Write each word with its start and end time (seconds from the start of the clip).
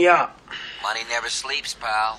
Yeah. 0.00 0.30
Money 0.82 1.04
never 1.10 1.28
sleeps, 1.28 1.74
pal. 1.74 2.18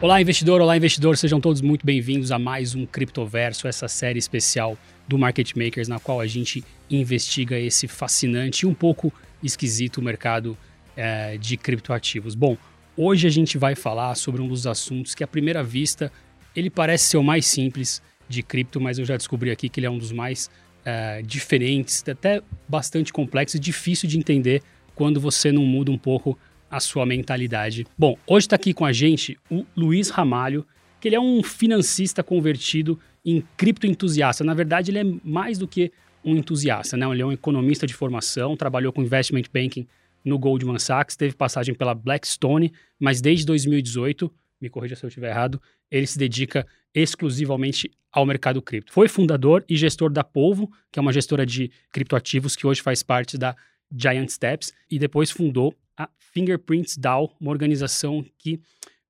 Olá, 0.00 0.22
investidor! 0.22 0.60
Olá, 0.60 0.76
investidor! 0.76 1.16
Sejam 1.16 1.40
todos 1.40 1.60
muito 1.60 1.84
bem-vindos 1.84 2.30
a 2.30 2.38
mais 2.38 2.76
um 2.76 2.86
Criptoverso, 2.86 3.66
essa 3.66 3.88
série 3.88 4.20
especial 4.20 4.78
do 5.08 5.18
Market 5.18 5.56
Makers, 5.56 5.88
na 5.88 5.98
qual 5.98 6.20
a 6.20 6.28
gente 6.28 6.64
investiga 6.88 7.58
esse 7.58 7.88
fascinante 7.88 8.64
e 8.64 8.66
um 8.68 8.74
pouco 8.74 9.12
esquisito 9.42 10.00
mercado 10.00 10.56
é, 10.96 11.36
de 11.38 11.56
criptoativos. 11.56 12.36
Bom, 12.36 12.56
hoje 12.96 13.26
a 13.26 13.30
gente 13.30 13.58
vai 13.58 13.74
falar 13.74 14.14
sobre 14.14 14.40
um 14.40 14.46
dos 14.46 14.64
assuntos 14.64 15.12
que, 15.12 15.24
à 15.24 15.26
primeira 15.26 15.64
vista, 15.64 16.12
ele 16.54 16.70
parece 16.70 17.06
ser 17.06 17.16
o 17.16 17.24
mais 17.24 17.46
simples 17.46 18.00
de 18.28 18.44
cripto, 18.44 18.80
mas 18.80 18.96
eu 18.96 19.04
já 19.04 19.16
descobri 19.16 19.50
aqui 19.50 19.68
que 19.68 19.80
ele 19.80 19.88
é 19.88 19.90
um 19.90 19.98
dos 19.98 20.12
mais 20.12 20.48
é, 20.84 21.22
diferentes, 21.22 22.04
até 22.08 22.42
bastante 22.68 23.12
complexo 23.12 23.56
e 23.56 23.60
difícil 23.60 24.08
de 24.08 24.18
entender 24.18 24.62
quando 24.94 25.20
você 25.20 25.52
não 25.52 25.64
muda 25.64 25.90
um 25.90 25.98
pouco 25.98 26.38
a 26.70 26.80
sua 26.80 27.06
mentalidade. 27.06 27.86
Bom, 27.96 28.16
hoje 28.26 28.46
está 28.46 28.56
aqui 28.56 28.74
com 28.74 28.84
a 28.84 28.92
gente 28.92 29.38
o 29.50 29.64
Luiz 29.76 30.10
Ramalho, 30.10 30.66
que 31.00 31.08
ele 31.08 31.16
é 31.16 31.20
um 31.20 31.42
financista 31.42 32.22
convertido 32.22 32.98
em 33.24 33.42
criptoentusiasta. 33.56 34.44
Na 34.44 34.54
verdade, 34.54 34.90
ele 34.90 34.98
é 34.98 35.04
mais 35.24 35.58
do 35.58 35.68
que 35.68 35.92
um 36.24 36.36
entusiasta, 36.36 36.96
né? 36.96 37.06
Ele 37.10 37.22
é 37.22 37.26
um 37.26 37.32
economista 37.32 37.86
de 37.86 37.94
formação, 37.94 38.56
trabalhou 38.56 38.92
com 38.92 39.02
investment 39.02 39.44
banking 39.52 39.86
no 40.24 40.38
Goldman 40.38 40.78
Sachs, 40.78 41.16
teve 41.16 41.34
passagem 41.34 41.74
pela 41.74 41.94
Blackstone, 41.94 42.72
mas 42.98 43.20
desde 43.20 43.46
2018, 43.46 44.30
me 44.60 44.68
corrija 44.68 44.96
se 44.96 45.04
eu 45.04 45.08
estiver 45.08 45.30
errado, 45.30 45.60
ele 45.90 46.06
se 46.06 46.18
dedica 46.18 46.66
exclusivamente 46.94 47.90
ao 48.10 48.26
mercado 48.26 48.60
cripto. 48.62 48.92
Foi 48.92 49.08
fundador 49.08 49.64
e 49.68 49.76
gestor 49.76 50.10
da 50.10 50.24
Polvo, 50.24 50.70
que 50.90 50.98
é 50.98 51.02
uma 51.02 51.12
gestora 51.12 51.44
de 51.44 51.70
criptoativos 51.92 52.56
que 52.56 52.66
hoje 52.66 52.82
faz 52.82 53.02
parte 53.02 53.36
da 53.36 53.56
Giant 53.94 54.28
Steps, 54.28 54.72
e 54.90 54.98
depois 54.98 55.30
fundou 55.30 55.74
a 55.96 56.08
Fingerprints 56.18 56.96
DAO, 56.96 57.34
uma 57.40 57.50
organização 57.50 58.24
que 58.38 58.60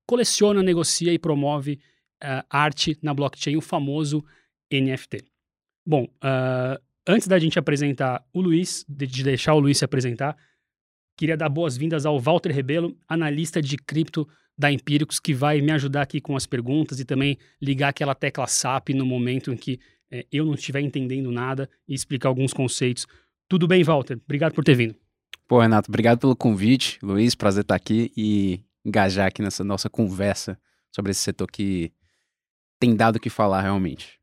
coleciona, 0.07 0.63
negocia 0.63 1.13
e 1.13 1.19
promove 1.19 1.81
uh, 2.23 2.45
arte 2.49 2.99
na 3.03 3.13
blockchain, 3.13 3.57
o 3.57 3.61
famoso 3.61 4.25
NFT. 4.73 5.25
Bom, 5.87 6.05
uh, 6.05 6.81
antes 7.07 7.27
da 7.27 7.39
gente 7.39 7.59
apresentar 7.59 8.25
o 8.33 8.41
Luiz, 8.41 8.85
de, 8.89 9.07
de 9.07 9.23
deixar 9.23 9.55
o 9.55 9.61
Luiz 9.61 9.79
se 9.79 9.85
apresentar, 9.85 10.37
queria 11.17 11.37
dar 11.37 11.49
boas-vindas 11.49 12.07
ao 12.07 12.19
Walter 12.19 12.53
Rebelo, 12.53 12.97
analista 13.09 13.61
de 13.61 13.77
cripto 13.77 14.29
da 14.59 14.73
Empíricos, 14.73 15.21
que 15.21 15.33
vai 15.33 15.61
me 15.61 15.71
ajudar 15.71 16.03
aqui 16.03 16.21
com 16.21 16.35
as 16.35 16.45
perguntas 16.45 16.99
e 16.99 17.05
também 17.05 17.39
ligar 17.63 17.91
aquela 17.91 18.15
tecla 18.15 18.47
SAP 18.47 18.89
no 18.91 19.07
momento 19.07 19.53
em 19.53 19.57
que 19.57 19.79
eh, 20.11 20.27
eu 20.33 20.45
não 20.45 20.55
estiver 20.55 20.81
entendendo 20.81 21.31
nada 21.31 21.71
e 21.87 21.95
explicar 21.95 22.29
alguns 22.29 22.53
conceitos. 22.53 23.07
Tudo 23.49 23.69
bem, 23.69 23.85
Walter? 23.85 24.19
Obrigado 24.25 24.53
por 24.55 24.65
ter 24.65 24.75
vindo. 24.75 24.97
Pô, 25.47 25.61
Renato, 25.61 25.89
obrigado 25.89 26.19
pelo 26.19 26.35
convite. 26.35 26.99
Luiz, 27.03 27.35
prazer 27.35 27.63
estar 27.63 27.77
aqui 27.77 28.13
e 28.17 28.61
engajar 28.85 29.29
aqui 29.29 29.41
nessa 29.41 29.63
nossa 29.63 29.89
conversa 29.89 30.59
sobre 30.91 31.13
esse 31.13 31.21
setor 31.21 31.51
que 31.51 31.93
tem 32.81 32.97
dado 32.97 33.17
o 33.17 33.21
que 33.21 33.31
falar 33.31 33.63
realmente. 33.63 34.19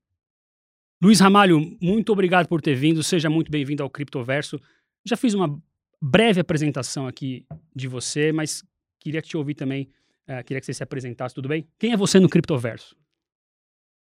Luiz 1.01 1.19
Ramalho, 1.19 1.77
muito 1.81 2.11
obrigado 2.11 2.47
por 2.47 2.61
ter 2.61 2.75
vindo. 2.75 3.01
Seja 3.03 3.29
muito 3.29 3.51
bem-vindo 3.51 3.83
ao 3.83 3.89
Criptoverso. 3.89 4.59
Já 5.05 5.15
fiz 5.15 5.33
uma 5.33 5.59
breve 6.01 6.41
apresentação 6.41 7.07
aqui 7.07 7.45
de 7.75 7.87
você, 7.87 8.31
mas 8.31 8.63
queria 8.99 9.21
te 9.21 9.37
ouvir 9.37 9.55
também. 9.55 9.89
Uh, 10.27 10.43
queria 10.43 10.59
que 10.59 10.65
você 10.65 10.73
se 10.73 10.83
apresentasse, 10.83 11.35
tudo 11.35 11.49
bem? 11.49 11.67
Quem 11.77 11.93
é 11.93 11.97
você 11.97 12.19
no 12.19 12.29
Criptoverso? 12.29 12.95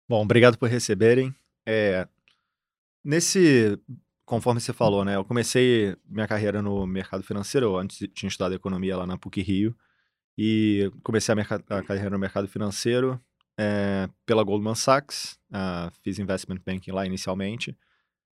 Bom, 0.07 0.21
obrigado 0.21 0.57
por 0.57 0.69
receberem. 0.69 1.35
É, 1.67 2.07
nesse 3.03 3.77
conforme 4.27 4.59
você 4.59 4.73
falou, 4.73 5.05
né? 5.05 5.15
Eu 5.15 5.23
comecei 5.23 5.95
minha 6.05 6.27
carreira 6.27 6.61
no 6.61 6.85
mercado 6.85 7.23
financeiro, 7.23 7.67
eu 7.67 7.77
antes 7.77 8.07
tinha 8.13 8.27
estudado 8.27 8.53
economia 8.53 8.97
lá 8.97 9.07
na 9.07 9.17
PUC 9.17 9.41
Rio, 9.41 9.75
e 10.37 10.91
comecei 11.01 11.33
a, 11.33 11.77
a 11.77 11.83
carreira 11.83 12.09
no 12.09 12.19
mercado 12.19 12.47
financeiro 12.47 13.19
é, 13.57 14.09
pela 14.25 14.43
Goldman 14.43 14.75
Sachs, 14.75 15.39
uh, 15.49 15.89
fiz 16.03 16.19
investment 16.19 16.59
banking 16.63 16.91
lá 16.91 17.05
inicialmente, 17.05 17.75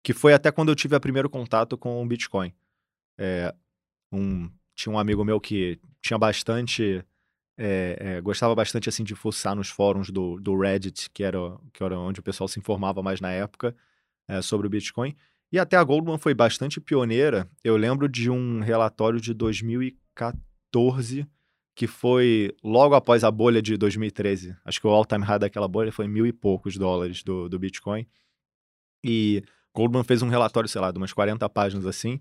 que 0.02 0.14
foi 0.14 0.34
até 0.34 0.50
quando 0.50 0.70
eu 0.70 0.76
tive 0.76 0.96
o 0.96 1.00
primeiro 1.00 1.30
contato 1.30 1.78
com 1.78 2.02
o 2.02 2.08
Bitcoin. 2.08 2.54
É, 3.20 3.54
um, 4.12 4.50
tinha 4.74 4.94
um 4.94 4.98
amigo 4.98 5.24
meu 5.24 5.40
que 5.40 5.78
tinha 6.02 6.18
bastante, 6.18 7.04
é, 7.58 7.98
é, 8.00 8.22
gostava 8.22 8.56
bastante 8.56 8.90
assim 8.90 9.04
de 9.04 9.16
fuçar 9.16 9.56
nos 9.56 9.70
fóruns 9.70 10.10
do, 10.10 10.40
do 10.40 10.58
Reddit, 10.58 11.10
que 11.12 11.24
era, 11.24 11.38
que 11.74 11.84
era 11.84 11.98
onde 12.00 12.20
o 12.20 12.24
pessoal 12.24 12.48
se 12.48 12.60
informava 12.60 13.04
mais 13.04 13.20
na 13.22 13.32
época 13.32 13.76
sobre 14.42 14.66
o 14.66 14.70
Bitcoin, 14.70 15.14
e 15.52 15.60
até 15.60 15.76
a 15.76 15.84
Goldman 15.84 16.18
foi 16.18 16.34
bastante 16.34 16.80
pioneira. 16.80 17.50
Eu 17.62 17.76
lembro 17.76 18.08
de 18.08 18.30
um 18.30 18.62
relatório 18.62 19.20
de 19.20 19.34
2014 19.34 21.28
que 21.76 21.88
foi 21.88 22.54
logo 22.64 22.96
após 22.96 23.24
a 23.24 23.32
bolha 23.32 23.62
de 23.62 23.76
2013. 23.78 24.56
Acho 24.64 24.80
que 24.80 24.88
o 24.88 24.90
all-time 24.90 25.24
high 25.24 25.40
daquela 25.40 25.68
bolha 25.68 25.92
foi 25.92 26.08
mil 26.08 26.26
e 26.26 26.34
poucos 26.34 26.78
dólares 26.78 27.24
do, 27.24 27.50
do 27.50 27.58
Bitcoin. 27.58 28.06
E 29.04 29.44
Goldman 29.74 30.04
fez 30.04 30.22
um 30.22 30.30
relatório, 30.30 30.70
sei 30.70 30.82
lá, 30.82 30.92
de 30.92 30.98
umas 30.98 31.14
40 31.14 31.48
páginas 31.50 31.86
assim, 31.86 32.20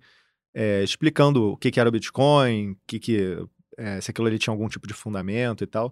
é, 0.55 0.83
explicando 0.83 1.53
o 1.53 1.57
que, 1.57 1.71
que 1.71 1.79
era 1.81 1.89
o 1.89 1.93
Bitcoin, 1.93 2.77
que 2.87 2.99
que, 2.99 3.37
é, 3.81 4.01
se 4.01 4.11
aquilo 4.11 4.27
ali 4.27 4.39
tinha 4.39 4.53
algum 4.53 4.69
tipo 4.69 4.87
de 4.87 4.95
fundamento 4.95 5.65
e 5.65 5.67
tal. 5.67 5.91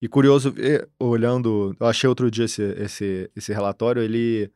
E 0.00 0.08
curioso, 0.08 0.54
olhando, 0.98 1.76
eu 1.78 1.86
achei 1.86 2.08
outro 2.08 2.30
dia 2.30 2.44
esse, 2.46 2.62
esse, 2.62 3.30
esse 3.34 3.52
relatório, 3.52 4.02
ele, 4.02 4.50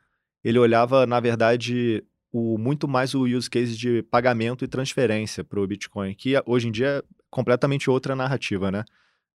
ele 0.44 0.58
olhava, 0.58 1.06
na 1.06 1.20
verdade, 1.20 2.04
o, 2.32 2.58
muito 2.58 2.88
mais 2.88 3.14
o 3.14 3.24
use 3.24 3.48
case 3.48 3.76
de 3.76 4.02
pagamento 4.04 4.64
e 4.64 4.68
transferência 4.68 5.44
para 5.44 5.60
o 5.60 5.66
Bitcoin, 5.66 6.14
que 6.14 6.34
hoje 6.46 6.68
em 6.68 6.72
dia 6.72 6.98
é 6.98 7.02
completamente 7.30 7.88
outra 7.90 8.16
narrativa, 8.16 8.70
né? 8.70 8.84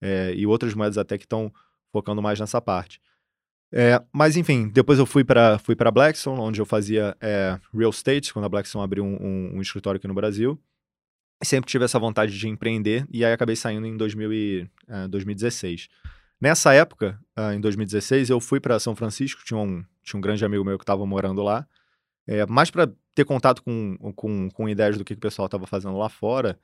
É, 0.01 0.35
e 0.35 0.47
outras 0.47 0.75
moedas 0.75 0.99
até 0.99 1.17
que 1.17 1.25
estão 1.25 1.53
focando 1.93 2.21
mais 2.21 2.39
nessa 2.41 2.61
parte. 2.61 3.01
É, 3.73 4.01
mas 4.13 4.37
enfim, 4.37 4.69
depois 4.69 4.99
eu 4.99 5.07
fui 5.07 5.25
para 5.25 5.59
fui 5.59 5.75
Blackstone, 5.75 6.41
onde 6.41 6.61
eu 6.61 6.67
fazia 6.67 7.17
é, 7.21 7.59
real 7.73 7.91
estate, 7.91 8.33
quando 8.33 8.45
a 8.45 8.49
Blackstone 8.49 8.85
abriu 8.85 9.05
um, 9.05 9.17
um, 9.21 9.57
um, 9.57 9.61
escritório 9.61 9.99
aqui 9.99 10.07
no 10.07 10.15
Brasil. 10.15 10.61
Sempre 11.45 11.71
tive 11.71 11.85
essa 11.85 11.99
vontade 11.99 12.37
de 12.39 12.49
empreender 12.49 13.07
e 13.11 13.25
aí 13.25 13.33
acabei 13.33 13.57
saindo 13.57 13.87
em 13.87 13.97
2000 13.97 14.33
e, 14.33 14.71
2016. 15.09 15.89
É, 15.91 16.15
Nessa 16.41 16.75
época, 16.75 17.19
uh, 17.39 17.53
em 17.53 17.61
2016, 17.61 18.29
eu 18.29 18.39
fui 18.39 18.61
para 18.61 18.79
São 18.79 18.95
Francisco, 18.95 19.43
tinha 19.45 19.59
um, 19.59 19.83
tinha 20.03 20.19
um 20.19 20.21
grande 20.21 20.45
amigo 20.45 20.65
meu 20.65 20.77
que 20.77 20.83
estava 20.83 21.07
morando 21.07 21.43
lá, 21.43 21.67
é, 22.27 22.45
mais 22.45 22.71
para 22.71 22.91
ter 23.15 23.25
contato 23.25 23.63
com, 23.63 23.97
com, 24.15 24.51
com 24.51 24.69
ideias 24.69 24.99
do 24.99 25.05
que, 25.05 25.15
que 25.15 25.19
o 25.19 25.23
pessoal 25.23 25.47
estava 25.47 25.67
fazendo 25.67 25.97
lá 25.97 26.09
fora. 26.11 26.59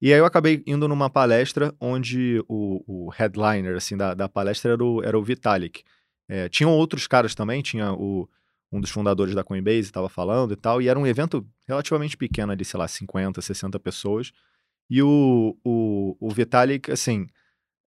E 0.00 0.12
aí 0.12 0.18
eu 0.18 0.24
acabei 0.24 0.62
indo 0.66 0.86
numa 0.86 1.08
palestra 1.10 1.74
onde 1.80 2.44
o, 2.46 2.84
o 2.86 3.10
headliner 3.10 3.76
assim, 3.76 3.96
da, 3.96 4.14
da 4.14 4.28
palestra 4.28 4.72
era 4.72 4.84
o, 4.84 5.02
era 5.02 5.18
o 5.18 5.22
Vitalik. 5.22 5.82
É, 6.28 6.48
tinham 6.48 6.70
outros 6.70 7.06
caras 7.06 7.34
também, 7.34 7.62
tinha 7.62 7.92
o, 7.92 8.28
um 8.74 8.80
dos 8.80 8.90
fundadores 8.90 9.34
da 9.34 9.44
Coinbase 9.44 9.80
estava 9.80 10.08
falando 10.08 10.52
e 10.52 10.56
tal, 10.56 10.82
e 10.82 10.88
era 10.88 10.98
um 10.98 11.06
evento 11.06 11.46
relativamente 11.66 12.16
pequeno 12.16 12.50
ali, 12.50 12.64
sei 12.64 12.78
lá, 12.78 12.88
50, 12.88 13.40
60 13.40 13.78
pessoas. 13.78 14.32
E 14.90 15.00
o, 15.00 15.56
o, 15.64 16.16
o 16.18 16.30
Vitalik, 16.30 16.90
assim, 16.90 17.26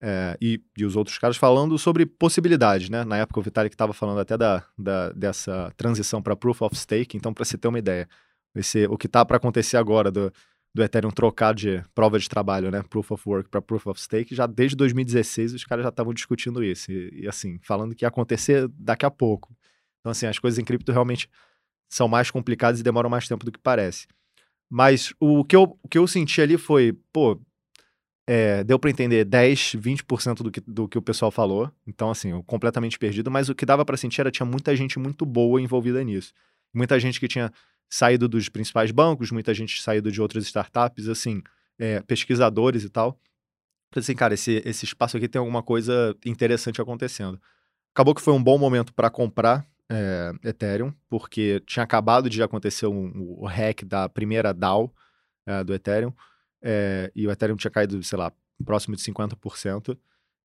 é, 0.02 0.38
e, 0.42 0.62
e, 0.78 0.86
os 0.86 0.96
outros 0.96 1.18
caras 1.18 1.36
falando 1.36 1.78
sobre 1.78 2.06
possibilidades, 2.06 2.90
né? 2.90 3.04
Na 3.04 3.18
época 3.18 3.40
o 3.40 3.44
Vitalik 3.44 3.74
estava 3.74 3.94
falando 3.94 4.20
até 4.20 4.38
da, 4.38 4.64
da, 4.78 5.12
dessa 5.12 5.74
transição 5.76 6.22
para 6.22 6.36
Proof 6.36 6.62
of 6.62 6.76
Stake, 6.76 7.18
então 7.18 7.34
para 7.34 7.44
você 7.44 7.58
ter 7.58 7.68
uma 7.68 7.80
ideia, 7.80 8.08
esse, 8.56 8.88
o 8.88 8.98
que 8.98 9.08
está 9.08 9.26
para 9.26 9.38
acontecer 9.38 9.76
agora 9.76 10.10
do, 10.10 10.32
do 10.74 10.84
Ethereum 10.84 11.12
trocar 11.12 11.54
de 11.54 11.84
prova 11.94 12.18
de 12.18 12.30
trabalho, 12.30 12.72
né? 12.72 12.82
Proof 12.90 13.12
of 13.12 13.24
Work 13.28 13.50
para 13.50 13.62
Proof 13.62 13.88
of 13.88 14.02
Stake, 14.02 14.34
já 14.34 14.48
desde 14.48 14.78
2016 14.78 15.54
os 15.54 15.66
caras 15.66 15.84
já 15.84 15.90
estavam 15.90 16.14
discutindo 16.14 16.64
isso, 16.64 16.92
e, 16.92 17.24
e, 17.24 17.28
assim, 17.28 17.60
falando 17.62 17.94
que 17.94 18.06
ia 18.06 18.10
acontecer 18.10 18.70
daqui 18.70 19.06
a 19.06 19.12
pouco. 19.12 19.54
Então 20.08 20.12
assim, 20.14 20.26
as 20.26 20.40
coisas 20.40 20.58
em 20.58 20.64
cripto 20.64 20.90
realmente 20.94 21.30
são 21.90 22.08
mais 22.08 22.32
complicadas 22.32 22.80
e 22.80 22.84
demoram 22.84 23.10
mais 23.10 23.28
tempo 23.28 23.46
do 23.46 23.52
que 23.52 23.60
parece. 23.60 24.08
Mas 24.70 25.14
o 25.20 25.44
que 25.44 25.56
eu, 25.56 25.78
o 25.84 25.88
que 25.88 25.98
eu 25.98 26.08
senti 26.08 26.42
ali 26.42 26.58
foi, 26.58 26.98
pô, 27.12 27.38
é, 28.26 28.64
deu 28.64 28.80
para 28.80 28.90
entender 28.90 29.26
10, 29.26 29.76
20% 29.76 30.44
do 30.44 30.52
que, 30.52 30.62
do 30.62 30.88
que 30.88 30.98
o 30.98 31.02
pessoal 31.02 31.30
falou. 31.30 31.70
Então, 31.86 32.10
assim, 32.10 32.42
completamente 32.44 32.98
perdido. 32.98 33.30
Mas 33.30 33.50
o 33.50 33.56
que 33.56 33.66
dava 33.66 33.84
para 33.84 33.98
sentir 33.98 34.22
era 34.22 34.32
tinha 34.32 34.46
muita 34.46 34.74
gente 34.78 34.98
muito 34.98 35.26
boa 35.26 35.62
envolvida 35.62 36.02
nisso. 36.04 36.34
Muita 36.74 36.98
gente 37.00 37.20
que 37.20 37.28
tinha 37.28 37.52
saído 37.90 38.30
dos 38.30 38.48
principais 38.48 38.92
bancos, 38.92 39.30
muita 39.30 39.54
gente 39.54 39.82
saído 39.82 40.10
de 40.10 40.22
outras 40.22 40.46
startups, 40.46 41.10
assim, 41.10 41.42
é, 41.78 42.02
pesquisadores 42.02 42.86
e 42.86 42.90
tal. 42.90 43.20
Falei 43.94 44.04
assim, 44.04 44.16
cara, 44.16 44.34
esse, 44.34 44.62
esse 44.66 44.86
espaço 44.86 45.18
aqui 45.18 45.28
tem 45.28 45.40
alguma 45.40 45.62
coisa 45.62 46.16
interessante 46.26 46.82
acontecendo. 46.82 47.42
Acabou 47.94 48.14
que 48.14 48.22
foi 48.22 48.34
um 48.34 48.44
bom 48.44 48.58
momento 48.58 48.94
para 48.94 49.10
comprar 49.10 49.66
é, 49.90 50.32
Ethereum, 50.44 50.94
porque 51.10 51.62
tinha 51.66 51.84
acabado 51.84 52.30
de 52.30 52.42
acontecer 52.44 52.88
um, 52.88 53.12
o 53.16 53.46
hack 53.46 53.84
da 53.84 54.10
primeira 54.10 54.54
DAO 54.54 54.94
é, 55.46 55.64
do 55.64 55.74
Ethereum 55.74 56.14
é, 56.62 57.12
e 57.16 57.28
o 57.28 57.32
Ethereum 57.32 57.56
tinha 57.56 57.72
caído, 57.72 58.02
sei 58.04 58.18
lá, 58.18 58.32
próximo 58.66 58.96
de 58.96 59.02
50%. 59.02 59.98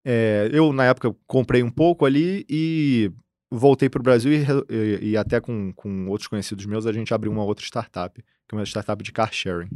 É, 0.05 0.49
eu, 0.53 0.73
na 0.73 0.85
época, 0.85 1.15
comprei 1.27 1.63
um 1.63 1.71
pouco 1.71 2.05
ali 2.05 2.45
e 2.49 3.11
voltei 3.51 3.89
para 3.89 4.01
o 4.01 4.03
Brasil 4.03 4.33
e, 4.33 4.45
e, 4.71 5.11
e, 5.11 5.17
até 5.17 5.41
com, 5.41 5.73
com 5.75 6.09
outros 6.09 6.29
conhecidos 6.29 6.65
meus, 6.67 6.87
a 6.87 6.93
gente 6.93 7.13
abriu 7.13 7.31
uma 7.31 7.45
outra 7.45 7.65
startup, 7.65 8.21
que 8.21 8.55
é 8.55 8.57
uma 8.57 8.65
startup 8.65 9.03
de 9.03 9.13
car 9.13 9.33
sharing. 9.33 9.69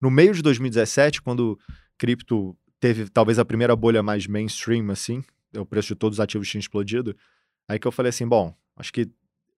No 0.00 0.10
meio 0.10 0.34
de 0.34 0.42
2017, 0.42 1.22
quando 1.22 1.58
cripto 1.96 2.56
teve 2.80 3.08
talvez 3.08 3.38
a 3.38 3.44
primeira 3.44 3.74
bolha 3.74 4.02
mais 4.02 4.26
mainstream, 4.26 4.90
assim, 4.90 5.22
o 5.56 5.64
preço 5.64 5.88
de 5.88 5.94
todos 5.94 6.18
os 6.18 6.20
ativos 6.20 6.48
tinha 6.48 6.60
explodido, 6.60 7.16
aí 7.68 7.78
que 7.78 7.86
eu 7.86 7.92
falei 7.92 8.10
assim, 8.10 8.26
bom, 8.26 8.54
acho 8.76 8.92
que 8.92 9.10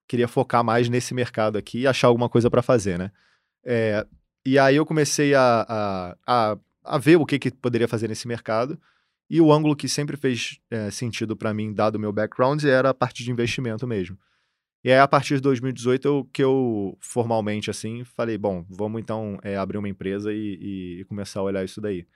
queria 0.06 0.28
focar 0.28 0.62
mais 0.64 0.88
nesse 0.88 1.14
mercado 1.14 1.58
aqui 1.58 1.80
e 1.80 1.86
achar 1.86 2.08
alguma 2.08 2.28
coisa 2.28 2.50
para 2.50 2.62
fazer, 2.62 2.98
né? 2.98 3.10
É, 3.64 4.06
e 4.44 4.58
aí 4.58 4.76
eu 4.76 4.86
comecei 4.86 5.34
a, 5.34 5.66
a, 5.68 6.16
a, 6.26 6.58
a, 6.84 6.98
ver 6.98 7.16
o 7.16 7.26
que, 7.26 7.38
que 7.38 7.50
poderia 7.50 7.88
fazer 7.88 8.08
nesse 8.08 8.28
mercado. 8.28 8.80
E 9.28 9.40
o 9.40 9.52
ângulo 9.52 9.74
que 9.74 9.88
sempre 9.88 10.16
fez 10.16 10.60
é, 10.70 10.88
sentido 10.88 11.36
para 11.36 11.52
mim, 11.52 11.74
dado 11.74 11.96
o 11.96 11.98
meu 11.98 12.12
background, 12.12 12.62
era 12.62 12.90
a 12.90 12.94
parte 12.94 13.24
de 13.24 13.30
investimento 13.32 13.84
mesmo. 13.84 14.16
E 14.84 14.92
aí, 14.92 15.00
a 15.00 15.08
partir 15.08 15.34
de 15.34 15.40
2018, 15.40 16.06
eu, 16.06 16.30
que 16.32 16.44
eu 16.44 16.96
formalmente, 17.00 17.68
assim, 17.68 18.04
falei, 18.04 18.38
bom, 18.38 18.64
vamos 18.70 19.00
então 19.00 19.36
é, 19.42 19.56
abrir 19.56 19.78
uma 19.78 19.88
empresa 19.88 20.32
e, 20.32 21.00
e, 21.00 21.04
começar 21.06 21.40
a 21.40 21.42
olhar 21.42 21.64
isso 21.64 21.80
daí. 21.80 22.06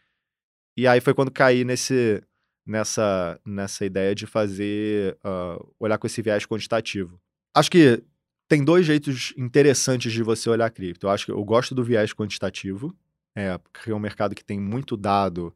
E 0.76 0.87
aí 0.87 1.00
foi 1.00 1.12
quando 1.12 1.32
caí 1.32 1.64
nesse, 1.64 2.23
nessa, 2.71 3.41
nessa 3.45 3.85
ideia 3.85 4.15
de 4.15 4.27
fazer, 4.27 5.19
uh, 5.25 5.75
olhar 5.79 5.99
com 5.99 6.07
esse 6.07 6.23
viés 6.23 6.47
quantitativo. 6.47 7.21
Acho 7.53 7.71
que 7.71 8.03
tem 8.49 8.65
dois 8.65 8.87
jeitos 8.87 9.35
interessantes 9.37 10.13
de 10.13 10.23
você 10.23 10.49
olhar 10.49 10.71
cripto. 10.71 11.07
Eu 11.07 11.11
acho 11.11 11.27
que 11.27 11.33
eu 11.33 11.45
gosto 11.45 11.75
do 11.75 11.83
viés 11.83 12.13
quantitativo, 12.13 12.97
é, 13.35 13.59
porque 13.59 13.91
é 13.91 13.95
um 13.95 13.99
mercado 13.99 14.37
que 14.37 14.45
tem 14.45 14.61
muito 14.61 14.97
dado, 14.97 15.55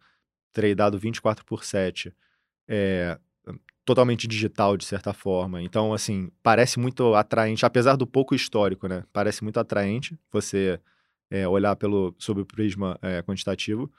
tradeado 0.53 0.99
24 0.99 1.45
por 1.45 1.65
7, 1.65 2.13
é, 2.67 3.17
totalmente 3.85 4.27
digital, 4.27 4.77
de 4.77 4.85
certa 4.85 5.13
forma. 5.13 5.63
Então, 5.63 5.93
assim, 5.95 6.33
parece 6.43 6.81
muito 6.81 7.15
atraente, 7.15 7.65
apesar 7.65 7.95
do 7.95 8.09
pouco 8.09 8.35
histórico, 8.35 8.89
né? 8.89 9.05
Parece 9.13 9.45
muito 9.45 9.61
atraente 9.61 10.19
você 10.33 10.81
é, 11.31 11.47
olhar 11.47 11.77
pelo, 11.77 12.13
sob 12.19 12.41
o 12.41 12.47
prisma 12.47 12.99
é, 13.01 13.23
quantitativo. 13.23 13.91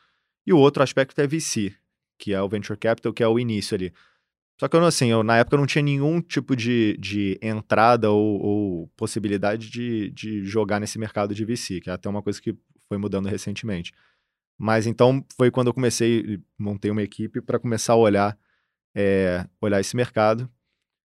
E 0.45 0.51
o 0.51 0.57
outro 0.57 0.83
aspecto 0.83 1.19
é 1.21 1.27
VC, 1.27 1.73
que 2.17 2.33
é 2.33 2.41
o 2.41 2.49
Venture 2.49 2.77
Capital, 2.77 3.13
que 3.13 3.23
é 3.23 3.27
o 3.27 3.39
início 3.39 3.75
ali. 3.75 3.93
Só 4.59 4.69
que 4.69 4.75
eu, 4.75 4.85
assim, 4.85 5.07
eu, 5.07 5.21
na 5.21 5.37
época 5.37 5.55
eu 5.55 5.59
não 5.59 5.67
tinha 5.67 5.81
nenhum 5.81 6.21
tipo 6.21 6.55
de, 6.55 6.95
de 6.97 7.37
entrada 7.41 8.09
ou, 8.09 8.41
ou 8.41 8.87
possibilidade 8.95 9.69
de, 9.69 10.09
de 10.11 10.45
jogar 10.45 10.79
nesse 10.79 10.97
mercado 10.97 11.35
de 11.35 11.43
VC, 11.43 11.81
que 11.81 11.89
é 11.89 11.93
até 11.93 12.07
uma 12.07 12.21
coisa 12.21 12.41
que 12.41 12.55
foi 12.87 12.97
mudando 12.97 13.27
recentemente. 13.27 13.93
Mas 14.57 14.87
então 14.87 15.25
foi 15.35 15.51
quando 15.51 15.67
eu 15.67 15.73
comecei, 15.73 16.41
montei 16.57 16.89
uma 16.89 17.03
equipe 17.03 17.41
para 17.41 17.59
começar 17.59 17.93
a 17.93 17.97
olhar, 17.97 18.37
é, 18.95 19.45
olhar 19.59 19.81
esse 19.81 19.95
mercado. 19.95 20.49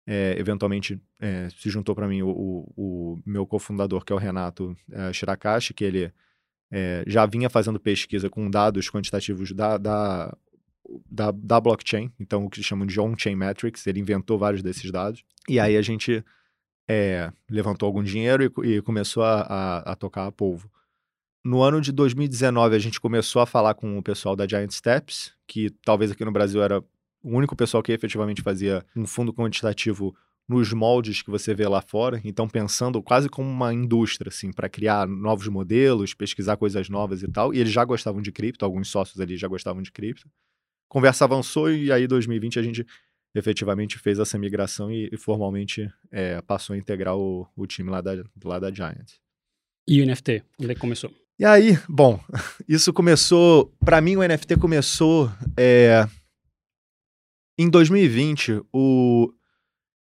É, 0.07 0.35
eventualmente 0.39 1.01
é, 1.19 1.49
se 1.49 1.67
juntou 1.69 1.95
para 1.95 2.07
mim 2.07 2.21
o, 2.21 2.29
o, 2.29 2.73
o, 2.75 3.21
meu 3.25 3.45
cofundador, 3.45 4.05
que 4.05 4.13
é 4.13 4.15
o 4.15 4.19
Renato 4.19 4.75
é, 4.91 5.13
Shirakashi, 5.13 5.73
que 5.73 5.83
ele 5.83 6.13
já 7.07 7.25
vinha 7.25 7.49
fazendo 7.49 7.79
pesquisa 7.79 8.29
com 8.29 8.49
dados 8.49 8.89
quantitativos 8.89 9.53
da, 9.53 9.77
da, 9.77 10.37
da, 11.09 11.31
da 11.31 11.59
blockchain, 11.59 12.11
então 12.19 12.45
o 12.45 12.49
que 12.49 12.61
chamam 12.61 12.85
de 12.85 12.99
on-chain 12.99 13.35
metrics, 13.35 13.85
ele 13.87 13.99
inventou 13.99 14.37
vários 14.37 14.61
desses 14.61 14.91
dados. 14.91 15.23
E 15.47 15.59
aí 15.59 15.77
a 15.77 15.81
gente 15.81 16.23
levantou 17.49 17.87
algum 17.87 18.03
dinheiro 18.03 18.43
e, 18.63 18.75
e 18.75 18.81
começou 18.81 19.23
a, 19.23 19.41
a, 19.41 19.77
a 19.91 19.95
tocar 19.95 20.27
a 20.27 20.31
polvo. 20.31 20.69
No 21.43 21.61
ano 21.61 21.79
de 21.79 21.91
2019, 21.91 22.75
a 22.75 22.79
gente 22.79 22.99
começou 22.99 23.41
a 23.41 23.45
falar 23.45 23.75
com 23.75 23.97
o 23.97 24.03
pessoal 24.03 24.35
da 24.35 24.47
Giant 24.47 24.71
Steps, 24.71 25.33
que 25.47 25.69
talvez 25.83 26.11
aqui 26.11 26.25
no 26.25 26.31
Brasil 26.31 26.61
era 26.61 26.79
o 26.79 27.37
único 27.37 27.55
pessoal 27.55 27.83
que 27.83 27.91
efetivamente 27.91 28.41
fazia 28.41 28.83
um 28.95 29.05
fundo 29.05 29.33
quantitativo 29.33 30.15
nos 30.47 30.71
moldes 30.73 31.23
que 31.23 31.31
você 31.31 31.55
vê 31.55 31.67
lá 31.67 31.81
fora, 31.81 32.21
então 32.23 32.47
pensando 32.47 33.01
quase 33.01 33.27
como 33.27 33.49
uma 33.49 33.73
indústria, 33.73 34.29
assim, 34.29 34.51
para 34.51 34.69
criar 34.69 35.07
novos 35.07 35.47
modelos, 35.47 36.13
pesquisar 36.13 36.55
coisas 36.55 36.87
novas 36.87 37.23
e 37.23 37.27
tal. 37.27 37.51
E 37.53 37.59
eles 37.59 37.71
já 37.71 37.83
gostavam 37.83 38.21
de 38.21 38.31
cripto, 38.31 38.63
alguns 38.63 38.89
sócios 38.89 39.19
ali 39.19 39.37
já 39.37 39.47
gostavam 39.47 39.81
de 39.81 39.91
cripto. 39.91 40.29
Conversa 40.87 41.25
avançou 41.25 41.71
e 41.71 41.91
aí, 41.91 42.03
em 42.03 42.07
2020, 42.07 42.59
a 42.59 42.63
gente 42.63 42.85
efetivamente 43.33 43.99
fez 43.99 44.17
essa 44.17 44.37
migração 44.37 44.89
e, 44.91 45.09
e 45.11 45.17
formalmente 45.17 45.91
é, 46.11 46.41
passou 46.41 46.73
a 46.73 46.77
integrar 46.77 47.17
o, 47.17 47.47
o 47.55 47.67
time 47.67 47.89
lá 47.89 48.01
da, 48.01 48.23
lá 48.43 48.59
da 48.59 48.71
Giant. 48.71 49.13
E 49.87 50.01
o 50.01 50.05
NFT, 50.05 50.43
onde 50.59 50.71
é 50.71 50.73
que 50.73 50.81
começou? 50.81 51.11
E 51.37 51.43
aí, 51.43 51.77
bom, 51.87 52.19
isso 52.67 52.93
começou. 52.93 53.73
Para 53.83 53.99
mim, 53.99 54.15
o 54.15 54.27
NFT 54.27 54.57
começou. 54.57 55.29
É, 55.57 56.07
em 57.57 57.69
2020, 57.69 58.61
o, 58.73 59.31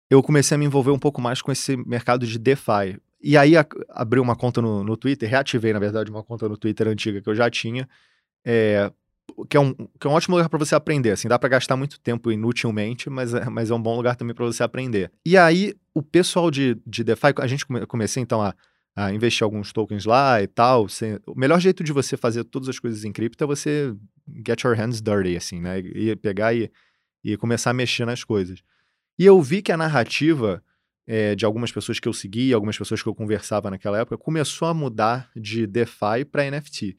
eu 0.10 0.22
comecei 0.22 0.56
a 0.56 0.58
me 0.58 0.66
envolver 0.66 0.92
um 0.92 1.00
pouco 1.00 1.22
mais 1.22 1.42
com 1.42 1.52
esse 1.52 1.78
mercado 1.78 2.28
de 2.28 2.38
DeFi. 2.38 3.00
E 3.22 3.38
aí, 3.38 3.56
a, 3.56 3.66
abri 3.90 4.20
uma 4.20 4.36
conta 4.36 4.62
no, 4.62 4.84
no 4.84 4.98
Twitter, 4.98 5.30
reativei, 5.30 5.72
na 5.72 5.80
verdade, 5.80 6.12
uma 6.12 6.24
conta 6.24 6.50
no 6.50 6.58
Twitter 6.58 6.88
antiga 6.88 7.22
que 7.22 7.30
eu 7.30 7.36
já 7.36 7.50
tinha, 7.50 7.88
é, 8.46 8.92
que, 9.50 9.58
é 9.58 9.60
um, 9.60 9.74
que 9.74 10.06
é 10.06 10.10
um 10.10 10.14
ótimo 10.14 10.36
lugar 10.36 10.50
para 10.50 10.60
você 10.60 10.76
aprender. 10.76 11.12
Assim, 11.12 11.28
dá 11.28 11.38
para 11.38 11.50
gastar 11.50 11.76
muito 11.76 12.00
tempo 12.00 12.32
inutilmente, 12.32 13.10
mas 13.10 13.34
é, 13.34 13.50
mas 13.50 13.70
é 13.72 13.74
um 13.74 13.82
bom 13.82 13.96
lugar 13.96 14.16
também 14.16 14.36
para 14.36 14.46
você 14.46 14.64
aprender. 14.64 15.12
E 15.26 15.38
aí, 15.38 15.74
o 15.94 16.02
pessoal 16.02 16.50
de, 16.50 16.78
de 16.86 17.04
DeFi, 17.04 17.34
a 17.38 17.48
gente 17.48 17.66
come, 17.66 17.86
comecei 17.86 18.22
então 18.22 18.42
a 18.42 18.56
a 18.96 19.12
investir 19.12 19.44
alguns 19.44 19.72
tokens 19.72 20.06
lá 20.06 20.42
e 20.42 20.48
tal. 20.48 20.88
Você, 20.88 21.20
o 21.26 21.38
melhor 21.38 21.60
jeito 21.60 21.84
de 21.84 21.92
você 21.92 22.18
fazer 22.18 22.44
todas 22.44 22.70
as 22.70 22.80
coisas 22.80 23.04
em 23.04 23.12
cripto 23.12 23.44
é 23.44 23.48
você 23.48 23.96
get 24.46 24.62
your 24.64 24.76
hands 24.76 25.02
dirty, 25.02 25.36
assim, 25.36 25.62
né? 25.62 25.80
E 25.80 26.16
pegar 26.16 26.54
e, 26.54 26.72
e 27.24 27.38
começar 27.38 27.72
a 27.72 27.74
mexer 27.74 28.06
nas 28.06 28.24
coisas. 28.24 28.62
E 29.18 29.26
eu 29.26 29.42
vi 29.42 29.62
que 29.62 29.72
a 29.72 29.78
narrativa 29.78 30.64
é, 31.08 31.36
de 31.36 31.46
algumas 31.46 31.72
pessoas 31.72 32.00
que 32.00 32.08
eu 32.08 32.14
segui, 32.14 32.54
algumas 32.54 32.78
pessoas 32.78 33.02
que 33.02 33.10
eu 33.10 33.16
conversava 33.16 33.70
naquela 33.70 34.00
época, 34.00 34.18
começou 34.18 34.68
a 34.68 34.74
mudar 34.74 35.30
de 35.36 35.66
DeFi 35.66 36.26
para 36.30 36.50
NFT. 36.50 36.98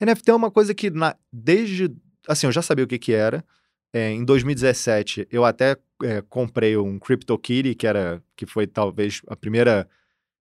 NFT 0.00 0.30
é 0.30 0.34
uma 0.34 0.50
coisa 0.50 0.74
que, 0.74 0.90
na, 0.90 1.16
desde. 1.32 1.90
Assim, 2.26 2.46
eu 2.46 2.52
já 2.52 2.62
sabia 2.62 2.84
o 2.84 2.88
que, 2.88 2.98
que 2.98 3.12
era. 3.12 3.44
É, 3.92 4.10
em 4.10 4.24
2017, 4.24 5.28
eu 5.30 5.44
até 5.44 5.76
é, 6.02 6.22
comprei 6.28 6.76
um 6.76 6.98
CryptoKitty, 6.98 7.74
que, 7.74 7.86
era, 7.86 8.22
que 8.36 8.46
foi 8.46 8.66
talvez 8.66 9.20
a 9.26 9.34
primeira 9.34 9.88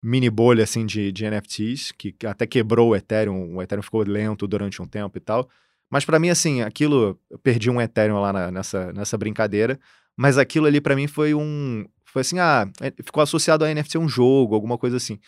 mini 0.03 0.31
bolha 0.31 0.65
assim 0.65 0.85
de, 0.85 1.13
de 1.13 1.25
NFTs, 1.29 1.93
que 1.93 2.15
até 2.27 2.47
quebrou 2.47 2.91
o 2.91 2.97
Ethereum, 2.97 3.57
o 3.57 3.63
Ethereum 3.63 3.83
ficou 3.83 4.03
lento 4.03 4.47
durante 4.47 4.81
um 4.83 4.87
tempo 4.87 5.17
e 5.17 5.21
tal. 5.21 5.49
Mas 5.91 6.05
para 6.05 6.19
mim, 6.19 6.31
assim, 6.31 6.63
aquilo, 6.63 7.19
eu 7.31 7.39
perdi 7.39 7.71
um 7.71 7.81
Ethereum 7.81 8.21
lá 8.21 8.33
na, 8.33 8.51
nessa, 8.51 8.93
nessa 8.93 9.17
brincadeira, 9.17 9.79
mas 10.17 10.37
aquilo 10.37 10.67
ali 10.67 10.81
para 10.81 10.97
mim 10.97 11.07
foi 11.07 11.35
um, 11.35 11.87
foi 12.05 12.23
assim, 12.23 12.39
ah, 12.39 12.69
é, 12.81 12.91
ficou 13.03 13.23
associado 13.23 13.65
a 13.65 13.73
NFT 13.73 13.99
um 13.99 14.09
jogo, 14.09 14.55
alguma 14.55 14.77
coisa 14.77 14.97
assim. 14.97 15.19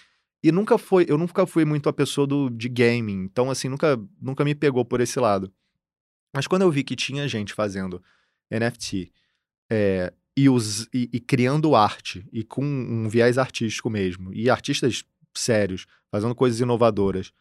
E 0.43 0.51
nunca 0.51 0.79
foi, 0.79 1.05
eu 1.09 1.19
nunca 1.19 1.47
fui 1.47 1.65
muito 1.65 1.89
a 1.89 1.93
pessoa 1.93 2.27
do, 2.27 2.49
de 2.49 2.69
gaming, 2.69 3.25
então 3.25 3.51
assim, 3.51 3.69
nunca, 3.69 4.01
nunca 4.21 4.45
me 4.45 4.55
pegou 4.55 4.85
por 4.85 5.01
esse 5.01 5.21
lado. 5.21 5.53
Mas 6.35 6.47
quando 6.47 6.63
eu 6.63 6.71
vi 6.71 6.83
que 6.83 6.97
tinha 6.97 7.29
gente 7.29 7.53
fazendo 7.53 8.03
NFT 8.51 9.13
é, 9.71 10.13
e, 10.37 10.49
os, 10.49 10.85
e, 10.95 11.11
e, 11.13 11.21
criando 11.21 11.75
arte, 11.75 12.27
e 12.33 12.43
com 12.43 12.65
um 12.65 13.09
viés 13.09 13.37
artístico 13.37 13.91
mesmo, 13.91 14.33
e 14.33 14.49
artistas 14.49 15.05
sérios, 15.35 15.87
fazendo 16.11 16.35
coisas 16.35 16.61
inovadoras, 16.61 17.33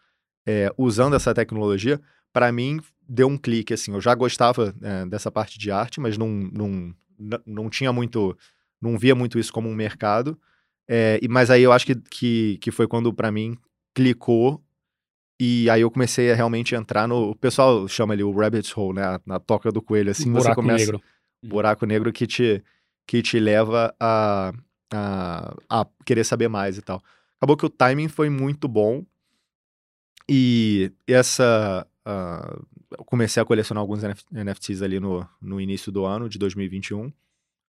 é, 0.46 0.74
usando 0.78 1.16
essa 1.16 1.34
tecnologia, 1.34 2.02
para 2.34 2.52
mim 2.52 2.82
deu 3.08 3.28
um 3.28 3.38
clique, 3.38 3.74
assim, 3.74 3.94
eu 3.94 4.02
já 4.02 4.14
gostava 4.14 4.76
é, 4.82 5.06
dessa 5.06 5.32
parte 5.32 5.58
de 5.58 5.72
arte, 5.72 6.00
mas 6.00 6.18
não, 6.18 6.28
não, 6.28 6.96
não 7.46 7.70
tinha 7.70 7.92
muito, 7.92 8.38
não 8.82 8.98
via 8.98 9.16
muito 9.16 9.40
isso 9.40 9.54
como 9.54 9.70
um 9.70 9.76
mercado, 9.76 10.40
é, 10.90 11.20
mas 11.30 11.52
aí 11.52 11.62
eu 11.62 11.72
acho 11.72 11.86
que, 11.86 11.96
que, 11.96 12.58
que 12.60 12.72
foi 12.72 12.88
quando 12.88 13.14
para 13.14 13.32
mim 13.32 13.56
clicou 13.94 14.60
e 15.40 15.70
aí 15.70 15.82
eu 15.82 15.92
comecei 15.92 16.32
a 16.32 16.36
realmente 16.36 16.74
entrar 16.74 17.08
no. 17.08 17.30
O 17.30 17.36
pessoal 17.36 17.88
chama 17.88 18.14
ali 18.14 18.24
o 18.24 18.32
rabbit 18.32 18.78
hole, 18.78 18.96
né? 18.96 19.04
Na, 19.04 19.22
na 19.26 19.40
toca 19.40 19.72
do 19.72 19.82
coelho, 19.82 20.12
assim. 20.12 20.32
Buraco 20.32 20.48
você 20.48 20.56
começa, 20.56 20.86
negro. 20.86 21.02
Buraco 21.46 21.86
negro 21.86 22.12
que 22.12 22.28
te, 22.28 22.62
que 23.08 23.22
te 23.22 23.40
leva 23.40 23.96
a, 23.98 24.52
a, 24.92 25.56
a 25.70 25.88
querer 26.06 26.26
saber 26.26 26.50
mais 26.50 26.78
e 26.78 26.82
tal. 26.82 27.02
Acabou 27.38 27.56
que 27.56 27.66
o 27.66 27.70
timing 27.70 28.10
foi 28.10 28.30
muito 28.30 28.68
bom 28.68 29.06
e 30.28 30.92
essa. 31.08 31.88
Uh, 32.06 32.66
eu 32.98 33.06
comecei 33.06 33.42
a 33.42 33.46
colecionar 33.46 33.82
alguns 33.82 34.02
NFTs 34.32 34.82
ali 34.82 35.00
no, 35.00 35.26
no 35.40 35.62
início 35.62 35.90
do 35.92 36.04
ano 36.04 36.28
de 36.28 36.38
2021. 36.38 37.14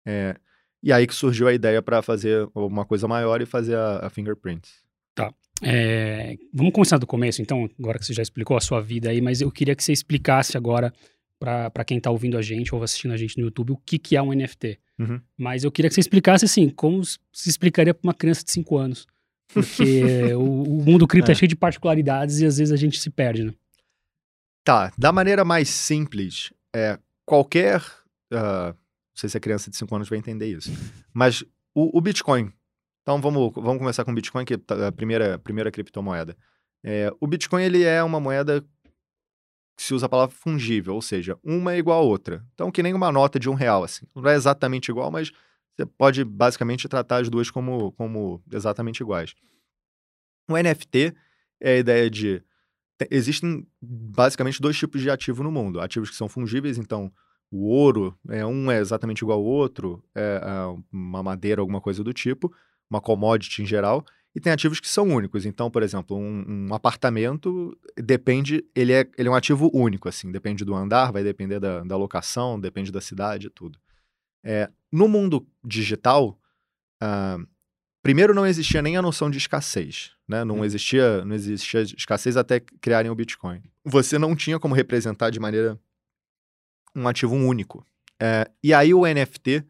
É, 0.06 0.36
e 0.82 0.92
aí 0.92 1.06
que 1.06 1.14
surgiu 1.14 1.48
a 1.48 1.52
ideia 1.52 1.82
para 1.82 2.02
fazer 2.02 2.48
uma 2.54 2.84
coisa 2.84 3.08
maior 3.08 3.40
e 3.40 3.46
fazer 3.46 3.76
a, 3.76 4.06
a 4.06 4.10
Fingerprint. 4.10 4.68
Tá. 5.14 5.32
É, 5.62 6.36
vamos 6.52 6.72
começar 6.72 6.98
do 6.98 7.06
começo, 7.06 7.40
então, 7.40 7.68
agora 7.78 7.98
que 7.98 8.04
você 8.04 8.12
já 8.12 8.22
explicou 8.22 8.56
a 8.56 8.60
sua 8.60 8.80
vida 8.80 9.10
aí, 9.10 9.20
mas 9.20 9.40
eu 9.40 9.50
queria 9.50 9.74
que 9.74 9.82
você 9.82 9.92
explicasse 9.92 10.56
agora 10.56 10.92
para 11.38 11.84
quem 11.84 11.98
está 11.98 12.10
ouvindo 12.10 12.38
a 12.38 12.42
gente 12.42 12.74
ou 12.74 12.82
assistindo 12.82 13.12
a 13.12 13.16
gente 13.16 13.38
no 13.38 13.44
YouTube 13.44 13.72
o 13.72 13.76
que, 13.76 13.98
que 13.98 14.16
é 14.16 14.22
um 14.22 14.32
NFT. 14.32 14.78
Uhum. 14.98 15.20
Mas 15.36 15.64
eu 15.64 15.72
queria 15.72 15.88
que 15.88 15.94
você 15.94 16.00
explicasse 16.00 16.44
assim, 16.44 16.68
como 16.68 17.04
se 17.04 17.48
explicaria 17.48 17.92
para 17.92 18.06
uma 18.06 18.14
criança 18.14 18.44
de 18.44 18.50
5 18.52 18.76
anos. 18.76 19.06
Porque 19.52 20.32
o, 20.34 20.62
o, 20.62 20.84
mundo 20.84 21.06
cripto 21.06 21.30
é. 21.30 21.32
é. 21.32 21.34
cheio 21.34 21.48
de 21.48 21.56
particularidades 21.56 22.40
e 22.40 22.46
às 22.46 22.58
vezes 22.58 22.72
a 22.72 22.76
gente 22.76 22.98
se 23.00 23.10
perde, 23.10 23.44
né? 23.44 23.54
Tá, 24.64 24.92
da 24.98 25.12
maneira 25.12 25.44
mais 25.44 25.68
simples, 25.68 26.52
é, 26.74 26.98
qualquer. 27.24 27.80
Uh, 28.32 28.74
não 29.16 29.20
sei 29.20 29.30
se 29.30 29.36
a 29.38 29.40
criança 29.40 29.70
de 29.70 29.76
5 29.78 29.96
anos 29.96 30.08
vai 30.10 30.18
entender 30.18 30.46
isso. 30.46 30.70
Mas 31.12 31.42
o, 31.74 31.96
o 31.96 32.00
Bitcoin. 32.02 32.52
Então 33.00 33.18
vamos, 33.18 33.50
vamos 33.54 33.78
começar 33.78 34.04
com 34.04 34.10
o 34.10 34.14
Bitcoin, 34.14 34.44
que 34.44 34.54
é 34.54 34.58
a 34.86 34.92
primeira, 34.92 35.38
primeira 35.38 35.70
criptomoeda. 35.70 36.36
É, 36.84 37.10
o 37.18 37.26
Bitcoin 37.26 37.62
ele 37.62 37.82
é 37.82 38.02
uma 38.02 38.20
moeda 38.20 38.62
que 39.74 39.82
se 39.82 39.94
usa 39.94 40.04
a 40.04 40.08
palavra 40.08 40.34
fungível, 40.34 40.94
ou 40.94 41.00
seja, 41.00 41.38
uma 41.42 41.72
é 41.72 41.78
igual 41.78 42.02
a 42.02 42.04
outra. 42.04 42.44
Então, 42.52 42.70
que 42.70 42.82
nem 42.82 42.92
uma 42.92 43.10
nota 43.10 43.38
de 43.38 43.48
um 43.48 43.54
real, 43.54 43.84
assim. 43.84 44.06
Não 44.14 44.28
é 44.28 44.34
exatamente 44.34 44.90
igual, 44.90 45.10
mas 45.10 45.32
você 45.74 45.86
pode 45.86 46.22
basicamente 46.22 46.88
tratar 46.88 47.22
as 47.22 47.30
duas 47.30 47.50
como, 47.50 47.92
como 47.92 48.42
exatamente 48.52 49.00
iguais. 49.00 49.34
O 50.48 50.56
NFT 50.56 51.14
é 51.60 51.72
a 51.72 51.78
ideia 51.78 52.10
de. 52.10 52.42
Existem 53.10 53.66
basicamente 53.80 54.60
dois 54.60 54.76
tipos 54.76 55.00
de 55.00 55.10
ativo 55.10 55.42
no 55.42 55.50
mundo: 55.50 55.80
ativos 55.80 56.10
que 56.10 56.16
são 56.16 56.28
fungíveis, 56.28 56.76
então 56.76 57.12
o 57.50 57.68
ouro, 57.68 58.18
é, 58.28 58.44
um 58.44 58.70
é 58.70 58.78
exatamente 58.78 59.20
igual 59.20 59.38
ao 59.38 59.44
outro, 59.44 60.02
é, 60.14 60.40
é 60.42 60.82
uma 60.92 61.22
madeira, 61.22 61.60
alguma 61.60 61.80
coisa 61.80 62.02
do 62.02 62.12
tipo, 62.12 62.52
uma 62.90 63.00
commodity 63.00 63.62
em 63.62 63.66
geral, 63.66 64.04
e 64.34 64.40
tem 64.40 64.52
ativos 64.52 64.80
que 64.80 64.88
são 64.88 65.08
únicos. 65.08 65.46
Então, 65.46 65.70
por 65.70 65.82
exemplo, 65.82 66.16
um, 66.16 66.44
um, 66.68 66.74
apartamento 66.74 67.76
depende, 67.96 68.62
ele 68.74 68.92
é, 68.92 69.08
ele 69.16 69.28
é 69.28 69.30
um 69.30 69.34
ativo 69.34 69.70
único, 69.72 70.08
assim, 70.08 70.30
depende 70.30 70.64
do 70.64 70.74
andar, 70.74 71.10
vai 71.10 71.24
depender 71.24 71.58
da, 71.58 71.82
da 71.82 71.96
locação, 71.96 72.60
depende 72.60 72.92
da 72.92 73.00
cidade, 73.00 73.48
tudo. 73.48 73.78
É, 74.44 74.70
no 74.92 75.08
mundo 75.08 75.46
digital, 75.64 76.38
uh, 77.02 77.46
primeiro 78.02 78.34
não 78.34 78.46
existia 78.46 78.82
nem 78.82 78.96
a 78.96 79.02
noção 79.02 79.30
de 79.30 79.38
escassez, 79.38 80.12
né? 80.28 80.44
Não 80.44 80.60
hum. 80.60 80.64
existia, 80.64 81.24
não 81.24 81.34
existia 81.34 81.80
escassez 81.82 82.36
até 82.36 82.60
criarem 82.60 83.10
o 83.10 83.14
Bitcoin. 83.14 83.62
Você 83.84 84.18
não 84.18 84.36
tinha 84.36 84.60
como 84.60 84.74
representar 84.74 85.30
de 85.30 85.40
maneira 85.40 85.80
um 86.96 87.06
ativo 87.06 87.34
único. 87.34 87.86
É, 88.20 88.50
e 88.62 88.72
aí 88.72 88.94
o 88.94 89.02
NFT 89.06 89.64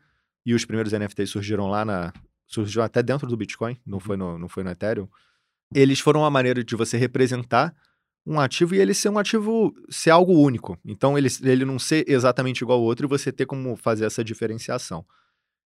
e 0.47 0.55
os 0.55 0.65
primeiros 0.65 0.93
NFTs 0.93 1.31
surgiram 1.31 1.67
lá 1.67 1.85
na. 1.85 2.13
surgiram 2.47 2.85
até 2.85 3.03
dentro 3.03 3.27
do 3.27 3.37
Bitcoin, 3.37 3.77
não 3.85 3.99
foi 3.99 4.17
no, 4.17 4.39
não 4.39 4.49
foi 4.49 4.63
no 4.63 4.71
Ethereum. 4.71 5.09
Eles 5.75 5.99
foram 5.99 6.21
uma 6.21 6.31
maneira 6.31 6.63
de 6.63 6.77
você 6.77 6.97
representar 6.97 7.75
um 8.25 8.41
ativo 8.41 8.75
e 8.75 8.81
ele 8.81 8.95
ser 8.95 9.09
um 9.09 9.19
ativo, 9.19 9.75
ser 9.89 10.11
algo 10.11 10.33
único. 10.33 10.79
Então, 10.85 11.19
ele, 11.19 11.29
ele 11.43 11.65
não 11.65 11.79
ser 11.79 12.05
exatamente 12.09 12.61
igual 12.61 12.79
ao 12.79 12.85
outro 12.85 13.07
e 13.07 13.09
você 13.09 13.33
ter 13.33 13.47
como 13.47 13.77
fazer 13.77 14.05
essa 14.05 14.23
diferenciação. 14.23 15.05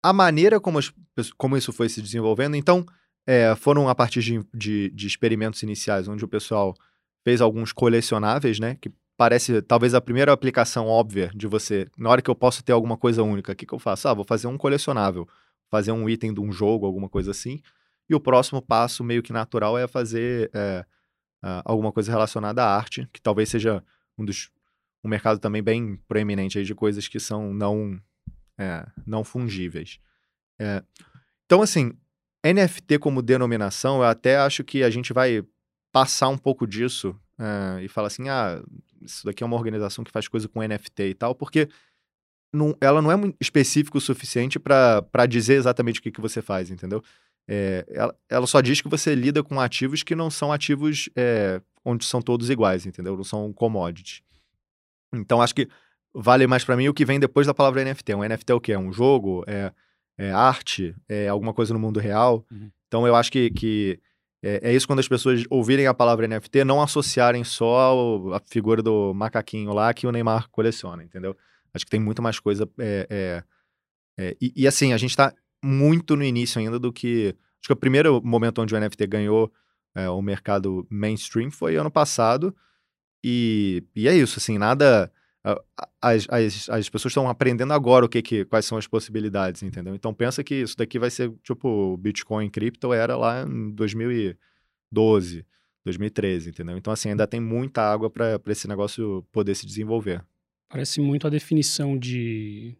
A 0.02 0.12
maneira 0.12 0.60
como, 0.60 0.78
as, 0.78 0.92
como 1.36 1.56
isso 1.56 1.72
foi 1.72 1.88
se 1.88 2.00
desenvolvendo, 2.00 2.56
então, 2.56 2.84
é, 3.26 3.54
foram 3.54 3.88
a 3.88 3.94
partir 3.94 4.20
de, 4.20 4.40
de, 4.52 4.90
de, 4.90 5.06
experimentos 5.06 5.62
iniciais, 5.62 6.08
onde 6.08 6.24
o 6.24 6.28
pessoal 6.28 6.74
fez 7.22 7.40
alguns 7.40 7.72
colecionáveis, 7.72 8.58
né? 8.58 8.76
Que 8.80 8.90
parece 9.20 9.60
talvez 9.60 9.92
a 9.92 10.00
primeira 10.00 10.32
aplicação 10.32 10.86
óbvia 10.86 11.30
de 11.34 11.46
você, 11.46 11.86
na 11.98 12.08
hora 12.08 12.22
que 12.22 12.30
eu 12.30 12.34
posso 12.34 12.64
ter 12.64 12.72
alguma 12.72 12.96
coisa 12.96 13.22
única, 13.22 13.52
o 13.52 13.54
que, 13.54 13.66
que 13.66 13.74
eu 13.74 13.78
faço? 13.78 14.08
Ah, 14.08 14.14
vou 14.14 14.24
fazer 14.24 14.46
um 14.46 14.56
colecionável, 14.56 15.28
fazer 15.68 15.92
um 15.92 16.08
item 16.08 16.32
de 16.32 16.40
um 16.40 16.50
jogo, 16.50 16.86
alguma 16.86 17.06
coisa 17.06 17.30
assim. 17.30 17.60
E 18.08 18.14
o 18.14 18.18
próximo 18.18 18.62
passo, 18.62 19.04
meio 19.04 19.22
que 19.22 19.30
natural, 19.30 19.76
é 19.76 19.86
fazer 19.86 20.50
é, 20.54 20.86
alguma 21.66 21.92
coisa 21.92 22.10
relacionada 22.10 22.64
à 22.64 22.74
arte, 22.74 23.06
que 23.12 23.20
talvez 23.20 23.50
seja 23.50 23.84
um 24.16 24.24
dos 24.24 24.50
um 25.04 25.08
mercado 25.10 25.38
também 25.38 25.62
bem 25.62 25.96
proeminente 26.08 26.58
aí 26.58 26.64
de 26.64 26.74
coisas 26.74 27.06
que 27.06 27.20
são 27.20 27.52
não 27.52 28.00
é, 28.56 28.86
não 29.06 29.22
fungíveis. 29.22 30.00
É, 30.58 30.82
então, 31.44 31.60
assim, 31.60 31.92
NFT 32.42 32.98
como 32.98 33.20
denominação, 33.20 33.98
eu 33.98 34.04
até 34.04 34.38
acho 34.38 34.64
que 34.64 34.82
a 34.82 34.88
gente 34.88 35.12
vai 35.12 35.44
passar 35.92 36.30
um 36.30 36.38
pouco 36.38 36.66
disso 36.66 37.14
uh, 37.38 37.80
e 37.80 37.88
falar 37.88 38.06
assim, 38.06 38.28
ah, 38.30 38.62
isso 39.00 39.24
daqui 39.24 39.42
é 39.42 39.46
uma 39.46 39.56
organização 39.56 40.04
que 40.04 40.10
faz 40.10 40.28
coisa 40.28 40.48
com 40.48 40.62
NFT 40.62 41.02
e 41.04 41.14
tal, 41.14 41.34
porque 41.34 41.68
não, 42.52 42.76
ela 42.80 43.00
não 43.00 43.10
é 43.10 43.34
específica 43.40 43.98
o 43.98 44.00
suficiente 44.00 44.58
para 44.58 45.26
dizer 45.28 45.54
exatamente 45.54 46.00
o 46.00 46.02
que, 46.02 46.10
que 46.10 46.20
você 46.20 46.42
faz, 46.42 46.70
entendeu? 46.70 47.02
É, 47.48 47.84
ela, 47.88 48.16
ela, 48.28 48.46
só 48.46 48.60
diz 48.60 48.80
que 48.80 48.88
você 48.88 49.14
lida 49.14 49.42
com 49.42 49.60
ativos 49.60 50.02
que 50.02 50.14
não 50.14 50.30
são 50.30 50.52
ativos 50.52 51.08
é, 51.16 51.60
onde 51.84 52.04
são 52.04 52.20
todos 52.22 52.50
iguais, 52.50 52.86
entendeu? 52.86 53.16
Não 53.16 53.24
são 53.24 53.52
commodities. 53.52 54.22
Então, 55.12 55.42
acho 55.42 55.54
que 55.54 55.68
vale 56.14 56.46
mais 56.46 56.64
para 56.64 56.76
mim 56.76 56.88
o 56.88 56.94
que 56.94 57.04
vem 57.04 57.18
depois 57.18 57.46
da 57.46 57.54
palavra 57.54 57.84
NFT. 57.84 58.14
Um 58.14 58.22
NFT 58.22 58.52
é 58.52 58.54
o 58.54 58.60
quê? 58.60 58.72
É 58.72 58.78
um 58.78 58.92
jogo? 58.92 59.44
É, 59.46 59.72
é 60.18 60.30
arte? 60.30 60.94
É 61.08 61.28
alguma 61.28 61.52
coisa 61.52 61.72
no 61.72 61.80
mundo 61.80 61.98
real? 61.98 62.44
Uhum. 62.50 62.70
Então, 62.86 63.06
eu 63.06 63.16
acho 63.16 63.32
que, 63.32 63.50
que 63.50 64.00
é, 64.42 64.70
é, 64.70 64.74
isso 64.74 64.86
quando 64.86 65.00
as 65.00 65.08
pessoas 65.08 65.44
ouvirem 65.50 65.86
a 65.86 65.94
palavra 65.94 66.26
NFT, 66.26 66.64
não 66.64 66.80
associarem 66.80 67.44
só 67.44 68.34
a 68.34 68.40
figura 68.50 68.82
do 68.82 69.12
macaquinho 69.12 69.72
lá 69.72 69.92
que 69.92 70.06
o 70.06 70.12
Neymar 70.12 70.48
coleciona, 70.50 71.04
entendeu? 71.04 71.36
Acho 71.74 71.84
que 71.84 71.90
tem 71.90 72.00
muito 72.00 72.22
mais 72.22 72.40
coisa. 72.40 72.68
É, 72.78 73.06
é, 73.10 73.44
é 74.18 74.36
e, 74.40 74.52
e, 74.56 74.66
assim, 74.66 74.92
a 74.92 74.96
gente 74.96 75.10
está 75.10 75.32
muito 75.62 76.16
no 76.16 76.24
início 76.24 76.58
ainda 76.58 76.78
do 76.78 76.92
que. 76.92 77.36
Acho 77.60 77.68
que 77.68 77.72
o 77.72 77.76
primeiro 77.76 78.20
momento 78.24 78.62
onde 78.62 78.74
o 78.74 78.80
NFT 78.80 79.06
ganhou 79.06 79.52
é, 79.94 80.08
o 80.08 80.22
mercado 80.22 80.86
mainstream 80.90 81.50
foi 81.50 81.76
ano 81.76 81.90
passado. 81.90 82.56
E, 83.22 83.84
e 83.94 84.08
é 84.08 84.14
isso, 84.14 84.38
assim, 84.38 84.56
nada. 84.56 85.12
As, 86.02 86.26
as, 86.28 86.68
as 86.68 86.88
pessoas 86.90 87.12
estão 87.12 87.28
aprendendo 87.28 87.72
agora 87.72 88.04
o 88.04 88.08
que, 88.08 88.20
que 88.20 88.44
quais 88.44 88.66
são 88.66 88.76
as 88.76 88.86
possibilidades, 88.86 89.62
entendeu? 89.62 89.94
Então 89.94 90.12
pensa 90.12 90.44
que 90.44 90.54
isso 90.54 90.76
daqui 90.76 90.98
vai 90.98 91.10
ser 91.10 91.32
tipo 91.42 91.96
Bitcoin 91.96 92.50
cripto 92.50 92.92
era 92.92 93.16
lá 93.16 93.42
em 93.42 93.70
2012, 93.70 95.46
2013, 95.84 96.50
entendeu? 96.50 96.76
Então 96.76 96.92
assim, 96.92 97.10
ainda 97.10 97.26
tem 97.26 97.40
muita 97.40 97.80
água 97.82 98.10
para 98.10 98.38
esse 98.48 98.68
negócio 98.68 99.26
poder 99.32 99.54
se 99.54 99.64
desenvolver. 99.64 100.22
Parece 100.68 101.00
muito 101.00 101.26
a 101.26 101.30
definição 101.30 101.98
de 101.98 102.76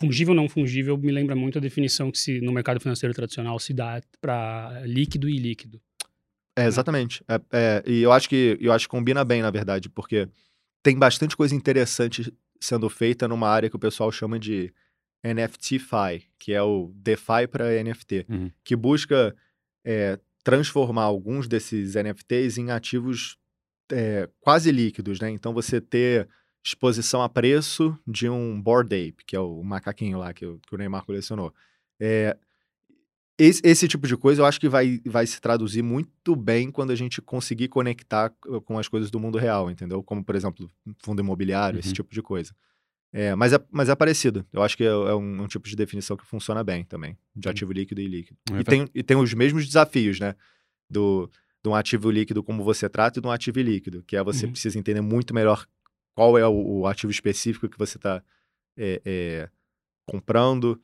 fungível 0.00 0.34
não 0.34 0.48
fungível, 0.48 0.96
me 0.96 1.12
lembra 1.12 1.36
muito 1.36 1.58
a 1.58 1.60
definição 1.60 2.10
que 2.10 2.18
se 2.18 2.40
no 2.40 2.52
mercado 2.52 2.80
financeiro 2.80 3.14
tradicional 3.14 3.58
se 3.58 3.72
dá 3.72 4.00
para 4.20 4.82
líquido 4.84 5.28
e 5.28 5.36
líquido. 5.36 5.80
É, 6.56 6.66
exatamente. 6.66 7.22
É, 7.28 7.40
é, 7.52 7.82
e 7.86 8.02
eu 8.02 8.10
acho 8.10 8.28
que 8.28 8.58
eu 8.60 8.72
acho 8.72 8.86
que 8.86 8.90
combina 8.90 9.24
bem, 9.24 9.42
na 9.42 9.50
verdade, 9.50 9.88
porque 9.88 10.28
tem 10.82 10.98
bastante 10.98 11.36
coisa 11.36 11.54
interessante 11.54 12.32
sendo 12.60 12.88
feita 12.88 13.26
numa 13.26 13.48
área 13.48 13.70
que 13.70 13.76
o 13.76 13.80
pessoal 13.80 14.10
chama 14.12 14.38
de 14.38 14.72
NFTFi, 15.24 16.26
que 16.38 16.52
é 16.52 16.62
o 16.62 16.92
DeFi 16.94 17.46
para 17.50 17.82
NFT, 17.82 18.26
uhum. 18.28 18.50
que 18.64 18.74
busca 18.74 19.34
é, 19.84 20.18
transformar 20.42 21.02
alguns 21.02 21.46
desses 21.46 21.94
NFTs 21.94 22.58
em 22.58 22.70
ativos 22.70 23.38
é, 23.92 24.28
quase 24.40 24.70
líquidos, 24.70 25.20
né? 25.20 25.30
Então 25.30 25.52
você 25.52 25.80
ter 25.80 26.28
exposição 26.64 27.22
a 27.22 27.28
preço 27.28 27.98
de 28.06 28.28
um 28.28 28.60
Bored 28.60 28.94
Ape, 28.94 29.24
que 29.26 29.34
é 29.34 29.40
o 29.40 29.62
macaquinho 29.62 30.18
lá 30.18 30.32
que, 30.32 30.46
que 30.66 30.74
o 30.74 30.78
Neymar 30.78 31.04
colecionou. 31.04 31.52
É, 31.98 32.36
esse, 33.42 33.60
esse, 33.64 33.88
tipo 33.88 34.06
de 34.06 34.16
coisa 34.16 34.42
eu 34.42 34.46
acho 34.46 34.60
que 34.60 34.68
vai, 34.68 35.00
vai 35.06 35.26
se 35.26 35.40
traduzir 35.40 35.82
muito 35.82 36.36
bem 36.36 36.70
quando 36.70 36.90
a 36.90 36.94
gente 36.94 37.22
conseguir 37.22 37.68
conectar 37.68 38.30
com 38.64 38.78
as 38.78 38.88
coisas 38.88 39.10
do 39.10 39.18
mundo 39.18 39.38
real, 39.38 39.70
entendeu? 39.70 40.02
Como, 40.02 40.24
por 40.24 40.34
exemplo, 40.34 40.70
fundo 41.02 41.20
imobiliário, 41.20 41.76
uhum. 41.76 41.80
esse 41.80 41.92
tipo 41.92 42.12
de 42.12 42.22
coisa. 42.22 42.54
É, 43.12 43.34
mas, 43.34 43.52
é, 43.52 43.58
mas 43.70 43.88
é 43.88 43.96
parecido. 43.96 44.46
Eu 44.52 44.62
acho 44.62 44.76
que 44.76 44.84
é, 44.84 44.88
é 44.88 45.14
um, 45.14 45.42
um, 45.42 45.46
tipo 45.46 45.68
de 45.68 45.74
definição 45.74 46.16
que 46.16 46.24
funciona 46.24 46.62
bem 46.62 46.84
também, 46.84 47.16
de 47.34 47.48
ativo 47.48 47.72
líquido 47.72 48.00
e 48.00 48.06
líquido. 48.06 48.38
É 48.52 48.60
e, 48.60 48.64
tem, 48.64 48.88
e 48.94 49.02
tem 49.02 49.16
os 49.16 49.34
mesmos 49.34 49.66
desafios, 49.66 50.20
né? 50.20 50.34
Do, 50.88 51.28
de 51.62 51.68
um 51.68 51.74
ativo 51.74 52.10
líquido 52.10 52.42
como 52.42 52.62
você 52.62 52.88
trata 52.88 53.18
e 53.18 53.22
de 53.22 53.26
um 53.26 53.30
ativo 53.30 53.60
líquido, 53.60 54.02
que 54.04 54.16
é 54.16 54.22
você 54.22 54.46
uhum. 54.46 54.52
precisa 54.52 54.78
entender 54.78 55.00
muito 55.00 55.34
melhor 55.34 55.66
qual 56.14 56.38
é 56.38 56.46
o, 56.46 56.80
o 56.80 56.86
ativo 56.86 57.10
específico 57.10 57.68
que 57.68 57.78
você 57.78 57.96
está 57.96 58.22
é, 58.76 59.00
é, 59.04 59.50
comprando. 60.06 60.80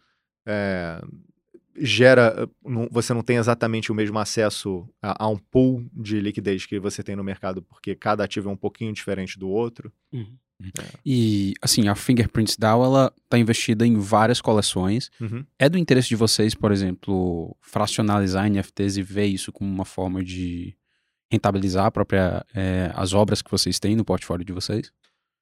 Gera, 1.78 2.48
você 2.90 3.12
não 3.12 3.22
tem 3.22 3.36
exatamente 3.36 3.92
o 3.92 3.94
mesmo 3.94 4.18
acesso 4.18 4.88
a, 5.02 5.24
a, 5.24 5.28
um 5.28 5.36
pool 5.36 5.84
de 5.92 6.20
liquidez 6.20 6.66
que 6.66 6.78
você 6.78 7.02
tem 7.02 7.16
no 7.16 7.24
mercado, 7.24 7.62
porque 7.62 7.94
cada 7.94 8.24
ativo 8.24 8.48
é 8.48 8.52
um 8.52 8.56
pouquinho 8.56 8.92
diferente 8.92 9.38
do 9.38 9.48
outro. 9.48 9.92
Uhum. 10.12 10.36
É. 10.62 10.98
E, 11.04 11.54
assim, 11.60 11.88
a 11.88 11.94
Fingerprints 11.94 12.56
DAO, 12.56 12.84
ela 12.84 13.12
está 13.24 13.38
investida 13.38 13.86
em 13.86 13.98
várias 13.98 14.40
coleções. 14.40 15.10
Uhum. 15.20 15.44
É 15.58 15.68
do 15.68 15.78
interesse 15.78 16.08
de 16.08 16.16
vocês, 16.16 16.54
por 16.54 16.72
exemplo, 16.72 17.54
fracionalizar 17.60 18.50
NFTs 18.50 18.96
e 18.96 19.02
ver 19.02 19.26
isso 19.26 19.52
como 19.52 19.70
uma 19.70 19.84
forma 19.84 20.24
de 20.24 20.74
rentabilizar 21.30 21.86
a 21.86 21.90
própria, 21.90 22.44
é, 22.54 22.90
as 22.94 23.12
obras 23.12 23.42
que 23.42 23.50
vocês 23.50 23.78
têm 23.78 23.96
no 23.96 24.04
portfólio 24.04 24.44
de 24.44 24.52
vocês? 24.52 24.92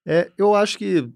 É, 0.06 0.30
eu 0.36 0.54
acho 0.54 0.78
que 0.78 1.08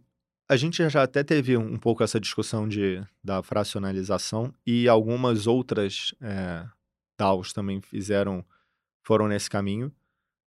a 0.49 0.57
gente 0.57 0.89
já 0.89 1.03
até 1.03 1.23
teve 1.23 1.57
um 1.57 1.77
pouco 1.77 2.03
essa 2.03 2.19
discussão 2.19 2.67
de, 2.67 3.05
da 3.23 3.43
fracionalização 3.43 4.53
e 4.67 4.89
algumas 4.89 5.47
outras 5.47 6.15
é, 6.23 6.67
DAOs 7.19 7.53
também 7.53 7.83
fizeram, 7.83 8.45
foram 9.03 9.29
nesse 9.29 9.51
caminho. 9.51 9.93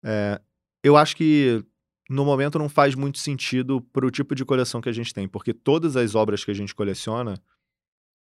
É, 0.04 0.42
eu 0.84 0.98
acho 0.98 1.16
que 1.16 1.64
no 2.10 2.26
momento 2.26 2.60
não 2.60 2.68
faz 2.68 2.94
muito 2.94 3.20
sentido 3.20 3.82
para 3.82 4.06
o 4.06 4.12
tipo 4.12 4.36
de 4.36 4.44
coleção 4.44 4.82
que 4.82 4.90
a 4.90 4.94
gente 4.94 5.14
tem, 5.14 5.30
porque 5.30 5.54
todas 5.54 5.96
as 5.96 6.14
obras 6.14 6.44
que 6.44 6.52
a 6.52 6.56
gente 6.56 6.76
coleciona, 6.76 7.42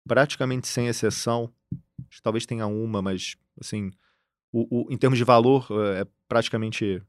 praticamente 0.06 0.68
sem 0.68 0.88
exceção, 0.88 1.51
talvez 2.22 2.46
tenha 2.46 2.68
uma, 2.68 3.01
mas 3.01 3.38
assim, 3.60 3.92
o, 4.51 4.68
o, 4.70 4.94
em 4.94 4.98
termos 4.98 5.18
de 5.18 5.24
valor, 5.24 5.68
é 5.96 6.06
praticamente 6.28 7.01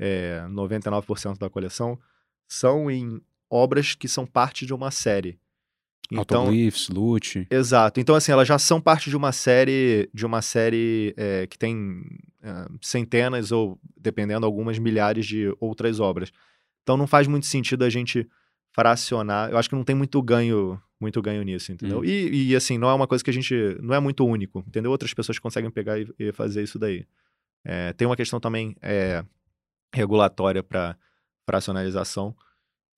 é, 0.00 0.42
99% 0.48 1.38
da 1.38 1.48
coleção, 1.48 1.98
são 2.48 2.90
em 2.90 3.22
obras 3.50 3.94
que 3.94 4.06
são 4.06 4.24
parte 4.24 4.64
de 4.64 4.72
uma 4.72 4.90
série. 4.90 5.38
Então, 6.10 6.42
Autoglyphs, 6.42 6.88
loot. 6.88 7.46
Exato. 7.50 8.00
Então, 8.00 8.14
assim, 8.14 8.32
elas 8.32 8.48
já 8.48 8.58
são 8.58 8.80
parte 8.80 9.08
de 9.10 9.16
uma 9.16 9.30
série, 9.30 10.10
de 10.12 10.26
uma 10.26 10.42
série 10.42 11.14
é, 11.16 11.46
que 11.46 11.56
tem 11.56 12.02
é, 12.42 12.66
centenas 12.80 13.52
ou, 13.52 13.78
dependendo, 13.96 14.44
algumas 14.44 14.78
milhares 14.78 15.24
de 15.26 15.54
outras 15.60 16.00
obras. 16.00 16.32
Então, 16.82 16.96
não 16.96 17.06
faz 17.06 17.28
muito 17.28 17.46
sentido 17.46 17.84
a 17.84 17.90
gente 17.90 18.28
fracionar. 18.72 19.50
Eu 19.50 19.58
acho 19.58 19.68
que 19.68 19.76
não 19.76 19.84
tem 19.84 19.94
muito 19.94 20.20
ganho, 20.20 20.80
muito 21.00 21.22
ganho 21.22 21.42
nisso, 21.44 21.70
entendeu? 21.70 22.00
Hum. 22.00 22.04
E, 22.04 22.50
e, 22.50 22.56
assim, 22.56 22.76
não 22.76 22.90
é 22.90 22.94
uma 22.94 23.06
coisa 23.06 23.22
que 23.22 23.30
a 23.30 23.32
gente, 23.32 23.54
não 23.80 23.94
é 23.94 24.00
muito 24.00 24.26
único, 24.26 24.64
entendeu? 24.66 24.90
Outras 24.90 25.14
pessoas 25.14 25.38
conseguem 25.38 25.70
pegar 25.70 26.00
e, 26.00 26.12
e 26.18 26.32
fazer 26.32 26.64
isso 26.64 26.78
daí. 26.78 27.06
É, 27.64 27.92
tem 27.92 28.06
uma 28.06 28.16
questão 28.16 28.40
também 28.40 28.74
regulatória 29.94 30.62
para 30.62 30.96
fracionalização 31.46 32.34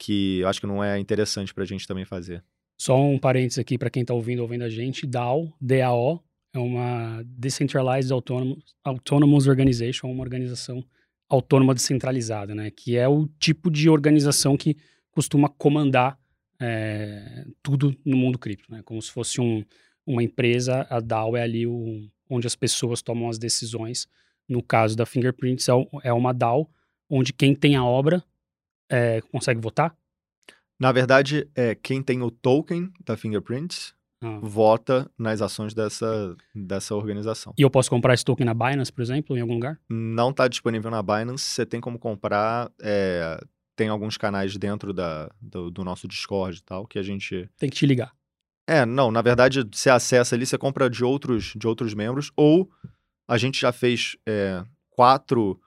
que 0.02 0.40
eu 0.40 0.48
acho 0.48 0.60
que 0.60 0.66
não 0.66 0.82
é 0.82 0.98
interessante 0.98 1.54
para 1.54 1.62
a 1.62 1.66
gente 1.66 1.86
também 1.86 2.04
fazer. 2.04 2.42
Só 2.76 3.00
um 3.00 3.16
parênteses 3.16 3.60
aqui 3.60 3.78
para 3.78 3.88
quem 3.88 4.02
está 4.02 4.12
ouvindo 4.12 4.40
ouvindo 4.40 4.64
a 4.64 4.68
gente, 4.68 5.06
DAO, 5.06 5.54
DAO, 5.60 6.24
é 6.52 6.58
uma 6.58 7.22
Decentralized 7.24 8.12
Autonomous, 8.12 8.64
Autonomous 8.82 9.46
Organization, 9.46 10.10
uma 10.10 10.24
organização 10.24 10.84
autônoma 11.28 11.72
descentralizada, 11.72 12.52
né? 12.52 12.70
Que 12.72 12.96
é 12.96 13.06
o 13.06 13.28
tipo 13.38 13.70
de 13.70 13.88
organização 13.88 14.56
que 14.56 14.76
costuma 15.12 15.48
comandar 15.48 16.18
é, 16.60 17.44
tudo 17.62 17.96
no 18.04 18.16
mundo 18.16 18.40
cripto, 18.40 18.72
né? 18.72 18.82
Como 18.84 19.00
se 19.00 19.10
fosse 19.10 19.40
um, 19.40 19.64
uma 20.04 20.22
empresa, 20.22 20.84
a 20.90 20.98
DAO 20.98 21.36
é 21.36 21.42
ali 21.42 21.64
o, 21.64 22.10
onde 22.28 22.48
as 22.48 22.56
pessoas 22.56 23.02
tomam 23.02 23.28
as 23.28 23.38
decisões. 23.38 24.08
No 24.48 24.64
caso 24.64 24.96
da 24.96 25.06
Fingerprints, 25.06 25.68
é, 25.68 25.72
é 26.02 26.12
uma 26.12 26.34
DAO 26.34 26.68
onde 27.08 27.32
quem 27.32 27.54
tem 27.54 27.76
a 27.76 27.84
obra 27.84 28.22
é, 28.92 29.20
consegue 29.22 29.60
votar? 29.60 29.96
Na 30.78 30.92
verdade, 30.92 31.48
é 31.54 31.74
quem 31.74 32.02
tem 32.02 32.22
o 32.22 32.30
token 32.30 32.92
da 33.04 33.16
Fingerprints 33.16 33.94
ah. 34.20 34.38
vota 34.42 35.10
nas 35.18 35.40
ações 35.40 35.72
dessa, 35.72 36.36
dessa 36.54 36.94
organização. 36.94 37.54
E 37.56 37.62
eu 37.62 37.70
posso 37.70 37.88
comprar 37.88 38.14
esse 38.14 38.24
token 38.24 38.44
na 38.44 38.54
Binance, 38.54 38.92
por 38.92 39.02
exemplo, 39.02 39.36
em 39.36 39.40
algum 39.40 39.54
lugar? 39.54 39.80
Não 39.88 40.30
está 40.30 40.46
disponível 40.46 40.90
na 40.90 41.02
Binance. 41.02 41.44
Você 41.44 41.64
tem 41.64 41.80
como 41.80 41.98
comprar. 41.98 42.70
É, 42.80 43.40
tem 43.74 43.88
alguns 43.88 44.16
canais 44.16 44.56
dentro 44.56 44.92
da, 44.92 45.30
do, 45.40 45.70
do, 45.70 45.84
nosso 45.84 46.06
Discord 46.06 46.58
e 46.58 46.62
tal 46.62 46.86
que 46.86 46.98
a 46.98 47.02
gente. 47.02 47.48
Tem 47.58 47.70
que 47.70 47.76
te 47.76 47.86
ligar. 47.86 48.12
É, 48.66 48.84
não. 48.84 49.10
Na 49.10 49.22
verdade, 49.22 49.64
você 49.72 49.88
acessa 49.88 50.34
ali, 50.34 50.46
você 50.46 50.58
compra 50.58 50.90
de 50.90 51.04
outros, 51.04 51.54
de 51.56 51.66
outros 51.66 51.94
membros. 51.94 52.30
Ou 52.36 52.68
a 53.26 53.38
gente 53.38 53.60
já 53.60 53.72
fez 53.72 54.16
é, 54.26 54.64
quatro 54.90 55.60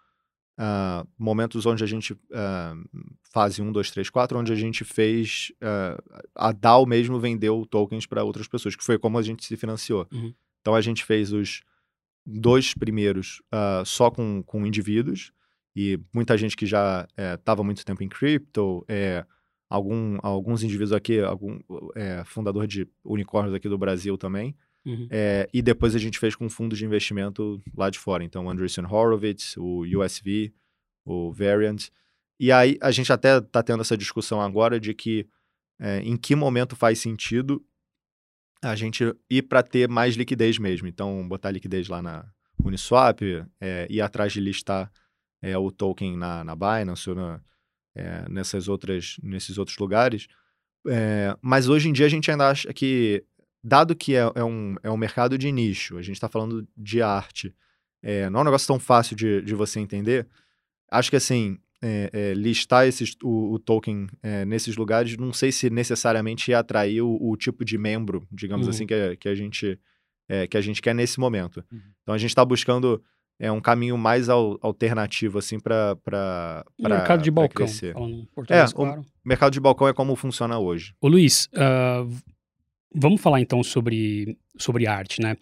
uh, 0.60 1.08
momentos 1.18 1.66
onde 1.66 1.84
a 1.84 1.88
gente, 1.88 2.14
uh, 2.14 3.10
fase 3.34 3.62
1, 3.62 3.72
2, 3.72 3.92
3, 3.92 4.10
4, 4.10 4.40
onde 4.40 4.52
a 4.52 4.56
gente 4.56 4.84
fez, 4.84 5.52
uh, 5.62 6.22
a 6.36 6.52
DAO 6.52 6.86
mesmo 6.86 7.20
vendeu 7.20 7.66
tokens 7.66 8.06
para 8.06 8.24
outras 8.24 8.48
pessoas, 8.48 8.76
que 8.76 8.84
foi 8.84 8.98
como 8.98 9.18
a 9.18 9.22
gente 9.22 9.46
se 9.46 9.58
financiou. 9.58 10.08
Uhum. 10.12 10.34
Então 10.62 10.76
a 10.76 10.82
gente 10.82 11.04
fez 11.04 11.32
os 11.32 11.62
dois 12.26 12.74
primeiros 12.74 13.40
só 13.86 14.10
com, 14.10 14.42
com 14.42 14.66
indivíduos, 14.66 15.32
e 15.76 16.00
muita 16.14 16.38
gente 16.38 16.56
que 16.56 16.66
já 16.66 17.06
estava 17.34 17.62
é, 17.62 17.66
muito 17.66 17.86
tempo 17.86 18.02
em 18.02 18.08
cripto, 18.08 18.86
é, 18.88 19.26
algum, 19.70 20.18
alguns 20.24 20.64
indivíduos 20.64 20.94
aqui, 20.94 21.20
algum 21.20 21.60
é, 21.96 22.24
fundador 22.26 22.66
de 22.66 22.88
unicórnios 23.04 23.54
aqui 23.54 23.68
do 23.68 23.78
Brasil 23.78 24.18
também, 24.18 24.56
Uhum. 24.86 25.08
É, 25.10 25.50
e 25.54 25.62
depois 25.62 25.96
a 25.96 26.00
gente 26.00 26.20
fez 26.20 26.36
com 26.36 26.46
um 26.46 26.50
fundo 26.50 26.76
de 26.76 26.86
investimento 26.86 27.62
lá 27.76 27.90
de 27.90 27.98
fora. 27.98 28.24
Então, 28.24 28.46
o 28.46 28.50
Andreessen 28.50 28.86
Horowitz, 28.86 29.56
o 29.58 29.82
USV, 29.82 30.54
o 31.04 31.32
Variant. 31.32 31.90
E 32.40 32.52
aí 32.52 32.78
a 32.82 32.92
gente 32.92 33.12
até 33.12 33.38
está 33.38 33.64
tendo 33.64 33.82
essa 33.82 33.98
discussão 33.98 34.42
agora 34.42 34.80
de 34.80 34.94
que 34.94 35.28
é, 35.80 36.00
em 36.00 36.16
que 36.16 36.36
momento 36.36 36.76
faz 36.76 37.00
sentido 37.00 37.66
a 38.62 38.76
gente 38.76 39.16
ir 39.30 39.44
para 39.44 39.62
ter 39.62 39.90
mais 39.90 40.16
liquidez 40.16 40.58
mesmo. 40.58 40.88
Então, 40.88 41.28
botar 41.28 41.52
liquidez 41.52 41.88
lá 41.88 42.02
na 42.02 42.26
Uniswap, 42.64 43.22
é, 43.60 43.88
ir 43.90 44.02
atrás 44.02 44.34
de 44.34 44.40
listar 44.40 44.92
é, 45.42 45.58
o 45.58 45.72
token 45.72 46.18
na, 46.18 46.44
na 46.44 46.56
Binance 46.56 47.10
ou 47.10 47.16
na, 47.16 47.42
é, 47.96 48.28
nessas 48.30 48.68
outras, 48.68 49.18
nesses 49.22 49.58
outros 49.58 49.78
lugares. 49.78 50.28
É, 50.88 51.36
mas 51.42 51.68
hoje 51.68 51.90
em 51.90 51.94
dia 51.94 52.06
a 52.06 52.10
gente 52.10 52.30
ainda 52.30 52.50
acha 52.50 52.74
que 52.74 53.24
dado 53.68 53.96
que 53.96 54.16
é, 54.16 54.32
é, 54.36 54.44
um, 54.44 54.76
é 54.84 54.92
um 54.92 54.98
mercado 54.98 55.38
de 55.38 55.52
nicho, 55.52 55.98
a 55.98 56.02
gente 56.02 56.16
está 56.16 56.30
falando 56.30 56.68
de 56.78 57.02
arte, 57.02 57.54
é, 58.04 58.30
não 58.30 58.40
é 58.40 58.42
um 58.44 58.46
negócio 58.46 58.68
tão 58.68 58.80
fácil 58.80 59.16
de, 59.16 59.42
de 59.42 59.56
você 59.56 59.80
entender, 59.80 60.28
acho 60.92 61.10
que 61.10 61.16
assim, 61.16 61.58
é, 61.82 62.10
é, 62.14 62.34
listar 62.34 62.88
esses, 62.88 63.16
o, 63.24 63.54
o 63.54 63.60
token 63.60 64.08
é, 64.22 64.46
nesses 64.46 64.76
lugares, 64.78 65.18
não 65.18 65.34
sei 65.34 65.52
se 65.52 65.70
necessariamente 65.70 66.52
ia 66.52 66.60
atrair 66.60 67.02
o, 67.02 67.18
o 67.20 67.36
tipo 67.36 67.66
de 67.66 67.78
membro, 67.78 68.26
digamos 68.32 68.68
Uhum. 68.68 68.70
assim, 68.72 68.86
que, 68.88 69.18
que, 69.18 69.28
a 69.30 69.36
gente, 69.36 69.80
é, 70.30 70.48
que 70.48 70.58
a 70.58 70.62
gente 70.62 70.82
quer 70.82 70.94
nesse 70.96 71.20
momento. 71.20 71.64
Uhum. 71.72 71.82
Então 72.04 72.14
a 72.16 72.18
gente 72.18 72.30
está 72.30 72.46
buscando 72.46 73.02
é, 73.40 73.52
um 73.52 73.60
caminho 73.60 73.98
mais 73.98 74.30
al- 74.30 74.58
alternativo, 74.62 75.38
assim, 75.40 75.60
para 75.60 75.98
Um 76.80 76.88
mercado 76.88 77.22
de 77.22 77.30
balcão, 77.32 77.66
crescer. 77.66 77.94
É, 78.50 78.64
o- 78.66 78.74
claro. 78.74 79.06
Mercado 79.26 79.52
de 79.54 79.60
balcão 79.60 79.88
é 79.88 79.94
como 79.94 80.16
funciona 80.16 80.58
hoje. 80.58 80.94
Ô 81.02 81.08
Luiz, 81.08 81.50
v- 81.52 82.22
vamos 82.96 83.22
falar 83.22 83.42
então 83.42 83.62
sobre, 83.64 84.38
sobre 84.58 84.88
arte, 84.88 85.22
né? 85.22 85.38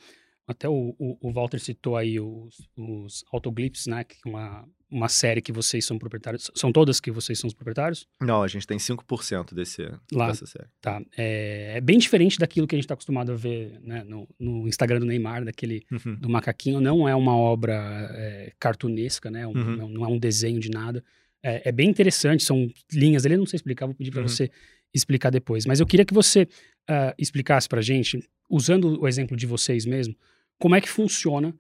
Até 0.45 0.67
o, 0.67 0.93
o, 0.99 1.17
o 1.21 1.31
Walter 1.31 1.57
citou 1.59 1.95
aí 1.95 2.19
os, 2.19 2.67
os 2.75 3.23
Autoglyphs, 3.31 3.87
né? 3.87 4.03
Que 4.03 4.17
é 4.25 4.29
uma, 4.29 4.67
uma 4.91 5.07
série 5.07 5.41
que 5.41 5.53
vocês 5.53 5.85
são 5.85 5.97
proprietários. 5.97 6.51
São 6.53 6.69
todas 6.69 6.99
que 6.99 7.09
vocês 7.11 7.39
são 7.39 7.47
os 7.47 7.53
proprietários? 7.53 8.05
Não, 8.19 8.43
a 8.43 8.47
gente 8.49 8.67
tem 8.67 8.77
5% 8.77 9.53
desse, 9.53 9.89
Lá. 10.11 10.27
dessa 10.27 10.45
série. 10.45 10.67
Tá. 10.81 11.01
É, 11.17 11.75
é 11.77 11.81
bem 11.81 11.97
diferente 11.97 12.37
daquilo 12.37 12.67
que 12.67 12.75
a 12.75 12.77
gente 12.77 12.83
está 12.83 12.93
acostumado 12.93 13.31
a 13.31 13.35
ver 13.35 13.79
né, 13.81 14.03
no, 14.03 14.27
no 14.37 14.67
Instagram 14.67 14.99
do 14.99 15.05
Neymar, 15.05 15.45
daquele 15.45 15.85
Uhum. 15.89 16.15
do 16.15 16.27
macaquinho. 16.29 16.81
Não 16.81 17.07
é 17.07 17.15
uma 17.15 17.37
obra 17.37 17.73
é, 18.13 18.51
cartunesca, 18.59 19.31
né? 19.31 19.47
Um- 19.47 19.53
Uhum. 19.53 19.87
não, 19.87 20.03
é 20.05 20.07
um 20.09 20.19
desenho 20.19 20.59
de 20.59 20.69
nada. 20.69 21.01
É, 21.41 21.69
é 21.69 21.71
bem 21.71 21.89
interessante, 21.89 22.43
são 22.43 22.67
linhas 22.91 23.25
ali, 23.25 23.37
não 23.37 23.45
sei 23.45 23.55
explicar, 23.57 23.85
vou 23.85 23.95
pedir 23.95 24.11
para 24.11 24.21
Uhum. 24.21 24.27
você 24.27 24.51
explicar 24.93 25.29
depois. 25.29 25.65
Mas 25.65 25.79
eu 25.79 25.85
queria 25.85 26.05
que 26.05 26.13
você 26.13 26.47
ah, 26.87 27.13
explicasse 27.17 27.67
para 27.67 27.81
gente, 27.81 28.23
usando 28.49 29.01
o 29.01 29.07
exemplo 29.07 29.35
de 29.35 29.45
vocês 29.47 29.85
mesmo, 29.85 30.15
como 30.59 30.75
é 30.75 30.81
que 30.81 30.89
funciona 30.89 31.53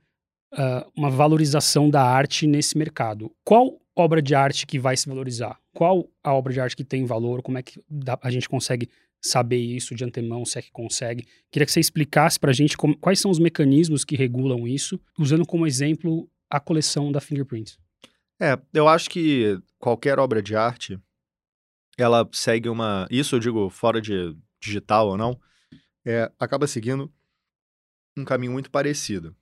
ah, 0.53 0.87
uma 0.95 1.09
valorização 1.09 1.89
da 1.89 2.03
arte 2.03 2.45
nesse 2.47 2.77
mercado. 2.77 3.31
Qual 3.43 3.79
obra 3.95 4.21
de 4.21 4.33
arte 4.35 4.65
que 4.65 4.79
vai 4.79 4.95
se 4.97 5.07
valorizar? 5.07 5.59
Qual 5.73 6.09
a 6.23 6.33
obra 6.33 6.53
de 6.53 6.59
arte 6.59 6.75
que 6.75 6.83
tem 6.83 7.05
valor? 7.05 7.41
Como 7.41 7.57
é 7.57 7.63
que 7.63 7.79
dá- 7.89 8.19
a 8.21 8.29
gente 8.31 8.47
consegue 8.49 8.89
saber 9.21 9.57
isso 9.57 9.95
de 9.95 10.03
antemão, 10.03 10.43
se 10.45 10.59
é 10.59 10.61
que 10.61 10.71
consegue? 10.71 11.25
Queria 11.51 11.65
que 11.65 11.71
você 11.71 11.79
explicasse 11.79 12.39
para 12.39 12.51
a 12.51 12.53
gente 12.53 12.75
como- 12.75 12.97
quais 12.97 13.19
são 13.19 13.31
os 13.31 13.39
mecanismos 13.39 14.03
que 14.03 14.15
regulam 14.15 14.67
isso, 14.67 14.99
usando 15.17 15.45
como 15.45 15.65
exemplo 15.65 16.29
a 16.49 16.59
coleção 16.59 17.11
da 17.11 17.21
Fingerprint. 17.21 17.77
É, 18.41 18.59
eu 18.73 18.87
acho 18.87 19.09
que 19.09 19.57
qualquer 19.79 20.19
obra 20.19 20.41
de 20.41 20.55
arte, 20.55 20.99
ela 21.97 22.27
segue 22.31 22.69
uma. 22.69 23.07
Isso 23.09 23.35
eu 23.35 23.39
digo 23.39 23.69
fora 23.69 24.01
de 24.01 24.35
digital 24.59 25.09
ou 25.09 25.17
não, 25.17 25.39
é, 26.05 26.31
acaba 26.39 26.67
seguindo 26.67 27.11
um 28.17 28.23
caminho 28.23 28.51
muito 28.51 28.71
parecido. 28.71 29.35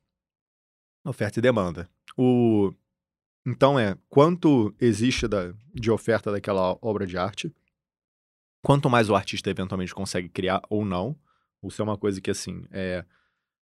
Oferta 1.03 1.39
e 1.39 1.41
demanda. 1.41 1.89
O, 2.17 2.73
então 3.45 3.79
é 3.79 3.97
quanto 4.09 4.73
existe 4.79 5.27
da, 5.27 5.53
de 5.73 5.89
oferta 5.89 6.31
daquela 6.31 6.77
obra 6.81 7.05
de 7.07 7.17
arte, 7.17 7.53
quanto 8.61 8.89
mais 8.89 9.09
o 9.09 9.15
artista 9.15 9.49
eventualmente 9.49 9.93
consegue 9.93 10.29
criar 10.29 10.61
ou 10.69 10.85
não. 10.85 11.17
Isso 11.63 11.81
é 11.81 11.85
uma 11.85 11.97
coisa 11.97 12.19
que 12.19 12.31
assim 12.31 12.65
é, 12.71 13.05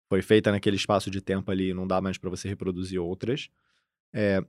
foi 0.08 0.22
feita 0.22 0.50
naquele 0.50 0.76
espaço 0.76 1.10
de 1.10 1.20
tempo 1.20 1.50
ali, 1.50 1.74
não 1.74 1.86
dá 1.86 2.00
mais 2.00 2.18
para 2.18 2.30
você 2.30 2.48
reproduzir 2.48 3.00
outras. 3.00 3.48
É, 4.12 4.42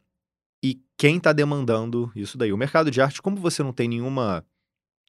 e 0.63 0.81
quem 0.97 1.17
está 1.17 1.31
demandando 1.33 2.11
isso 2.15 2.37
daí? 2.37 2.51
O 2.51 2.57
mercado 2.57 2.91
de 2.91 3.01
arte, 3.01 3.21
como 3.21 3.37
você 3.37 3.63
não 3.63 3.71
tem 3.73 3.87
nenhuma 3.87 4.45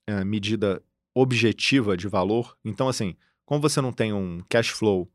eh, 0.07 0.25
medida 0.25 0.83
objetiva 1.15 1.97
de 1.97 2.07
valor, 2.09 2.57
então 2.65 2.89
assim, 2.89 3.17
como 3.45 3.61
você 3.61 3.81
não 3.81 3.93
tem 3.93 4.13
um 4.13 4.41
cash 4.49 4.69
flow 4.69 5.11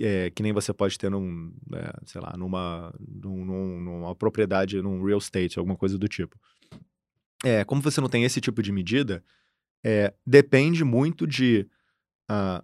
eh, 0.00 0.30
que 0.30 0.42
nem 0.42 0.52
você 0.52 0.72
pode 0.72 0.96
ter 0.96 1.10
num, 1.10 1.52
eh, 1.74 1.92
sei 2.06 2.20
lá, 2.20 2.34
numa, 2.36 2.94
num- 2.98 3.44
num- 3.44 3.80
numa 3.80 4.14
propriedade, 4.16 4.80
num 4.80 5.04
real 5.04 5.18
estate, 5.18 5.58
alguma 5.58 5.76
coisa 5.76 5.98
do 5.98 6.08
tipo. 6.08 6.38
É, 7.44 7.64
como 7.64 7.80
você 7.82 8.00
não 8.00 8.08
tem 8.08 8.24
esse 8.24 8.40
tipo 8.40 8.62
de 8.62 8.70
medida, 8.72 9.22
eh, 9.84 10.12
depende 10.26 10.84
muito 10.84 11.26
de 11.26 11.66
ah, 12.28 12.62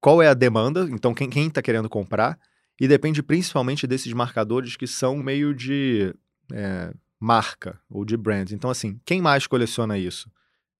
qual 0.00 0.22
é 0.22 0.28
a 0.28 0.34
demanda, 0.34 0.88
então 0.90 1.12
quem, 1.14 1.28
quem 1.28 1.50
tá 1.50 1.60
querendo 1.60 1.88
comprar, 1.88 2.38
e 2.80 2.86
depende 2.86 3.22
principalmente 3.22 3.86
desses 3.86 4.12
marcadores 4.12 4.76
que 4.76 4.86
são 4.86 5.16
meio 5.16 5.54
de 5.54 6.14
é, 6.52 6.92
marca 7.18 7.80
ou 7.90 8.04
de 8.04 8.16
brand. 8.16 8.52
Então, 8.52 8.70
assim, 8.70 9.00
quem 9.04 9.20
mais 9.20 9.46
coleciona 9.46 9.98
isso? 9.98 10.30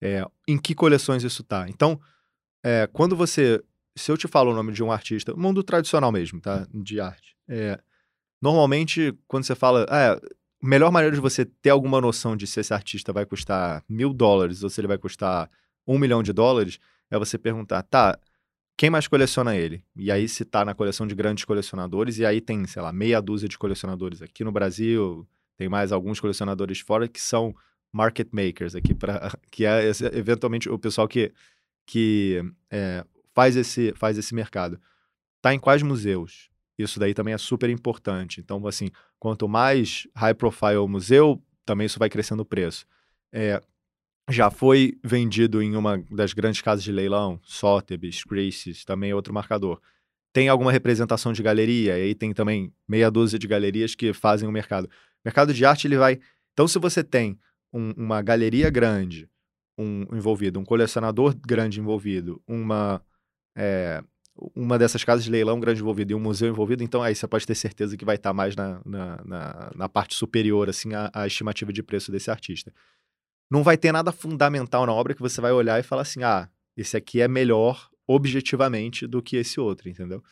É, 0.01 0.25
em 0.47 0.57
que 0.57 0.73
coleções 0.73 1.23
isso 1.23 1.43
tá? 1.43 1.67
Então, 1.67 1.99
é, 2.63 2.87
quando 2.87 3.15
você. 3.15 3.61
Se 3.97 4.11
eu 4.11 4.17
te 4.17 4.27
falo 4.27 4.51
o 4.51 4.55
nome 4.55 4.71
de 4.71 4.81
um 4.81 4.91
artista, 4.91 5.35
mundo 5.35 5.61
tradicional 5.61 6.11
mesmo, 6.11 6.39
tá? 6.39 6.65
De 6.73 7.01
arte. 7.01 7.35
é, 7.49 7.79
normalmente, 8.41 9.13
quando 9.27 9.43
você 9.43 9.55
fala. 9.55 9.85
Ah, 9.89 10.19
a 10.61 10.67
melhor 10.67 10.91
maneira 10.91 11.15
de 11.15 11.21
você 11.21 11.45
ter 11.45 11.69
alguma 11.69 12.01
noção 12.01 12.35
de 12.35 12.45
se 12.45 12.59
esse 12.59 12.73
artista 12.73 13.13
vai 13.13 13.25
custar 13.25 13.81
mil 13.87 14.13
dólares 14.13 14.61
ou 14.61 14.69
se 14.69 14.81
ele 14.81 14.89
vai 14.89 14.97
custar 14.97 15.49
um 15.87 15.97
milhão 15.97 16.21
de 16.21 16.33
dólares 16.33 16.79
é 17.09 17.17
você 17.17 17.37
perguntar, 17.37 17.81
tá, 17.83 18.19
quem 18.79 18.89
mais 18.89 19.09
coleciona 19.09 19.57
ele? 19.57 19.83
E 19.93 20.09
aí 20.09 20.25
se 20.29 20.45
tá 20.45 20.63
na 20.63 20.73
coleção 20.73 21.05
de 21.05 21.13
grandes 21.13 21.43
colecionadores, 21.43 22.17
e 22.17 22.25
aí 22.25 22.39
tem, 22.39 22.65
sei 22.65 22.81
lá, 22.81 22.93
meia 22.93 23.21
dúzia 23.21 23.49
de 23.49 23.57
colecionadores 23.57 24.21
aqui 24.21 24.41
no 24.41 24.53
Brasil, 24.53 25.27
tem 25.57 25.67
mais 25.67 25.91
alguns 25.91 26.17
colecionadores 26.17 26.79
fora 26.79 27.05
que 27.05 27.19
são 27.19 27.53
market 27.91 28.29
makers 28.31 28.75
aqui, 28.75 28.93
pra, 28.95 29.37
que 29.51 29.65
é 29.65 29.91
eventualmente 30.13 30.69
o 30.69 30.79
pessoal 30.79 31.09
que, 31.09 31.33
que 31.85 32.41
é, 32.71 33.03
faz, 33.35 33.57
esse, 33.57 33.91
faz 33.97 34.17
esse 34.17 34.33
mercado. 34.33 34.79
Tá 35.41 35.53
em 35.53 35.59
quais 35.59 35.83
museus? 35.83 36.49
Isso 36.77 37.01
daí 37.01 37.13
também 37.13 37.33
é 37.33 37.37
super 37.37 37.69
importante. 37.69 38.39
Então, 38.39 38.65
assim, 38.65 38.89
quanto 39.19 39.45
mais 39.49 40.07
high 40.15 40.33
profile 40.33 40.77
o 40.77 40.87
museu, 40.87 41.43
também 41.65 41.85
isso 41.85 41.99
vai 41.99 42.09
crescendo 42.09 42.43
o 42.43 42.45
preço. 42.45 42.85
É, 43.29 43.61
já 44.29 44.51
foi 44.51 44.97
vendido 45.03 45.61
em 45.61 45.75
uma 45.75 46.03
das 46.11 46.33
grandes 46.33 46.61
casas 46.61 46.83
de 46.83 46.91
leilão, 46.91 47.39
Sotheby's, 47.43 48.23
Christie's, 48.23 48.85
também 48.85 49.13
outro 49.13 49.33
marcador. 49.33 49.81
Tem 50.31 50.47
alguma 50.47 50.71
representação 50.71 51.33
de 51.33 51.41
galeria, 51.41 51.97
e 51.97 52.01
aí 52.01 52.15
tem 52.15 52.33
também 52.33 52.71
meia 52.87 53.09
dúzia 53.09 53.39
de 53.39 53.47
galerias 53.47 53.95
que 53.95 54.13
fazem 54.13 54.47
o 54.47 54.51
mercado. 54.51 54.85
O 54.85 54.89
mercado 55.25 55.53
de 55.53 55.65
arte, 55.65 55.87
ele 55.87 55.97
vai... 55.97 56.19
Então, 56.53 56.67
se 56.67 56.77
você 56.77 57.03
tem 57.03 57.39
um, 57.73 57.91
uma 57.97 58.21
galeria 58.21 58.69
grande 58.69 59.27
um, 59.77 60.05
envolvido, 60.13 60.59
um 60.59 60.65
colecionador 60.65 61.35
grande 61.35 61.79
envolvido, 61.79 62.41
uma, 62.47 63.01
é, 63.55 64.03
uma 64.55 64.77
dessas 64.77 65.03
casas 65.03 65.23
de 65.23 65.31
leilão 65.31 65.59
grande 65.59 65.81
envolvido 65.81 66.11
e 66.11 66.15
um 66.15 66.19
museu 66.19 66.49
envolvido, 66.49 66.83
então 66.83 67.01
aí 67.01 67.15
você 67.15 67.27
pode 67.27 67.47
ter 67.47 67.55
certeza 67.55 67.97
que 67.97 68.05
vai 68.05 68.15
estar 68.15 68.33
mais 68.33 68.55
na, 68.55 68.81
na, 68.85 69.21
na, 69.25 69.71
na 69.75 69.89
parte 69.89 70.13
superior, 70.15 70.69
assim, 70.69 70.93
à, 70.93 71.09
à 71.13 71.25
estimativa 71.25 71.73
de 71.73 71.81
preço 71.81 72.11
desse 72.11 72.29
artista. 72.29 72.71
Não 73.49 73.63
vai 73.63 73.77
ter 73.77 73.91
nada 73.91 74.11
fundamental 74.11 74.85
na 74.85 74.93
obra 74.93 75.13
que 75.13 75.21
você 75.21 75.41
vai 75.41 75.51
olhar 75.51 75.79
e 75.79 75.83
falar 75.83 76.03
assim, 76.03 76.23
ah, 76.23 76.49
esse 76.77 76.95
aqui 76.95 77.21
é 77.21 77.27
melhor 77.27 77.89
objetivamente 78.07 79.07
do 79.07 79.21
que 79.21 79.37
esse 79.37 79.59
outro, 79.59 79.89
entendeu? 79.89 80.23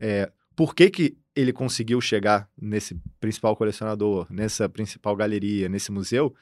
É, 0.00 0.30
por 0.56 0.74
que, 0.74 0.90
que 0.90 1.18
ele 1.34 1.52
conseguiu 1.52 2.00
chegar 2.00 2.48
nesse 2.60 3.00
principal 3.18 3.56
colecionador, 3.56 4.26
nessa 4.30 4.68
principal 4.68 5.14
galeria, 5.14 5.68
nesse 5.68 5.92
museu? 5.92 6.34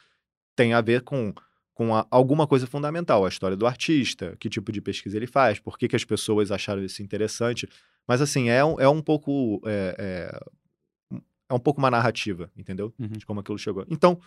tem 0.59 0.75
a 0.75 0.81
ver 0.81 1.03
com, 1.03 1.33
com 1.73 1.95
a, 1.95 2.05
alguma 2.11 2.45
coisa 2.45 2.67
fundamental, 2.67 3.25
a 3.25 3.29
história 3.29 3.57
do 3.57 3.64
artista, 3.64 4.37
que 4.41 4.49
tipo 4.49 4.73
de 4.73 4.81
pesquisa 4.81 5.17
ele 5.17 5.29
faz, 5.29 5.61
por 5.61 5.79
que, 5.79 5.87
que 5.87 5.95
as 5.95 6.05
pessoas 6.05 6.51
acharam 6.51 6.83
isso 6.83 7.01
interessante. 7.01 7.69
Mas, 8.09 8.21
assim, 8.21 8.49
é 8.49 8.64
um, 8.64 8.81
é 8.81 8.88
um 8.88 9.01
pouco. 9.01 9.62
É, 9.64 9.95
é, 9.97 11.19
é 11.51 11.55
um 11.55 11.61
pouco 11.61 11.79
uma 11.79 11.91
narrativa, 11.91 12.51
entendeu? 12.57 12.93
Uhum. 12.99 13.07
De 13.07 13.25
como 13.25 13.38
aquilo 13.38 13.57
chegou. 13.57 13.87
Então, 13.88 14.21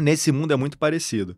nesse 0.00 0.32
mundo 0.32 0.52
é 0.52 0.56
muito 0.56 0.78
parecido. 0.78 1.36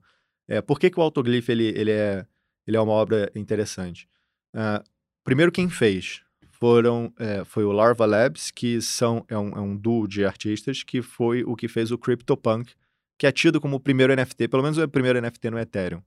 É, 0.48 0.61
por 0.61 0.79
que, 0.79 0.90
que 0.90 0.98
o 0.98 1.03
Autoglyph 1.03 1.48
ele, 1.48 1.68
ele, 1.68 1.90
é, 1.90 2.27
ele 2.66 2.77
é 2.77 2.81
uma 2.81 2.92
obra 2.92 3.31
interessante? 3.35 4.09
Uh, 4.55 4.83
primeiro, 5.25 5.51
quem 5.53 5.68
fez 5.68 6.22
foram, 6.62 7.12
é, 7.18 7.44
foi 7.44 7.64
o 7.64 7.72
Larva 7.72 8.07
Labs, 8.07 8.51
que 8.53 8.81
são, 8.81 9.25
é, 9.29 9.37
um, 9.37 9.48
é 9.51 9.61
um 9.61 9.77
duo 9.77 10.07
de 10.07 10.25
artistas, 10.25 10.85
que 10.85 11.03
foi 11.03 11.42
o 11.42 11.57
que 11.57 11.66
fez 11.66 11.90
o 11.90 11.98
CryptoPunk, 11.98 12.72
que 13.18 13.27
é 13.27 13.33
tido 13.33 13.61
como 13.61 13.77
o 13.77 13.81
primeiro 13.81 14.14
NFT, 14.14 14.46
pelo 14.46 14.62
menos 14.62 14.79
o 14.79 14.88
primeiro 14.88 15.20
NFT 15.20 15.51
no 15.51 15.59
Ethereum, 15.59 16.03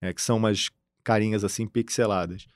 é, 0.00 0.12
que 0.12 0.22
são 0.22 0.36
umas 0.36 0.70
carinhas 1.02 1.42
assim 1.42 1.66
pixeladas. 1.66 2.46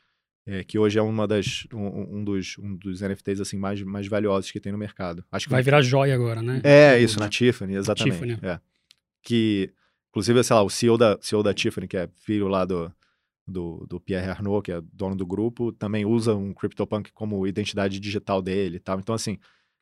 É, 0.47 0.65
que 0.65 0.79
hoje 0.79 0.99
é 0.99 1.03
uma 1.03 1.29
das, 1.29 1.67
um, 1.73 2.19
um, 2.19 2.25
dos, 2.25 2.57
um 2.59 2.77
dos 2.77 3.03
NFTs 3.03 3.41
assim, 3.41 3.59
mais, 3.59 3.83
mais 3.83 4.07
valiosos 4.07 4.51
que 4.51 4.59
tem 4.59 4.73
no 4.73 4.79
mercado. 4.79 5.25
Acho 5.31 5.47
que 5.47 5.53
vai 5.53 5.63
virar 5.63 5.83
joia 5.83 6.15
agora, 6.15 6.41
né? 6.41 6.61
É, 6.65 6.99
isso, 6.99 7.19
na 7.19 7.29
Tiffany, 7.29 7.75
exatamente. 7.75 8.15
Tiffany. 8.15 8.39
É. 8.43 8.61
Que, 9.23 9.73
inclusive, 10.11 10.43
sei 10.43 10.57
lá, 10.57 10.63
o 10.63 10.71
CEO 10.71 10.97
da, 10.97 11.19
CEO 11.21 11.43
da 11.43 11.55
Tiffany, 11.55 11.89
que 11.89 11.97
é 11.97 12.09
filho 12.17 12.49
lá 12.49 12.65
do, 12.65 12.93
do, 13.47 13.87
do 13.87 14.01
Pierre 14.01 14.31
Arnaud, 14.31 14.63
que 14.63 14.73
é 14.73 14.81
dono 14.93 15.17
do 15.17 15.27
grupo, 15.27 15.73
também 15.73 16.05
usa 16.05 16.35
um 16.35 16.55
CryptoPunk 16.55 17.13
como 17.13 17.47
identidade 17.47 18.01
digital 18.01 18.41
dele 18.41 18.77
e 18.77 18.81
tal. 18.81 18.99
Então, 18.99 19.15
assim... 19.15 19.39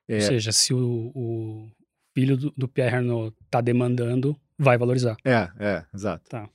É... 0.09 0.17
Ou 0.17 0.21
seja, 0.23 0.53
se 0.53 0.73
o, 0.73 1.13
o, 1.15 1.71
filho 2.19 2.37
do, 2.37 2.53
do 2.57 2.69
Pierre 2.69 2.97
Arnaud 2.97 3.35
tá 3.49 3.61
demandando, 3.61 4.37
vai 4.59 4.77
valorizar. 4.77 5.17
É, 5.25 5.49
é, 5.59 5.85
exato. 5.95 6.29
Tá. 6.29 6.49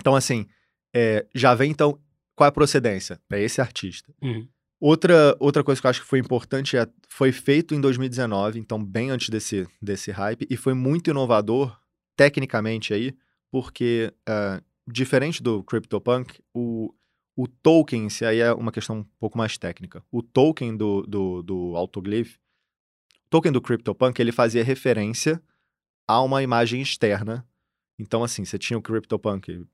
Então, 0.00 0.16
assim, 0.16 0.46
é, 0.94 1.26
já 1.32 1.54
vem, 1.54 1.70
então, 1.70 1.96
qual 2.34 2.46
é 2.46 2.48
a 2.48 2.52
procedência? 2.52 3.20
É 3.30 3.40
esse 3.40 3.60
artista. 3.60 4.12
Uhum. 4.20 4.48
Outra, 4.80 5.36
outra 5.38 5.62
coisa 5.62 5.80
que 5.80 5.86
eu 5.86 5.90
acho 5.90 6.00
que 6.00 6.08
foi 6.08 6.18
importante 6.18 6.76
é, 6.76 6.88
foi 7.08 7.30
feito 7.30 7.74
em 7.74 7.80
2019, 7.80 8.58
então 8.58 8.82
bem 8.82 9.10
antes 9.10 9.28
desse, 9.28 9.68
desse 9.80 10.10
hype, 10.10 10.46
e 10.50 10.56
foi 10.56 10.74
muito 10.74 11.10
inovador, 11.10 11.78
tecnicamente 12.20 12.92
aí, 12.92 13.16
porque, 13.50 14.12
uh, 14.28 14.62
diferente 14.86 15.42
do 15.42 15.64
CryptoPunk, 15.64 16.38
o, 16.52 16.94
o 17.34 17.48
token, 17.48 18.10
se 18.10 18.26
aí 18.26 18.40
é 18.40 18.52
uma 18.52 18.70
questão 18.70 18.98
um 18.98 19.04
pouco 19.18 19.38
mais 19.38 19.56
técnica, 19.56 20.04
o 20.12 20.22
token 20.22 20.76
do, 20.76 21.00
do, 21.06 21.42
do 21.42 21.76
Autoglyph, 21.76 22.36
token 23.30 23.50
do 23.50 23.62
CryptoPunk, 23.62 24.20
ele 24.20 24.32
fazia 24.32 24.62
referência 24.62 25.42
a 26.06 26.20
uma 26.20 26.42
imagem 26.42 26.82
externa. 26.82 27.48
Então, 27.98 28.22
assim, 28.22 28.44
você 28.44 28.58
tinha 28.58 28.78
o 28.78 28.82
CryptoPunk 28.82 29.66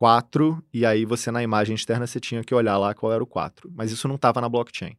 4, 0.00 0.64
e 0.74 0.84
aí 0.84 1.04
você, 1.04 1.30
na 1.30 1.40
imagem 1.40 1.76
externa, 1.76 2.04
você 2.04 2.18
tinha 2.18 2.42
que 2.42 2.52
olhar 2.52 2.76
lá 2.78 2.94
qual 2.94 3.12
era 3.12 3.22
o 3.22 3.26
4. 3.28 3.70
Mas 3.72 3.92
isso 3.92 4.08
não 4.08 4.16
estava 4.16 4.40
na 4.40 4.48
blockchain. 4.48 4.98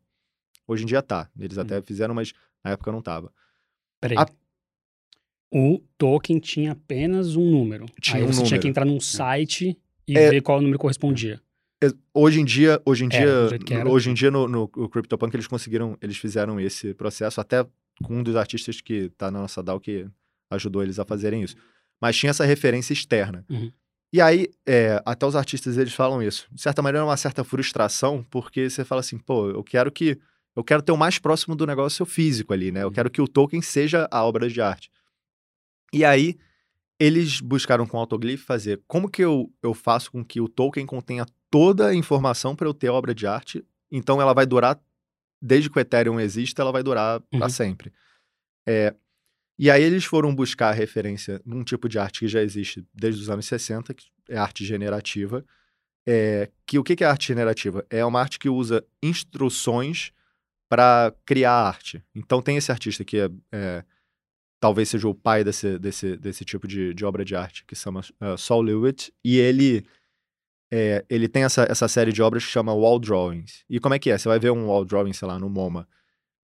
Hoje 0.65 0.83
em 0.83 0.87
dia 0.87 1.01
tá. 1.01 1.29
Eles 1.37 1.57
até 1.57 1.79
hum. 1.79 1.83
fizeram, 1.85 2.15
mas 2.15 2.31
na 2.63 2.71
época 2.71 2.93
não 2.93 2.99
estava. 2.99 3.33
Peraí. 3.99 4.17
A... 4.17 4.25
O 5.51 5.81
token 5.97 6.39
tinha 6.39 6.73
apenas 6.73 7.35
um 7.35 7.49
número. 7.49 7.85
Tinha 8.01 8.17
aí 8.17 8.23
um 8.23 8.27
você 8.27 8.37
número. 8.37 8.47
tinha 8.47 8.59
que 8.59 8.67
entrar 8.67 8.85
num 8.85 8.99
site 8.99 9.77
e 10.07 10.17
é... 10.17 10.29
ver 10.29 10.41
qual 10.41 10.59
número 10.59 10.79
correspondia. 10.79 11.41
Hoje 12.13 12.41
em 12.41 12.45
dia, 12.45 12.81
hoje 12.83 13.05
em 13.05 13.07
dia, 13.07 13.49
hoje 13.87 14.09
em 14.09 14.13
dia 14.13 14.31
no, 14.31 14.47
no, 14.47 14.69
no 14.75 14.89
CryptoPunk 14.89 15.35
eles 15.35 15.45
conseguiram, 15.45 15.95
eles 16.01 16.17
fizeram 16.17 16.59
esse 16.59 16.91
processo 16.95 17.39
até 17.39 17.63
com 18.03 18.17
um 18.17 18.23
dos 18.23 18.35
artistas 18.35 18.81
que 18.81 19.09
tá 19.09 19.29
na 19.29 19.41
nossa 19.41 19.61
DAO 19.61 19.79
que 19.79 20.07
ajudou 20.49 20.81
eles 20.81 20.97
a 20.97 21.05
fazerem 21.05 21.43
isso. 21.43 21.55
Mas 22.01 22.15
tinha 22.15 22.31
essa 22.31 22.45
referência 22.45 22.93
externa. 22.93 23.45
Uhum. 23.49 23.71
E 24.11 24.21
aí, 24.21 24.47
é, 24.65 25.01
até 25.05 25.25
os 25.25 25.35
artistas 25.35 25.77
eles 25.77 25.93
falam 25.93 26.23
isso. 26.23 26.47
De 26.51 26.61
certa 26.61 26.81
maneira, 26.81 27.03
é 27.03 27.07
uma 27.07 27.17
certa 27.17 27.43
frustração, 27.43 28.25
porque 28.29 28.69
você 28.69 28.85
fala 28.85 29.01
assim, 29.01 29.17
pô, 29.17 29.49
eu 29.49 29.63
quero 29.63 29.91
que. 29.91 30.17
Eu 30.55 30.63
quero 30.63 30.81
ter 30.81 30.91
o 30.91 30.97
mais 30.97 31.19
próximo 31.19 31.55
do 31.55 31.67
negócio 31.67 32.03
físico 32.05 32.51
ali, 32.51 32.71
né? 32.71 32.81
Eu 32.81 32.87
uhum. 32.87 32.93
quero 32.93 33.11
que 33.11 33.21
o 33.21 33.27
token 33.27 33.61
seja 33.61 34.07
a 34.09 34.23
obra 34.23 34.49
de 34.49 34.59
arte. 34.59 34.89
E 35.93 36.03
aí, 36.03 36.37
eles 36.99 37.39
buscaram 37.39 37.85
com 37.85 37.97
o 37.97 37.99
Autoglyph 37.99 38.43
fazer 38.43 38.81
como 38.87 39.09
que 39.09 39.23
eu, 39.23 39.51
eu 39.61 39.73
faço 39.73 40.11
com 40.11 40.23
que 40.23 40.41
o 40.41 40.47
token 40.47 40.85
contenha 40.85 41.25
toda 41.49 41.87
a 41.87 41.95
informação 41.95 42.55
para 42.55 42.67
eu 42.67 42.73
ter 42.73 42.89
obra 42.89 43.13
de 43.13 43.27
arte, 43.27 43.65
então 43.91 44.21
ela 44.21 44.33
vai 44.33 44.45
durar 44.45 44.79
desde 45.41 45.69
que 45.69 45.77
o 45.77 45.79
Ethereum 45.79 46.19
exista, 46.19 46.61
ela 46.61 46.71
vai 46.71 46.83
durar 46.83 47.21
uhum. 47.31 47.39
para 47.39 47.49
sempre. 47.49 47.93
É, 48.67 48.93
e 49.57 49.71
aí 49.71 49.81
eles 49.81 50.05
foram 50.05 50.33
buscar 50.33 50.71
referência 50.71 51.41
num 51.45 51.63
tipo 51.63 51.87
de 51.87 51.97
arte 51.97 52.19
que 52.19 52.27
já 52.27 52.41
existe 52.41 52.85
desde 52.93 53.21
os 53.21 53.29
anos 53.29 53.45
60, 53.45 53.93
que 53.93 54.07
é 54.29 54.37
arte 54.37 54.65
generativa. 54.65 55.45
É, 56.07 56.49
que 56.65 56.77
o 56.77 56.83
que 56.83 57.03
é 57.03 57.07
arte 57.07 57.27
generativa? 57.27 57.85
É 57.89 58.03
uma 58.05 58.19
arte 58.19 58.39
que 58.39 58.49
usa 58.49 58.85
instruções 59.01 60.11
para 60.69 61.13
criar 61.25 61.53
arte. 61.53 62.03
Então 62.13 62.41
tem 62.41 62.57
esse 62.57 62.71
artista 62.71 63.03
que 63.03 63.19
é, 63.19 63.29
é, 63.51 63.83
talvez 64.59 64.89
seja 64.89 65.07
o 65.07 65.15
pai 65.15 65.43
desse, 65.43 65.77
desse, 65.77 66.17
desse 66.17 66.45
tipo 66.45 66.67
de, 66.67 66.93
de 66.93 67.05
obra 67.05 67.23
de 67.23 67.35
arte, 67.35 67.65
que 67.65 67.75
se 67.75 67.83
chama 67.83 68.01
uh, 68.01 68.37
Saul 68.37 68.61
Lewitt, 68.61 69.13
e 69.23 69.37
ele 69.37 69.85
é, 70.71 71.05
ele 71.09 71.27
tem 71.27 71.43
essa, 71.43 71.65
essa 71.69 71.87
série 71.87 72.11
de 72.11 72.21
obras 72.21 72.43
que 72.43 72.51
chama 72.51 72.73
Wall 72.73 72.99
Drawings. 72.99 73.63
E 73.69 73.79
como 73.79 73.95
é 73.95 73.99
que 73.99 74.09
é? 74.09 74.17
Você 74.17 74.27
vai 74.27 74.39
ver 74.39 74.51
um 74.51 74.67
wall 74.67 74.83
drawing, 74.83 75.13
sei 75.13 75.27
lá, 75.27 75.39
no 75.39 75.49
MoMA. 75.49 75.87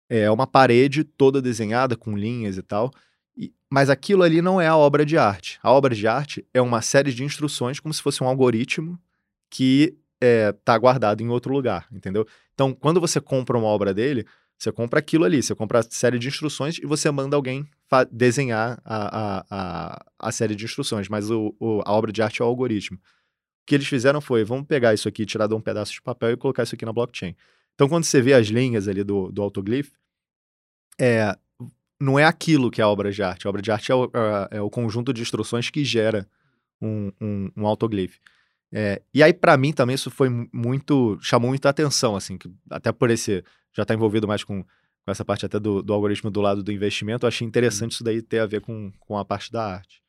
É 0.10 0.30
uma 0.30 0.46
parede 0.46 1.04
toda 1.04 1.42
desenhada 1.42 1.96
com 1.96 2.18
linhas 2.18 2.58
e 2.58 2.62
tal. 2.62 2.92
E, 3.38 3.54
mas 3.70 3.90
aquilo 3.90 4.24
ali 4.24 4.42
não 4.42 4.60
é 4.60 4.68
a 4.68 4.76
obra 4.76 5.06
de 5.06 5.18
arte. 5.18 5.58
A 5.64 5.72
obra 5.72 5.96
de 5.96 6.06
arte 6.08 6.46
é 6.54 6.62
uma 6.62 6.82
série 6.82 7.14
de 7.14 7.24
instruções, 7.24 7.80
como 7.80 7.94
se 7.94 8.02
fosse 8.02 8.22
um 8.22 8.28
algoritmo 8.28 9.00
que 9.50 9.98
está 10.22 10.76
é, 10.76 10.80
guardado 10.80 11.22
em 11.22 11.30
outro 11.30 11.54
lugar, 11.54 11.88
entendeu? 11.92 12.28
Então, 12.54 12.74
quando 12.74 13.00
você 13.00 13.20
compra 13.20 13.58
uma 13.58 13.68
obra 13.68 13.94
dele, 13.94 14.26
você 14.62 14.72
compra 14.72 15.00
aquilo 15.00 15.24
ali, 15.24 15.42
você 15.42 15.56
compra 15.56 15.80
a 15.80 15.84
série 15.84 16.20
de 16.20 16.28
instruções 16.28 16.78
e 16.78 16.86
você 16.86 17.10
manda 17.10 17.36
alguém 17.36 17.68
desenhar 18.12 18.82
a, 18.86 18.96
a, 18.96 19.46
a, 19.50 20.06
a, 20.20 20.32
série 20.32 20.56
de 20.56 20.66
instruções, 20.66 21.10
mas 21.10 21.32
o, 21.32 21.56
o, 21.60 21.82
a 21.84 21.92
obra 21.94 22.12
de 22.12 22.22
arte 22.22 22.42
é 22.42 22.46
o 22.46 22.48
algoritmo 22.48 23.00
que 23.66 23.76
eles 23.76 23.88
fizeram 23.88 24.20
foi, 24.20 24.44
vamos 24.44 24.68
pegar 24.68 24.94
isso 24.94 25.08
aqui, 25.08 25.26
tirar 25.26 25.48
de 25.48 25.54
um 25.54 25.62
pedaço 25.62 25.94
de 25.94 26.02
papel 26.02 26.32
e 26.32 26.38
colocar 26.38 26.64
isso 26.64 26.76
aqui 26.76 26.86
na 26.86 26.94
blockchain. 26.94 27.36
Então, 27.74 27.88
quando 27.88 28.04
você 28.04 28.22
vê 28.22 28.34
as 28.34 28.48
linhas 28.48 28.88
ali 28.88 29.04
do, 29.04 29.32
do 29.32 29.42
autoglyph, 29.42 29.92
é, 31.00 31.36
não 32.00 32.20
é 32.20 32.26
aquilo 32.26 32.70
que 32.70 32.82
é 32.82 32.84
a 32.84 32.88
obra 32.88 33.12
de 33.12 33.24
arte. 33.24 33.48
A 33.48 33.50
obra 33.50 33.62
de 33.62 33.72
arte 33.72 33.92
é 33.92 33.96
o, 33.96 34.06
é, 34.06 34.58
é 34.58 34.62
o 34.62 34.70
conjunto 34.70 35.14
de 35.14 35.22
instruções 35.22 35.70
que 35.70 35.84
gera 35.86 36.28
um, 36.82 37.12
um, 37.22 37.52
um. 37.56 37.66
É, 38.74 39.02
e 39.14 39.22
aí, 39.22 39.34
para 39.34 39.58
mim, 39.58 39.74
também 39.74 39.96
isso 39.96 40.10
foi 40.10 40.30
muito. 40.52 41.18
chamou 41.22 41.50
muita 41.50 41.70
atenção, 41.70 42.16
assim, 42.16 42.38
que 42.38 42.50
até 42.70 42.92
por 42.92 43.10
esse. 43.10 43.44
já 43.74 43.84
tá 43.84 43.94
envolvido 43.94 44.28
mais 44.28 44.44
com, 44.44 44.64
com 44.64 45.12
essa 45.12 45.26
parte 45.26 45.46
até 45.46 45.60
do, 45.60 45.82
do 45.82 45.94
algoritmo 45.94 46.32
do 46.32 46.42
lado 46.42 46.64
do 46.64 46.72
investimento, 46.72 47.26
eu 47.26 47.28
achei 47.28 47.46
interessante 47.46 47.94
isso 47.94 48.04
daí 48.04 48.22
ter 48.22 48.40
a 48.40 48.46
ver 48.46 48.62
com, 48.62 48.92
com 49.00 49.18
a 49.18 49.26
parte 49.26 49.52
da 49.52 49.66
arte. 49.66 50.02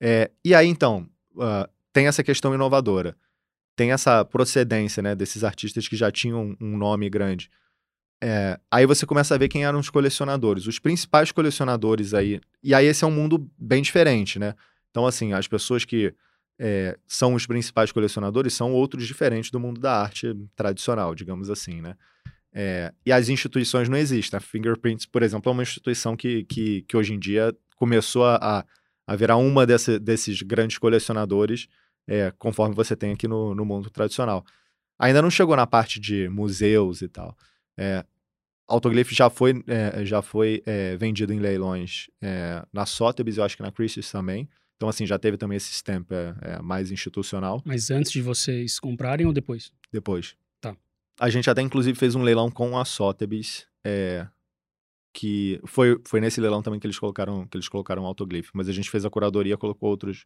É, 0.00 0.30
e 0.44 0.54
aí, 0.54 0.66
então, 0.66 1.08
uh, 1.36 1.68
tem 1.92 2.06
essa 2.06 2.22
questão 2.22 2.54
inovadora. 2.54 3.16
tem 3.76 3.92
essa 3.92 4.24
procedência, 4.24 5.02
né, 5.02 5.14
desses 5.14 5.44
artistas 5.44 5.88
que 5.88 5.96
já 5.96 6.10
tinham 6.10 6.56
um 6.60 6.76
nome 6.76 7.08
grande. 7.08 7.50
É, 8.22 8.60
aí 8.70 8.84
você 8.84 9.06
começa 9.06 9.34
a 9.34 9.38
ver 9.38 9.48
quem 9.48 9.64
eram 9.64 9.78
os 9.78 9.88
colecionadores. 9.88 10.66
Os 10.66 10.78
principais 10.78 11.32
colecionadores 11.32 12.12
aí. 12.12 12.40
E 12.62 12.74
aí 12.74 12.86
esse 12.86 13.04
é 13.04 13.06
um 13.06 13.10
mundo 13.10 13.50
bem 13.58 13.80
diferente, 13.82 14.38
né? 14.38 14.54
Então, 14.90 15.06
assim, 15.06 15.32
as 15.32 15.48
pessoas 15.48 15.84
que 15.84 16.14
é, 16.62 16.98
são 17.06 17.32
os 17.32 17.46
principais 17.46 17.90
colecionadores 17.90 18.52
são 18.52 18.70
outros 18.70 19.06
diferentes 19.06 19.50
do 19.50 19.58
mundo 19.58 19.80
da 19.80 19.98
arte 19.98 20.36
tradicional, 20.54 21.14
digamos 21.14 21.48
assim, 21.48 21.80
né? 21.80 21.96
É, 22.52 22.92
e 23.06 23.10
as 23.10 23.30
instituições 23.30 23.88
não 23.88 23.96
existem. 23.96 24.36
A 24.36 24.40
Fingerprints, 24.40 25.06
por 25.06 25.22
exemplo, 25.22 25.48
é 25.48 25.52
uma 25.52 25.62
instituição 25.62 26.14
que, 26.14 26.44
que, 26.44 26.82
que 26.82 26.96
hoje 26.96 27.14
em 27.14 27.18
dia 27.18 27.56
começou 27.76 28.26
a, 28.26 28.66
a 29.06 29.16
virar 29.16 29.38
uma 29.38 29.64
desses 29.64 30.42
grandes 30.42 30.76
colecionadores, 30.76 31.66
é, 32.06 32.30
conforme 32.38 32.74
você 32.74 32.94
tem 32.94 33.12
aqui 33.12 33.26
no, 33.26 33.54
no 33.54 33.64
mundo 33.64 33.88
tradicional. 33.88 34.44
Ainda 34.98 35.22
não 35.22 35.30
chegou 35.30 35.56
na 35.56 35.66
parte 35.66 35.98
de 35.98 36.28
museus 36.28 37.00
e 37.00 37.08
tal. 37.08 37.34
É, 37.78 38.04
Autoglyph 38.68 39.12
já 39.12 39.30
foi, 39.30 39.64
é, 39.66 40.04
já 40.04 40.20
foi 40.20 40.62
é, 40.66 40.94
vendido 40.98 41.32
em 41.32 41.38
leilões 41.38 42.08
é, 42.20 42.62
na 42.70 42.84
Sotheby's, 42.84 43.38
eu 43.38 43.44
acho 43.44 43.56
que 43.56 43.62
na 43.62 43.72
Christie's 43.72 44.10
também. 44.10 44.46
Então, 44.80 44.88
assim, 44.88 45.04
já 45.04 45.18
teve 45.18 45.36
também 45.36 45.58
esse 45.58 45.70
stamp 45.74 46.10
é, 46.10 46.34
é, 46.40 46.62
mais 46.62 46.90
institucional. 46.90 47.60
Mas 47.66 47.90
antes 47.90 48.10
de 48.10 48.22
vocês 48.22 48.80
comprarem 48.80 49.26
ou 49.26 49.32
depois? 49.32 49.70
Depois. 49.92 50.34
Tá. 50.58 50.74
A 51.20 51.28
gente 51.28 51.50
até, 51.50 51.60
inclusive, 51.60 51.98
fez 51.98 52.14
um 52.14 52.22
leilão 52.22 52.50
com 52.50 52.78
a 52.78 52.84
Sotheby's, 52.86 53.66
é, 53.84 54.26
que 55.12 55.60
foi, 55.66 56.00
foi 56.06 56.18
nesse 56.18 56.40
leilão 56.40 56.62
também 56.62 56.80
que 56.80 56.86
eles 56.86 56.98
colocaram 56.98 57.46
que 57.46 57.58
eles 57.58 57.68
colocaram 57.68 58.06
Autoglyph. 58.06 58.48
Mas 58.54 58.70
a 58.70 58.72
gente 58.72 58.88
fez 58.88 59.04
a 59.04 59.10
curadoria 59.10 59.52
e 59.52 59.56
colocou 59.58 59.90
outros, 59.90 60.24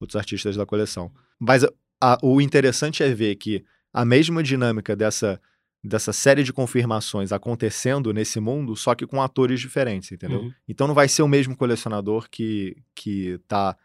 outros 0.00 0.16
artistas 0.16 0.56
da 0.56 0.64
coleção. 0.64 1.12
Mas 1.38 1.62
a, 1.62 1.70
a, 2.00 2.18
o 2.22 2.40
interessante 2.40 3.02
é 3.02 3.12
ver 3.14 3.36
que 3.36 3.62
a 3.92 4.06
mesma 4.06 4.42
dinâmica 4.42 4.96
dessa 4.96 5.38
dessa 5.82 6.12
série 6.12 6.44
de 6.44 6.52
confirmações 6.52 7.32
acontecendo 7.32 8.12
nesse 8.12 8.38
mundo, 8.38 8.76
só 8.76 8.94
que 8.94 9.06
com 9.06 9.20
atores 9.20 9.60
diferentes, 9.60 10.12
entendeu? 10.12 10.42
Uhum. 10.42 10.54
Então 10.68 10.86
não 10.86 10.94
vai 10.94 11.08
ser 11.08 11.22
o 11.22 11.28
mesmo 11.28 11.56
colecionador 11.56 12.28
que, 12.30 12.76
que 12.94 13.38
tá 13.48 13.76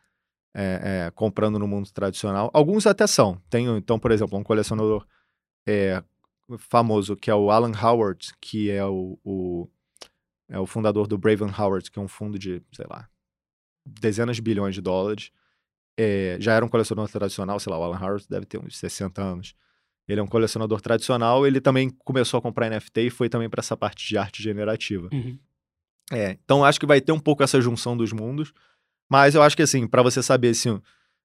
é, 0.53 1.05
é, 1.07 1.11
comprando 1.11 1.57
no 1.57 1.67
mundo 1.67 1.91
tradicional. 1.91 2.51
Alguns 2.53 2.85
até 2.85 3.07
são. 3.07 3.41
Tem, 3.49 3.65
então, 3.77 3.97
por 3.97 4.11
exemplo, 4.11 4.37
um 4.37 4.43
colecionador 4.43 5.07
é, 5.67 6.03
famoso 6.57 7.15
que 7.15 7.31
é 7.31 7.35
o 7.35 7.49
Alan 7.49 7.73
Howard, 7.75 8.31
que 8.39 8.69
é 8.69 8.85
o, 8.85 9.19
o, 9.23 9.67
é 10.47 10.59
o 10.59 10.67
fundador 10.67 11.07
do 11.07 11.17
Braven 11.17 11.51
Howard, 11.57 11.89
que 11.89 11.97
é 11.97 12.01
um 12.01 12.07
fundo 12.07 12.37
de, 12.37 12.61
sei 12.71 12.85
lá, 12.87 13.09
dezenas 13.83 14.35
de 14.35 14.41
bilhões 14.41 14.75
de 14.75 14.81
dólares. 14.81 15.31
É, 15.99 16.37
já 16.39 16.53
era 16.53 16.63
um 16.63 16.69
colecionador 16.69 17.09
tradicional, 17.11 17.59
sei 17.59 17.71
lá, 17.71 17.79
o 17.79 17.83
Alan 17.83 17.99
Howard 17.99 18.27
deve 18.29 18.45
ter 18.45 18.59
uns 18.59 18.77
60 18.77 19.19
anos. 19.19 19.55
Ele 20.07 20.19
é 20.19 20.23
um 20.23 20.27
colecionador 20.27 20.79
tradicional, 20.79 21.45
ele 21.45 21.59
também 21.59 21.89
começou 21.89 22.37
a 22.37 22.41
comprar 22.41 22.69
NFT 22.69 23.01
e 23.01 23.09
foi 23.09 23.27
também 23.27 23.49
para 23.49 23.59
essa 23.59 23.75
parte 23.75 24.07
de 24.07 24.17
arte 24.17 24.41
generativa. 24.41 25.09
Uhum. 25.11 25.37
É, 26.11 26.37
então 26.43 26.63
acho 26.63 26.79
que 26.79 26.85
vai 26.85 27.01
ter 27.01 27.11
um 27.11 27.19
pouco 27.19 27.43
essa 27.43 27.59
junção 27.59 27.97
dos 27.97 28.13
mundos, 28.13 28.53
mas 29.09 29.35
eu 29.35 29.41
acho 29.41 29.55
que 29.55 29.63
assim, 29.63 29.85
para 29.85 30.01
você 30.01 30.23
saber 30.23 30.53
se, 30.53 30.69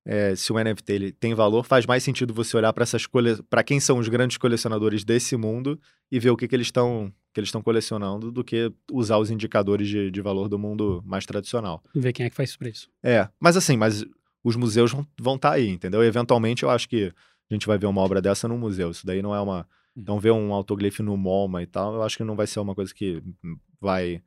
é, 0.04 0.34
se 0.34 0.52
o 0.52 0.58
NFT 0.58 0.92
ele 0.92 1.12
tem 1.12 1.34
valor, 1.34 1.64
faz 1.64 1.86
mais 1.86 2.02
sentido 2.02 2.34
você 2.34 2.56
olhar 2.56 2.72
para 2.72 2.82
essas 2.82 3.06
para 3.48 3.62
quem 3.62 3.78
são 3.78 3.98
os 3.98 4.08
grandes 4.08 4.36
colecionadores 4.36 5.04
desse 5.04 5.36
mundo 5.36 5.80
e 6.10 6.18
ver 6.18 6.30
o 6.30 6.36
que, 6.36 6.48
que 6.48 6.56
eles 6.56 6.66
estão 6.66 7.12
que 7.32 7.40
eles 7.40 7.48
estão 7.48 7.62
colecionando 7.62 8.30
do 8.30 8.44
que 8.44 8.70
usar 8.90 9.16
os 9.16 9.30
indicadores 9.30 9.88
de, 9.88 10.10
de 10.10 10.20
valor 10.20 10.48
do 10.48 10.58
mundo 10.58 11.02
mais 11.06 11.24
tradicional. 11.24 11.82
E 11.94 12.00
ver 12.00 12.12
quem 12.12 12.26
é 12.26 12.30
que 12.30 12.36
faz 12.36 12.56
preço. 12.56 12.90
É, 13.02 13.26
mas 13.40 13.56
assim, 13.56 13.76
mas 13.76 14.04
os 14.44 14.54
museus 14.54 14.92
vão 15.18 15.36
estar 15.36 15.50
tá 15.50 15.54
aí, 15.54 15.68
entendeu? 15.68 16.04
Eventualmente 16.04 16.62
eu 16.62 16.70
acho 16.70 16.88
que 16.88 17.12
a 17.52 17.56
gente 17.56 17.66
vai 17.66 17.78
ver 17.78 17.86
uma 17.86 18.00
obra 18.00 18.20
dessa 18.20 18.48
no 18.48 18.56
museu. 18.56 18.90
Isso 18.90 19.06
daí 19.06 19.22
não 19.22 19.34
é 19.34 19.40
uma. 19.40 19.60
Hum. 19.96 20.02
Então, 20.02 20.18
ver 20.18 20.30
um 20.30 20.52
autoglife 20.52 21.02
no 21.02 21.16
MoMA 21.16 21.62
e 21.62 21.66
tal, 21.66 21.94
eu 21.94 22.02
acho 22.02 22.16
que 22.16 22.24
não 22.24 22.34
vai 22.34 22.46
ser 22.46 22.60
uma 22.60 22.74
coisa 22.74 22.94
que 22.94 23.22
vai. 23.80 24.22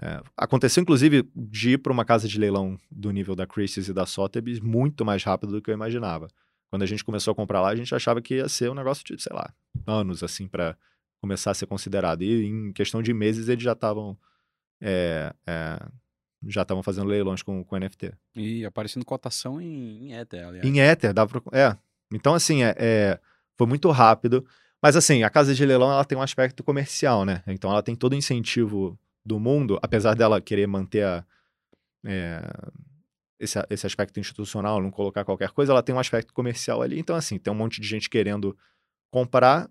É, 0.00 0.22
aconteceu, 0.36 0.82
inclusive, 0.82 1.26
de 1.34 1.70
ir 1.70 1.78
para 1.78 1.92
uma 1.92 2.04
casa 2.04 2.28
de 2.28 2.38
leilão 2.38 2.78
do 2.90 3.10
nível 3.10 3.34
da 3.34 3.46
Christie's 3.46 3.88
e 3.88 3.94
da 3.94 4.04
Sotheby's 4.04 4.60
muito 4.60 5.04
mais 5.04 5.22
rápido 5.24 5.52
do 5.52 5.62
que 5.62 5.70
eu 5.70 5.74
imaginava. 5.74 6.28
Quando 6.68 6.82
a 6.82 6.86
gente 6.86 7.04
começou 7.04 7.32
a 7.32 7.34
comprar 7.34 7.62
lá, 7.62 7.68
a 7.68 7.76
gente 7.76 7.94
achava 7.94 8.20
que 8.20 8.34
ia 8.34 8.48
ser 8.48 8.70
um 8.70 8.74
negócio 8.74 9.04
de, 9.04 9.22
sei 9.22 9.34
lá, 9.34 9.54
anos, 9.86 10.22
assim, 10.22 10.48
para 10.48 10.76
começar 11.20 11.52
a 11.52 11.54
ser 11.54 11.66
considerado. 11.66 12.22
E 12.22 12.44
em 12.44 12.72
questão 12.72 13.02
de 13.02 13.14
meses, 13.14 13.48
eles 13.48 13.62
já 13.62 13.72
estavam. 13.72 14.18
É, 14.80 15.32
é, 15.46 15.88
já 16.48 16.62
estavam 16.62 16.82
fazendo 16.82 17.08
leilões 17.08 17.42
com, 17.42 17.64
com 17.64 17.78
NFT. 17.78 18.12
E 18.34 18.64
aparecendo 18.64 19.04
cotação 19.04 19.60
em, 19.60 20.08
em 20.08 20.12
Ether, 20.14 20.46
aliás. 20.46 20.66
Em 20.66 20.80
Ether, 20.80 21.14
dá 21.14 21.26
pra, 21.26 21.40
é, 21.52 21.76
então, 22.12 22.34
assim, 22.34 22.62
é, 22.62 22.74
é, 22.78 23.20
foi 23.56 23.66
muito 23.66 23.90
rápido. 23.90 24.46
Mas, 24.82 24.96
assim, 24.96 25.22
a 25.22 25.30
casa 25.30 25.54
de 25.54 25.64
leilão 25.64 25.90
ela 25.90 26.04
tem 26.04 26.16
um 26.16 26.22
aspecto 26.22 26.62
comercial, 26.62 27.24
né? 27.24 27.42
Então, 27.46 27.70
ela 27.70 27.82
tem 27.82 27.94
todo 27.94 28.12
o 28.12 28.16
incentivo 28.16 28.98
do 29.24 29.40
mundo, 29.40 29.78
apesar 29.82 30.14
dela 30.14 30.40
querer 30.40 30.66
manter 30.66 31.04
a, 31.04 31.24
é, 32.04 32.40
esse, 33.38 33.58
esse 33.70 33.86
aspecto 33.86 34.20
institucional, 34.20 34.80
não 34.80 34.90
colocar 34.90 35.24
qualquer 35.24 35.50
coisa, 35.50 35.72
ela 35.72 35.82
tem 35.82 35.94
um 35.94 35.98
aspecto 35.98 36.32
comercial 36.32 36.82
ali. 36.82 36.98
Então, 36.98 37.16
assim, 37.16 37.38
tem 37.38 37.52
um 37.52 37.56
monte 37.56 37.80
de 37.80 37.86
gente 37.86 38.08
querendo 38.08 38.56
comprar, 39.10 39.68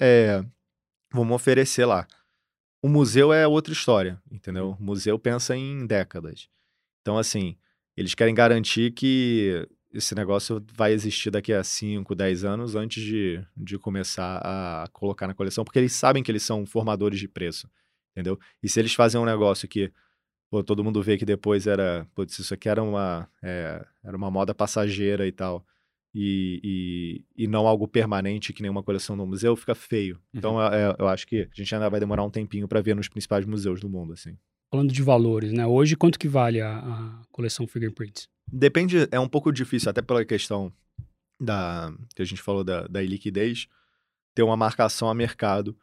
é, 0.00 0.44
vamos 1.12 1.34
oferecer 1.34 1.84
lá. 1.84 2.06
O 2.82 2.88
museu 2.88 3.32
é 3.32 3.46
outra 3.46 3.72
história, 3.72 4.20
entendeu? 4.30 4.76
O 4.78 4.82
museu 4.82 5.18
pensa 5.18 5.56
em 5.56 5.86
décadas. 5.86 6.48
Então, 7.00 7.18
assim, 7.18 7.56
eles 7.96 8.14
querem 8.14 8.34
garantir 8.34 8.92
que 8.92 9.68
esse 9.92 10.14
negócio 10.14 10.64
vai 10.74 10.92
existir 10.92 11.30
daqui 11.30 11.52
a 11.52 11.62
5, 11.62 12.14
10 12.14 12.44
anos 12.44 12.74
antes 12.74 13.02
de, 13.02 13.44
de 13.56 13.78
começar 13.78 14.40
a 14.42 14.88
colocar 14.92 15.26
na 15.26 15.34
coleção, 15.34 15.64
porque 15.64 15.78
eles 15.78 15.92
sabem 15.92 16.22
que 16.22 16.30
eles 16.30 16.42
são 16.42 16.64
formadores 16.64 17.18
de 17.18 17.28
preço, 17.28 17.68
entendeu? 18.12 18.38
E 18.62 18.68
se 18.68 18.80
eles 18.80 18.94
fazem 18.94 19.20
um 19.20 19.24
negócio 19.24 19.68
que 19.68 19.92
pô, 20.50 20.62
todo 20.62 20.84
mundo 20.84 21.02
vê 21.02 21.16
que 21.16 21.24
depois 21.24 21.66
era, 21.66 22.06
putz, 22.14 22.38
isso 22.38 22.52
aqui 22.52 22.68
era 22.68 22.82
uma, 22.82 23.28
é, 23.42 23.84
era 24.04 24.16
uma 24.16 24.30
moda 24.30 24.54
passageira 24.54 25.26
e 25.26 25.32
tal, 25.32 25.64
e, 26.14 26.60
e, 27.36 27.44
e, 27.44 27.46
não 27.46 27.66
algo 27.66 27.88
permanente 27.88 28.52
que 28.52 28.60
nem 28.60 28.70
uma 28.70 28.82
coleção 28.82 29.16
no 29.16 29.26
museu, 29.26 29.56
fica 29.56 29.74
feio. 29.74 30.20
Então, 30.32 30.56
uhum. 30.56 30.74
Eu, 30.74 30.96
eu 30.98 31.08
acho 31.08 31.26
que 31.26 31.48
a 31.50 31.54
gente 31.54 31.74
ainda 31.74 31.88
vai 31.88 31.98
demorar 31.98 32.22
um 32.22 32.30
tempinho 32.30 32.68
para 32.68 32.82
ver 32.82 32.94
nos 32.94 33.08
principais 33.08 33.46
museus 33.46 33.80
do 33.80 33.88
mundo, 33.88 34.12
assim. 34.12 34.36
Falando 34.70 34.92
de 34.92 35.02
valores, 35.02 35.52
né? 35.52 35.66
Hoje, 35.66 35.96
quanto 35.96 36.18
que 36.18 36.28
vale 36.28 36.60
a, 36.60 36.78
a 36.78 37.22
coleção 37.30 37.66
Fingerprints? 37.66 38.28
Depende, 38.50 39.08
é 39.10 39.18
um 39.18 39.28
pouco 39.28 39.52
difícil, 39.52 39.90
até 39.90 40.02
pela 40.02 40.24
questão 40.24 40.72
da 41.40 41.92
que 42.14 42.22
a 42.22 42.24
gente 42.24 42.40
falou 42.40 42.62
da, 42.62 42.86
da 42.86 43.02
liquidez, 43.02 43.66
ter 44.34 44.42
uma 44.42 44.56
marcação 44.56 45.08
a 45.08 45.14
mercado 45.14 45.76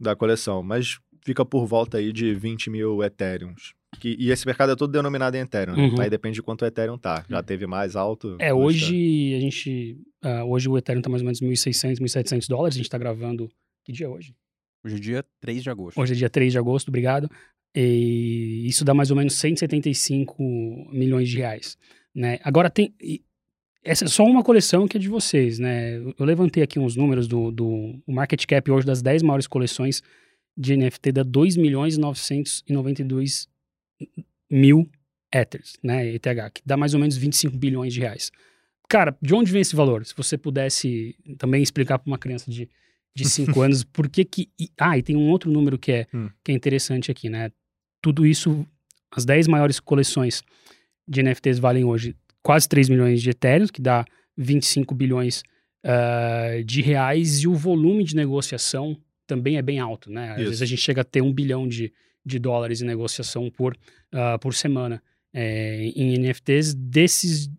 da 0.00 0.16
coleção, 0.16 0.62
mas 0.62 0.98
fica 1.24 1.44
por 1.44 1.66
volta 1.66 1.98
aí 1.98 2.12
de 2.12 2.34
20 2.34 2.70
mil 2.70 3.02
Ethereums. 3.02 3.74
Que, 4.00 4.16
e 4.18 4.30
esse 4.30 4.44
mercado 4.44 4.72
é 4.72 4.76
todo 4.76 4.90
denominado 4.90 5.36
em 5.36 5.40
Ethereum, 5.40 5.76
né? 5.76 5.82
Uhum. 5.84 6.00
Aí 6.00 6.10
depende 6.10 6.34
de 6.34 6.42
quanto 6.42 6.62
o 6.62 6.66
Ethereum 6.66 6.98
tá. 6.98 7.24
Já 7.28 7.42
teve 7.42 7.66
mais 7.66 7.94
alto? 7.94 8.36
É, 8.40 8.52
hoje 8.52 9.34
a 9.36 9.40
gente. 9.40 9.96
Uh, 10.24 10.42
hoje 10.48 10.68
o 10.68 10.76
Ethereum 10.76 11.00
tá 11.00 11.08
mais 11.08 11.22
ou 11.22 11.26
menos 11.26 11.40
1.600, 11.40 12.00
1.700 12.00 12.48
dólares. 12.48 12.74
A 12.74 12.78
gente 12.78 12.90
tá 12.90 12.98
gravando. 12.98 13.48
Que 13.84 13.92
dia 13.92 14.06
é 14.06 14.08
hoje? 14.08 14.34
Hoje 14.84 14.96
é 14.96 14.98
dia 14.98 15.24
3 15.40 15.62
de 15.62 15.70
agosto. 15.70 16.00
Hoje 16.00 16.12
é 16.12 16.16
dia 16.16 16.28
3 16.30 16.52
de 16.52 16.58
agosto, 16.58 16.88
obrigado. 16.88 17.30
E 17.74 18.66
isso 18.66 18.84
dá 18.84 18.94
mais 18.94 19.10
ou 19.10 19.16
menos 19.16 19.34
175 19.34 20.42
milhões 20.92 21.28
de 21.28 21.38
reais. 21.38 21.78
Né? 22.14 22.38
Agora 22.42 22.70
tem. 22.70 22.94
Essa 23.82 24.04
é 24.04 24.08
só 24.08 24.24
uma 24.24 24.42
coleção 24.42 24.88
que 24.88 24.96
é 24.96 25.00
de 25.00 25.08
vocês, 25.08 25.58
né? 25.58 25.96
Eu 25.96 26.24
levantei 26.24 26.62
aqui 26.62 26.78
uns 26.78 26.96
números 26.96 27.28
do, 27.28 27.50
do 27.50 28.00
o 28.06 28.12
market 28.12 28.44
cap 28.46 28.70
hoje 28.70 28.86
das 28.86 29.02
10 29.02 29.22
maiores 29.22 29.46
coleções 29.46 30.02
de 30.56 30.76
NFT 30.76 31.12
dá 31.12 31.22
2 31.22 31.56
milhões 31.56 31.96
e 31.96 32.00
992 32.00 33.48
mil 34.50 34.88
Ethers, 35.32 35.74
né? 35.82 36.14
ETH, 36.14 36.52
que 36.54 36.62
dá 36.64 36.76
mais 36.76 36.94
ou 36.94 37.00
menos 37.00 37.16
25 37.16 37.56
bilhões 37.56 37.92
de 37.92 38.00
reais. 38.00 38.30
Cara, 38.88 39.16
de 39.20 39.34
onde 39.34 39.50
vem 39.50 39.60
esse 39.60 39.74
valor? 39.74 40.06
Se 40.06 40.14
você 40.16 40.38
pudesse 40.38 41.16
também 41.38 41.62
explicar 41.62 41.98
para 41.98 42.08
uma 42.08 42.18
criança 42.18 42.50
de, 42.50 42.68
de 43.14 43.28
5 43.28 43.58
anos 43.60 43.82
por 43.82 44.08
que 44.08 44.24
que... 44.24 44.48
Ah, 44.78 44.96
e 44.96 45.02
tem 45.02 45.16
um 45.16 45.28
outro 45.28 45.50
número 45.50 45.76
que 45.76 45.90
é, 45.90 46.06
hum. 46.14 46.30
que 46.44 46.52
é 46.52 46.54
interessante 46.54 47.10
aqui, 47.10 47.28
né? 47.28 47.50
Tudo 48.00 48.24
isso, 48.24 48.64
as 49.10 49.24
10 49.24 49.48
maiores 49.48 49.80
coleções 49.80 50.42
de 51.06 51.22
NFTs 51.22 51.58
valem 51.58 51.84
hoje 51.84 52.16
quase 52.42 52.68
3 52.68 52.88
milhões 52.88 53.22
de 53.22 53.30
Ethereum, 53.30 53.66
que 53.66 53.80
dá 53.80 54.04
25 54.36 54.94
bilhões 54.94 55.42
uh, 55.84 56.62
de 56.64 56.82
reais, 56.82 57.42
e 57.42 57.48
o 57.48 57.54
volume 57.54 58.04
de 58.04 58.14
negociação 58.14 58.96
também 59.26 59.56
é 59.56 59.62
bem 59.62 59.78
alto, 59.78 60.10
né? 60.10 60.32
Às 60.32 60.40
Isso. 60.40 60.48
vezes 60.48 60.62
a 60.62 60.66
gente 60.66 60.82
chega 60.82 61.00
a 61.00 61.04
ter 61.04 61.22
um 61.22 61.32
bilhão 61.32 61.66
de, 61.66 61.92
de 62.24 62.38
dólares 62.38 62.82
em 62.82 62.86
negociação 62.86 63.50
por, 63.50 63.74
uh, 64.12 64.38
por 64.40 64.54
semana 64.54 65.02
é, 65.32 65.86
em 65.96 66.18
NFTs 66.18 66.74
desses 66.74 67.50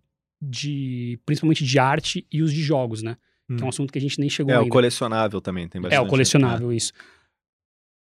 de 0.42 1.20
principalmente 1.26 1.64
de 1.64 1.80
arte 1.80 2.26
e 2.32 2.42
os 2.42 2.54
de 2.54 2.62
jogos, 2.62 3.02
né? 3.02 3.18
Hum. 3.50 3.58
Que 3.58 3.62
é 3.62 3.66
um 3.66 3.68
hum. 3.68 3.70
assunto 3.70 3.92
que 3.92 3.98
a 3.98 4.02
gente 4.02 4.20
nem 4.20 4.30
chegou 4.30 4.52
é, 4.52 4.56
ainda. 4.56 4.66
É, 4.66 4.70
o 4.70 4.72
colecionável 4.72 5.42
também 5.42 5.68
tem 5.68 5.82
bastante. 5.82 6.00
É, 6.00 6.02
o 6.02 6.08
colecionável, 6.08 6.70
né? 6.70 6.76
isso. 6.76 6.94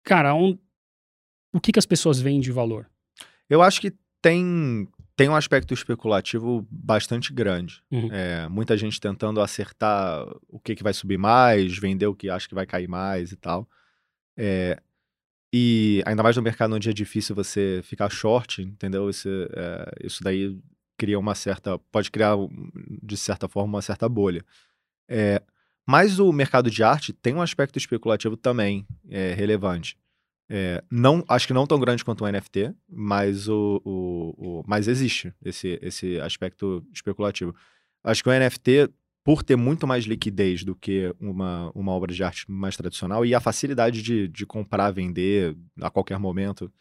Cara, 0.04 0.34
um, 0.36 0.58
o 1.54 1.60
que, 1.62 1.72
que 1.72 1.80
as 1.80 1.86
pessoas 1.86 2.20
veem 2.20 2.40
de 2.42 2.52
valor? 2.52 2.90
Eu 3.50 3.62
acho 3.62 3.80
que 3.80 3.94
tem 4.22 4.88
tem 5.16 5.30
um 5.30 5.36
aspecto 5.36 5.74
especulativo 5.74 6.68
bastante 6.70 7.32
grande. 7.32 7.84
Uhum. 7.92 8.10
É, 8.12 8.48
muita 8.48 8.76
gente 8.76 9.00
tentando 9.00 9.42
acertar 9.42 10.26
o 10.48 10.60
que, 10.60 10.76
que 10.76 10.84
vai 10.84 10.94
subir 10.94 11.18
mais, 11.18 11.78
vender 11.78 12.08
o 12.08 12.16
que 12.16 12.30
acha 12.30 12.48
que 12.48 12.56
vai 12.56 12.66
cair 12.66 12.88
mais 12.88 13.32
e 13.32 13.36
tal. 13.36 13.68
É, 14.36 14.82
e 15.54 16.02
ainda 16.06 16.24
mais 16.24 16.36
no 16.36 16.42
mercado 16.42 16.76
onde 16.76 16.90
é 16.90 16.94
difícil 16.94 17.36
você 17.36 17.82
ficar 17.84 18.10
short, 18.10 18.62
entendeu? 18.64 19.08
Isso, 19.10 19.30
é, 19.56 19.92
isso 20.04 20.24
daí 20.24 20.58
cria 20.98 21.20
uma 21.20 21.36
certa. 21.36 21.78
pode 21.92 22.10
criar, 22.10 22.36
de 23.04 23.16
certa 23.16 23.48
forma, 23.48 23.76
uma 23.76 23.82
certa 23.82 24.10
bolha. 24.10 24.44
É, 25.08 25.44
mas 25.86 26.18
o 26.18 26.32
mercado 26.32 26.72
de 26.72 26.82
arte 26.82 27.14
tem 27.14 27.36
um 27.36 27.42
aspecto 27.42 27.78
especulativo 27.78 28.36
também 28.36 28.88
é, 29.10 29.34
relevante. 29.34 29.96
É, 30.56 30.84
não, 30.92 31.26
acho 31.28 31.48
que 31.48 31.54
não 31.54 31.66
tão 31.66 31.80
grande 31.80 32.06
quanto 32.06 32.24
o 32.24 32.32
NFT, 32.32 32.76
mas, 32.88 33.48
o, 33.50 33.82
o, 33.84 34.60
o, 34.60 34.64
mas 34.68 34.88
existe 34.88 35.34
esse, 35.44 35.80
esse 35.82 36.20
aspecto 36.20 36.86
especulativo. 36.94 37.56
Acho 38.04 38.22
que 38.22 38.30
o 38.30 38.32
NFT, 38.32 38.94
por 39.24 39.42
ter 39.42 39.56
muito 39.56 39.88
mais 39.88 40.04
liquidez 40.04 40.64
do 40.64 40.76
que 40.76 41.12
uma, 41.20 41.72
uma 41.74 41.92
obra 41.92 42.14
de 42.14 42.24
arte 42.24 42.46
mais 42.48 42.78
tradicional 42.78 43.26
e 43.26 43.34
a 43.34 43.40
facilidade 43.40 44.04
de, 44.04 44.28
de 44.28 44.46
comprar, 44.46 44.92
vender 44.92 45.58
a 45.82 45.90
qualquer 45.90 46.20
momento, 46.20 46.72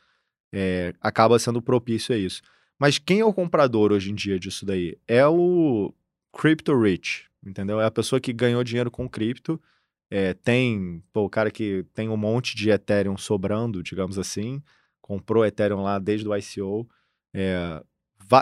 é, 0.52 0.92
acaba 1.00 1.38
sendo 1.38 1.62
propício 1.62 2.14
a 2.14 2.18
isso. 2.18 2.42
Mas 2.78 2.98
quem 2.98 3.20
é 3.20 3.24
o 3.24 3.32
comprador 3.32 3.90
hoje 3.90 4.10
em 4.10 4.14
dia 4.14 4.38
disso 4.38 4.66
daí? 4.66 4.98
É 5.08 5.26
o 5.26 5.94
crypto 6.30 6.78
rich, 6.78 7.24
entendeu? 7.42 7.80
É 7.80 7.86
a 7.86 7.90
pessoa 7.90 8.20
que 8.20 8.34
ganhou 8.34 8.62
dinheiro 8.62 8.90
com 8.90 9.08
cripto 9.08 9.58
é, 10.14 10.34
tem 10.34 11.02
pô, 11.10 11.24
o 11.24 11.30
cara 11.30 11.50
que 11.50 11.86
tem 11.94 12.10
um 12.10 12.18
monte 12.18 12.54
de 12.54 12.68
Ethereum 12.68 13.16
sobrando, 13.16 13.82
digamos 13.82 14.18
assim, 14.18 14.62
comprou 15.00 15.42
Ethereum 15.42 15.80
lá 15.80 15.98
desde 15.98 16.28
o 16.28 16.36
ICO. 16.36 16.86
É, 17.32 17.82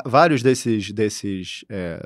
vários 0.04 0.42
desses, 0.42 0.90
desses 0.90 1.64
é, 1.68 2.00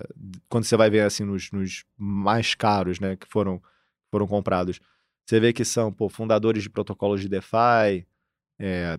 quando 0.51 0.65
você 0.65 0.77
vai 0.77 0.91
ver 0.91 1.01
assim 1.01 1.25
nos, 1.25 1.51
nos, 1.51 1.83
mais 1.97 2.55
caros, 2.55 3.01
né, 3.01 3.17
que 3.17 3.27
foram, 3.27 3.59
foram 4.11 4.27
comprados, 4.27 4.81
você 5.25 5.41
vê 5.41 5.51
que 5.51 5.65
são 5.65 5.91
pô, 5.91 6.11
fundadores 6.11 6.63
de 6.63 6.69
protocolos 6.69 7.23
de 7.23 7.29
DeFi, 7.31 8.07
é, 8.59 8.99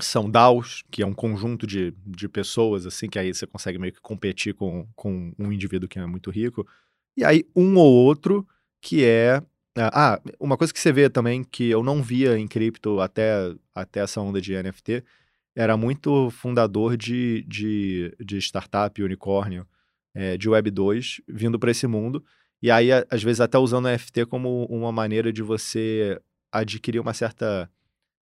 são 0.00 0.30
DAOs, 0.30 0.82
que 0.90 1.02
é 1.02 1.06
um 1.06 1.12
conjunto 1.12 1.66
de, 1.66 1.94
de 2.06 2.26
pessoas, 2.26 2.86
assim, 2.86 3.06
que 3.06 3.18
aí 3.18 3.34
você 3.34 3.46
consegue 3.46 3.78
meio 3.78 3.92
que 3.92 4.00
competir 4.00 4.54
com, 4.54 4.88
com 4.96 5.34
um 5.38 5.52
indivíduo 5.52 5.90
que 5.90 5.98
é 5.98 6.06
muito 6.06 6.30
rico. 6.30 6.66
E 7.14 7.22
aí 7.22 7.44
um 7.54 7.76
ou 7.76 7.92
outro 7.92 8.48
que 8.80 9.04
é 9.04 9.42
ah, 9.76 10.14
ah, 10.14 10.20
uma 10.38 10.56
coisa 10.56 10.72
que 10.72 10.78
você 10.78 10.92
vê 10.92 11.10
também 11.10 11.42
que 11.42 11.68
eu 11.70 11.82
não 11.82 12.02
via 12.02 12.38
em 12.38 12.46
cripto 12.46 13.00
até, 13.00 13.54
até 13.74 14.00
essa 14.00 14.20
onda 14.20 14.40
de 14.40 14.54
NFT 14.54 15.02
era 15.56 15.76
muito 15.76 16.30
fundador 16.30 16.96
de, 16.96 17.44
de, 17.44 18.14
de 18.20 18.38
startup, 18.38 19.00
unicórnio, 19.02 19.66
é, 20.14 20.36
de 20.36 20.48
Web 20.48 20.70
2, 20.70 21.20
vindo 21.28 21.58
para 21.58 21.70
esse 21.70 21.86
mundo. 21.86 22.24
E 22.60 22.70
aí, 22.70 22.90
às 23.10 23.22
vezes, 23.22 23.40
até 23.40 23.58
usando 23.58 23.86
o 23.86 23.88
NFT 23.88 24.26
como 24.26 24.64
uma 24.66 24.90
maneira 24.90 25.32
de 25.32 25.42
você 25.42 26.20
adquirir 26.50 26.98
uma 27.00 27.14
certa 27.14 27.70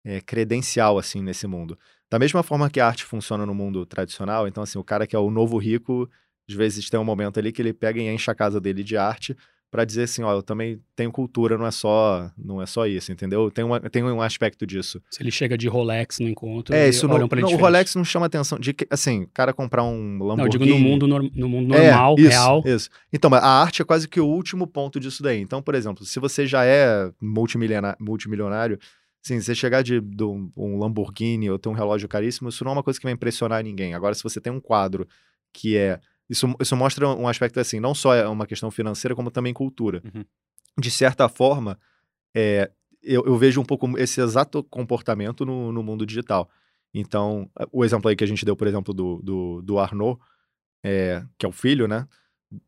é, 0.04 0.20
credencial, 0.20 0.98
assim, 0.98 1.22
nesse 1.22 1.46
mundo. 1.46 1.78
Da 2.10 2.18
mesma 2.18 2.42
forma 2.42 2.68
que 2.70 2.80
a 2.80 2.86
arte 2.86 3.04
funciona 3.04 3.46
no 3.46 3.54
mundo 3.54 3.86
tradicional, 3.86 4.46
então, 4.46 4.62
assim, 4.62 4.78
o 4.78 4.84
cara 4.84 5.06
que 5.06 5.16
é 5.16 5.18
o 5.18 5.30
novo 5.30 5.56
rico, 5.56 6.10
às 6.48 6.54
vezes 6.54 6.90
tem 6.90 7.00
um 7.00 7.04
momento 7.04 7.38
ali 7.38 7.52
que 7.52 7.62
ele 7.62 7.72
pega 7.72 8.00
e 8.00 8.08
enche 8.08 8.30
a 8.30 8.34
casa 8.34 8.60
dele 8.60 8.84
de 8.84 8.96
arte 8.96 9.36
para 9.74 9.84
dizer 9.84 10.04
assim, 10.04 10.22
ó, 10.22 10.32
eu 10.32 10.40
também 10.40 10.80
tenho 10.94 11.10
cultura, 11.10 11.58
não 11.58 11.66
é 11.66 11.70
só, 11.72 12.30
não 12.38 12.62
é 12.62 12.66
só 12.66 12.86
isso, 12.86 13.10
entendeu? 13.10 13.50
Tem, 13.50 13.64
uma, 13.64 13.80
tem 13.80 14.04
um 14.04 14.22
aspecto 14.22 14.64
disso. 14.64 15.02
Se 15.10 15.20
ele 15.20 15.32
chega 15.32 15.58
de 15.58 15.66
Rolex 15.66 16.20
no 16.20 16.28
encontro, 16.28 16.72
é, 16.72 16.88
isso 16.88 17.08
não, 17.08 17.18
não 17.18 17.26
o 17.26 17.56
Rolex 17.56 17.92
não 17.96 18.04
chama 18.04 18.26
atenção 18.26 18.56
de 18.56 18.72
que, 18.72 18.86
assim, 18.88 19.24
o 19.24 19.28
cara 19.34 19.52
comprar 19.52 19.82
um 19.82 20.22
Lamborghini. 20.22 20.36
Não, 20.36 20.44
eu 20.44 20.48
digo 20.48 20.64
no 20.64 20.78
mundo, 20.78 21.08
no 21.08 21.48
mundo 21.48 21.74
é, 21.74 21.90
normal, 21.90 22.14
é, 22.16 22.20
isso, 22.20 22.30
real. 22.30 22.62
Isso. 22.64 22.88
Então, 23.12 23.34
a 23.34 23.62
arte 23.62 23.82
é 23.82 23.84
quase 23.84 24.06
que 24.06 24.20
o 24.20 24.26
último 24.28 24.64
ponto 24.64 25.00
disso 25.00 25.24
daí. 25.24 25.40
Então, 25.40 25.60
por 25.60 25.74
exemplo, 25.74 26.04
se 26.04 26.20
você 26.20 26.46
já 26.46 26.64
é 26.64 27.10
multimilionário, 27.20 27.98
multimilionário 28.00 28.78
Sim, 29.24 29.40
você 29.40 29.56
chegar 29.56 29.82
de, 29.82 30.00
de 30.00 30.22
um, 30.22 30.52
um 30.56 30.78
Lamborghini 30.78 31.50
ou 31.50 31.58
ter 31.58 31.68
um 31.68 31.72
relógio 31.72 32.06
caríssimo, 32.06 32.50
isso 32.50 32.62
não 32.62 32.70
é 32.70 32.74
uma 32.74 32.82
coisa 32.82 33.00
que 33.00 33.06
vai 33.06 33.12
impressionar 33.12 33.64
ninguém. 33.64 33.94
Agora, 33.94 34.14
se 34.14 34.22
você 34.22 34.38
tem 34.38 34.52
um 34.52 34.60
quadro 34.60 35.08
que 35.52 35.76
é 35.76 35.98
isso, 36.28 36.54
isso 36.60 36.76
mostra 36.76 37.08
um 37.08 37.28
aspecto 37.28 37.60
assim, 37.60 37.80
não 37.80 37.94
só 37.94 38.14
é 38.14 38.26
uma 38.26 38.46
questão 38.46 38.70
financeira, 38.70 39.14
como 39.14 39.30
também 39.30 39.52
cultura. 39.52 40.02
Uhum. 40.04 40.24
De 40.78 40.90
certa 40.90 41.28
forma, 41.28 41.78
é, 42.34 42.70
eu, 43.02 43.24
eu, 43.26 43.36
vejo 43.36 43.60
um 43.60 43.64
pouco 43.64 43.98
esse 43.98 44.20
exato 44.20 44.62
comportamento 44.64 45.44
no, 45.44 45.70
no, 45.70 45.82
mundo 45.82 46.06
digital. 46.06 46.48
Então, 46.92 47.50
o 47.70 47.84
exemplo 47.84 48.08
aí 48.08 48.16
que 48.16 48.24
a 48.24 48.26
gente 48.26 48.44
deu, 48.44 48.56
por 48.56 48.66
exemplo, 48.66 48.94
do, 48.94 49.20
do, 49.22 49.62
do 49.62 49.78
Arnaud, 49.78 50.18
é, 50.82 51.24
que 51.38 51.44
é 51.44 51.48
o 51.48 51.52
filho, 51.52 51.86
né? 51.86 52.08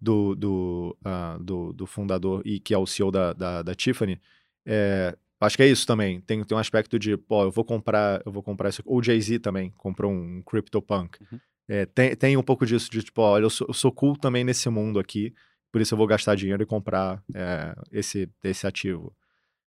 Do, 0.01 0.35
do, 0.35 0.97
uh, 1.07 1.43
do, 1.43 1.73
do, 1.73 1.87
fundador 1.87 2.43
e 2.45 2.59
que 2.59 2.75
é 2.75 2.79
o 2.79 2.87
CEO 2.87 3.13
da, 3.13 3.33
da, 3.33 3.63
da 3.63 3.75
Tiffany, 3.75 4.21
é, 4.67 5.17
acho 5.41 5.57
que 5.57 5.63
é 5.63 5.69
isso 5.69 5.87
também. 5.87 6.21
Tem, 6.21 6.43
tem 6.43 6.57
um 6.57 6.61
aspecto 6.61 6.99
de, 6.99 7.17
pô, 7.17 7.45
eu 7.45 7.53
vou 7.53 7.65
comprar, 7.65 8.21
eu 8.27 8.33
vou 8.33 8.43
comprar 8.43 8.69
isso. 8.69 8.83
O 8.85 9.01
Jay-Z 9.01 9.39
também 9.39 9.71
comprou 9.77 10.11
um 10.11 10.43
CryptoPunk. 10.43 11.19
Uhum. 11.21 11.41
É, 11.69 11.87
tem, 11.87 12.15
tem 12.15 12.37
um 12.37 12.43
pouco 12.43 12.65
disso 12.65 12.91
de 12.91 13.03
tipo, 13.03 13.23
olha, 13.23 13.45
eu 13.45 13.51
sou, 13.51 13.67
eu 13.69 13.75
sou 13.75 13.91
cool 13.91 14.17
também 14.17 14.45
nesse 14.45 14.69
mundo 14.69 14.99
aqui, 14.99 15.35
por 15.73 15.81
isso 15.81 15.95
eu 15.95 15.99
vou 15.99 16.07
gastar 16.07 16.35
dinheiro 16.37 16.63
e 16.63 16.67
comprar 16.67 17.23
é, 17.35 17.75
esse, 17.91 18.31
esse 18.45 18.67
ativo. 18.67 19.15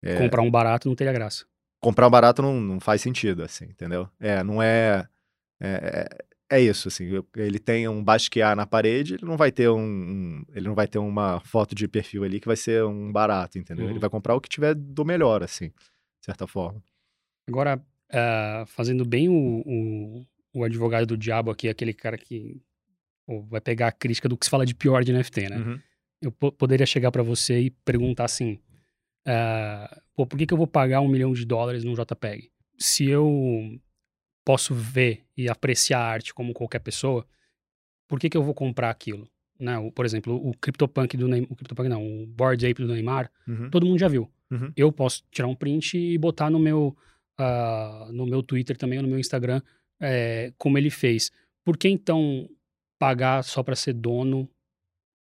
É, 0.03 0.17
comprar 0.17 0.43
um 0.43 0.51
barato 0.51 0.89
não 0.89 0.97
teria 0.97 1.13
graça. 1.13 1.45
Comprar 1.81 2.07
um 2.07 2.11
barato 2.11 2.43
não, 2.43 2.61
não 2.61 2.81
faz 2.81 3.03
sentido, 3.03 3.43
assim, 3.43 3.67
entendeu? 3.67 4.09
É, 4.19 4.43
não 4.43 4.63
é, 4.63 5.07
é. 5.61 6.09
É, 6.53 6.61
isso, 6.61 6.89
assim. 6.89 7.09
Ele 7.35 7.59
tem 7.59 7.89
um 7.89 8.05
Basquiat 8.05 8.55
na 8.55 8.67
parede, 8.67 9.15
ele 9.15 9.25
não 9.25 9.39
vai 9.39 9.51
ter 9.51 9.71
um, 9.71 9.81
um, 9.81 10.45
Ele 10.53 10.69
não 10.69 10.75
vai 10.75 10.87
ter 10.87 10.99
uma 10.99 11.41
foto 11.41 11.75
de 11.75 11.89
perfil 11.89 12.25
ali 12.25 12.39
que 12.39 12.47
vai 12.47 12.57
ser 12.57 12.85
um 12.85 13.11
barato, 13.11 13.59
entendeu? 13.59 13.87
Uhum. 13.87 13.93
Ele 13.93 13.99
vai 13.99 14.11
comprar 14.11 14.35
o 14.35 14.41
que 14.41 14.51
tiver 14.51 14.75
do 14.75 15.03
melhor, 15.03 15.43
assim, 15.43 15.69
de 15.69 16.27
certa 16.27 16.47
forma. 16.47 16.83
Agora, 17.49 17.83
uh, 18.13 18.67
fazendo 18.67 19.03
bem 19.03 19.31
o, 19.31 19.63
o, 19.65 20.27
o 20.55 20.65
advogado 20.65 21.07
do 21.07 21.17
diabo 21.17 21.51
aqui, 21.51 21.69
aquele 21.69 21.93
cara 21.93 22.19
que 22.19 22.61
pô, 23.27 23.43
vai 23.43 23.61
pegar 23.61 23.89
a 23.89 23.93
crítica 23.93 24.29
do 24.29 24.37
que 24.37 24.45
se 24.45 24.51
fala 24.51 24.67
de 24.67 24.75
pior 24.75 25.03
de 25.05 25.13
NFT, 25.13 25.49
né? 25.49 25.59
Uhum. 25.59 25.81
Eu 26.21 26.33
poderia 26.33 26.87
chegar 26.87 27.11
para 27.11 27.23
você 27.23 27.61
e 27.61 27.71
perguntar 27.71 28.25
assim: 28.25 28.61
uh, 29.27 30.01
pô, 30.15 30.27
por 30.27 30.39
que, 30.39 30.47
que 30.47 30.55
eu 30.55 30.59
vou 30.59 30.67
pagar 30.67 31.01
um 31.01 31.09
milhão 31.09 31.33
de 31.33 31.45
dólares 31.45 31.83
num 31.83 31.95
JPEG? 31.95 32.51
Se 32.79 33.09
eu 33.09 33.81
posso 34.45 34.75
ver 34.75 35.25
e 35.37 35.49
apreciar 35.49 36.01
a 36.01 36.07
arte 36.07 36.33
como 36.35 36.53
qualquer 36.53 36.81
pessoa, 36.81 37.27
por 38.09 38.21
que, 38.21 38.29
que 38.29 38.37
eu 38.37 38.43
vou 38.43 38.55
comprar 38.55 38.91
aquilo? 38.91 39.29
Né? 39.59 39.79
O, 39.79 39.91
por 39.91 40.05
exemplo, 40.05 40.35
o 40.35 40.53
CryptoPunk 40.57 41.17
do 41.17 41.29
Neymar, 41.29 41.53
o 41.53 41.57
CryptoPunk 41.57 41.89
não, 41.89 42.05
o 42.05 42.27
Board 42.27 42.67
Ape 42.67 42.83
do 42.83 42.93
Neymar, 42.93 43.31
uhum. 43.47 43.71
todo 43.71 43.87
mundo 43.87 43.99
já 43.99 44.09
viu. 44.09 44.31
Uhum. 44.51 44.73
Eu 44.77 44.93
posso 44.93 45.25
tirar 45.31 45.49
um 45.49 45.55
print 45.55 45.97
e 45.97 46.19
botar 46.19 46.51
no 46.51 46.59
meu, 46.59 46.97
uh, 47.41 48.13
no 48.13 48.27
meu 48.27 48.43
Twitter 48.43 48.77
também, 48.77 48.99
ou 48.99 49.03
no 49.03 49.09
meu 49.09 49.19
Instagram, 49.19 49.63
é, 50.03 50.53
como 50.59 50.77
ele 50.77 50.91
fez. 50.91 51.31
Por 51.65 51.77
que 51.77 51.89
então 51.89 52.49
pagar 52.99 53.43
só 53.45 53.63
para 53.63 53.77
ser 53.77 53.93
dono, 53.93 54.49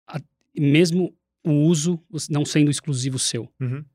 a, 0.07 0.19
mesmo 0.57 1.15
o 1.43 1.51
uso 1.51 2.01
não 2.29 2.43
sendo 2.43 2.71
exclusivo 2.71 3.19
seu? 3.19 3.51
Uhum. 3.59 3.85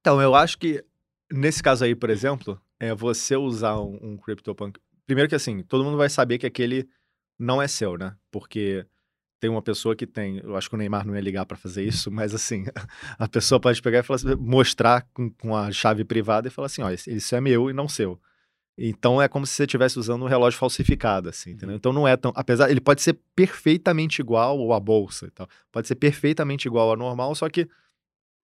Então, 0.00 0.20
eu 0.20 0.34
acho 0.34 0.58
que 0.58 0.84
nesse 1.32 1.62
caso 1.62 1.84
aí, 1.84 1.94
por 1.94 2.10
exemplo, 2.10 2.60
é 2.78 2.94
você 2.94 3.36
usar 3.36 3.80
um, 3.80 3.98
um 4.02 4.16
CryptoPunk. 4.16 4.78
Primeiro 5.06 5.28
que 5.28 5.34
assim, 5.34 5.62
todo 5.62 5.84
mundo 5.84 5.96
vai 5.96 6.10
saber 6.10 6.38
que 6.38 6.46
aquele 6.46 6.88
não 7.38 7.60
é 7.60 7.66
seu, 7.66 7.96
né? 7.96 8.14
Porque 8.30 8.86
tem 9.40 9.50
uma 9.50 9.62
pessoa 9.62 9.96
que 9.96 10.06
tem. 10.06 10.38
Eu 10.38 10.56
acho 10.56 10.68
que 10.68 10.74
o 10.74 10.78
Neymar 10.78 11.06
não 11.06 11.14
ia 11.14 11.20
ligar 11.20 11.46
para 11.46 11.56
fazer 11.56 11.84
isso, 11.84 12.10
mas 12.12 12.34
assim, 12.34 12.64
a 13.18 13.26
pessoa 13.26 13.58
pode 13.58 13.80
pegar 13.80 14.00
e 14.00 14.02
falar 14.02 14.36
mostrar 14.36 15.02
com, 15.12 15.30
com 15.30 15.56
a 15.56 15.72
chave 15.72 16.04
privada 16.04 16.48
e 16.48 16.50
falar 16.50 16.66
assim: 16.66 16.82
ó, 16.82 16.90
isso 16.90 17.34
é 17.34 17.40
meu 17.40 17.70
e 17.70 17.72
não 17.72 17.88
seu. 17.88 18.20
Então 18.76 19.20
é 19.20 19.28
como 19.28 19.46
se 19.46 19.54
você 19.54 19.64
estivesse 19.64 19.98
usando 19.98 20.22
um 20.24 20.28
relógio 20.28 20.58
falsificado, 20.58 21.28
assim, 21.28 21.50
entendeu? 21.50 21.70
Uhum. 21.70 21.76
Então 21.76 21.92
não 21.92 22.08
é 22.08 22.16
tão. 22.16 22.32
Apesar. 22.34 22.70
Ele 22.70 22.80
pode 22.80 23.02
ser 23.02 23.18
perfeitamente 23.36 24.20
igual 24.20 24.72
à 24.72 24.80
bolsa 24.80 25.26
e 25.26 25.30
tal. 25.30 25.48
Pode 25.70 25.86
ser 25.86 25.96
perfeitamente 25.96 26.66
igual 26.66 26.90
ao 26.90 26.96
normal, 26.96 27.34
só 27.34 27.48
que 27.48 27.68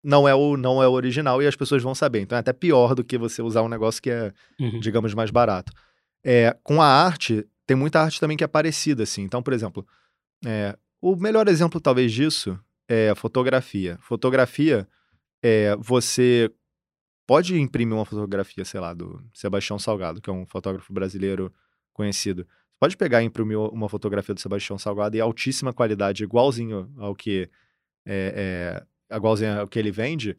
não 0.04 0.28
é 0.28 0.36
o 0.36 0.58
não 0.58 0.84
é 0.84 0.88
o 0.88 0.92
original 0.92 1.42
e 1.42 1.48
as 1.48 1.56
pessoas 1.56 1.82
vão 1.82 1.96
saber. 1.96 2.22
Então 2.22 2.36
é 2.36 2.40
até 2.40 2.52
pior 2.54 2.94
do 2.94 3.04
que 3.04 3.18
você 3.18 3.42
usar 3.42 3.62
um 3.62 3.70
negócio 3.70 4.02
que 4.02 4.10
é, 4.10 4.34
uhum. 4.60 4.80
digamos, 4.80 5.14
mais 5.14 5.32
barato. 5.32 5.72
É, 6.24 6.56
com 6.62 6.82
a 6.82 6.88
arte, 6.88 7.48
tem 7.66 7.78
muita 7.78 8.02
arte 8.02 8.20
também 8.20 8.36
que 8.36 8.44
é 8.44 8.48
parecida, 8.48 9.04
assim. 9.04 9.22
Então, 9.22 9.42
por 9.42 9.54
exemplo, 9.54 9.88
é, 10.46 10.78
o 11.02 11.16
melhor 11.16 11.48
exemplo 11.48 11.80
talvez 11.80 12.12
disso 12.12 12.60
é 12.88 13.10
a 13.10 13.16
fotografia. 13.16 13.98
Fotografia 14.02 14.88
é 15.42 15.76
você 15.78 16.52
pode 17.28 17.60
imprimir 17.60 17.94
uma 17.94 18.06
fotografia, 18.06 18.64
sei 18.64 18.80
lá, 18.80 18.94
do 18.94 19.22
Sebastião 19.34 19.78
Salgado, 19.78 20.22
que 20.22 20.30
é 20.30 20.34
um 20.34 20.46
fotógrafo 20.46 20.94
brasileiro 20.94 21.54
conhecido. 21.94 22.48
Pode 22.80 22.96
pegar 22.96 23.22
e 23.22 23.26
imprimir 23.26 23.60
uma 23.60 23.90
fotografia 23.90 24.34
do 24.34 24.40
Sebastião 24.40 24.78
Salgado 24.80 25.18
e 25.18 25.20
altíssima 25.20 25.74
qualidade, 25.74 26.24
igualzinho 26.24 26.90
ao 26.98 27.14
que 27.14 27.50
é, 28.06 28.82
é 29.12 29.16
igualzinho 29.18 29.60
ao 29.60 29.68
que 29.68 29.78
ele 29.78 29.92
vende, 29.92 30.38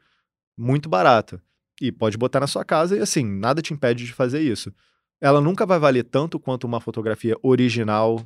muito 0.57 0.89
barato. 0.89 1.41
E 1.81 1.93
pode 1.93 2.17
botar 2.17 2.41
na 2.41 2.47
sua 2.47 2.65
casa 2.65 2.97
e 2.97 3.01
assim, 3.01 3.25
nada 3.25 3.61
te 3.63 3.75
impede 3.75 4.07
de 4.07 4.13
fazer 4.13 4.41
isso. 4.41 4.73
ela 5.21 5.41
nunca 5.41 5.67
vai 5.67 5.79
valer 5.79 6.05
tanto 6.05 6.41
quanto 6.41 6.65
uma 6.65 6.81
fotografia 6.81 7.37
original 7.43 8.25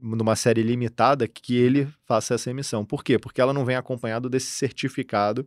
numa 0.00 0.34
série 0.34 0.62
limitada 0.62 1.28
que 1.28 1.56
ele 1.56 1.86
faça 2.04 2.34
essa 2.34 2.50
emissão. 2.50 2.84
Por 2.84 3.04
quê? 3.04 3.18
Porque 3.18 3.40
ela 3.40 3.52
não 3.52 3.64
vem 3.64 3.76
acompanhado 3.76 4.28
desse 4.30 4.46
certificado 4.46 5.46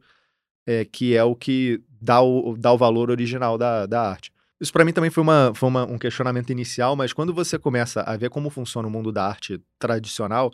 é, 0.66 0.84
que 0.86 1.16
é 1.16 1.24
o 1.24 1.36
que 1.36 1.82
dá 2.06 2.22
o, 2.22 2.56
dá 2.56 2.72
o 2.72 2.78
valor 2.78 3.10
original 3.10 3.58
da, 3.58 3.86
da 3.86 4.10
arte. 4.10 4.32
Isso 4.62 4.72
para 4.72 4.86
mim 4.86 4.93
também 4.93 5.10
foi, 5.10 5.24
uma, 5.24 5.51
foi 5.53 5.68
uma, 5.68 5.84
um 5.86 5.97
questionamento 5.97 6.51
inicial, 6.51 6.95
mas 6.95 7.12
quando 7.12 7.34
você 7.34 7.60
começa 7.60 8.01
a 8.01 8.16
ver 8.16 8.30
como 8.30 8.49
funciona 8.49 8.88
o 8.88 8.91
mundo 8.91 9.12
da 9.12 9.26
arte 9.28 9.62
tradicional, 9.78 10.51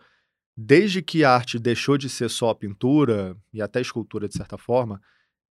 desde 0.58 1.02
que 1.02 1.24
a 1.24 1.32
arte 1.32 1.60
deixou 1.60 1.97
de 1.97 2.10
ser 2.10 2.30
só 2.30 2.54
pintura 2.54 3.38
e 3.54 3.62
até 3.62 3.80
escultura 3.80 4.28
de 4.28 4.36
certa 4.36 4.58
forma, 4.58 4.99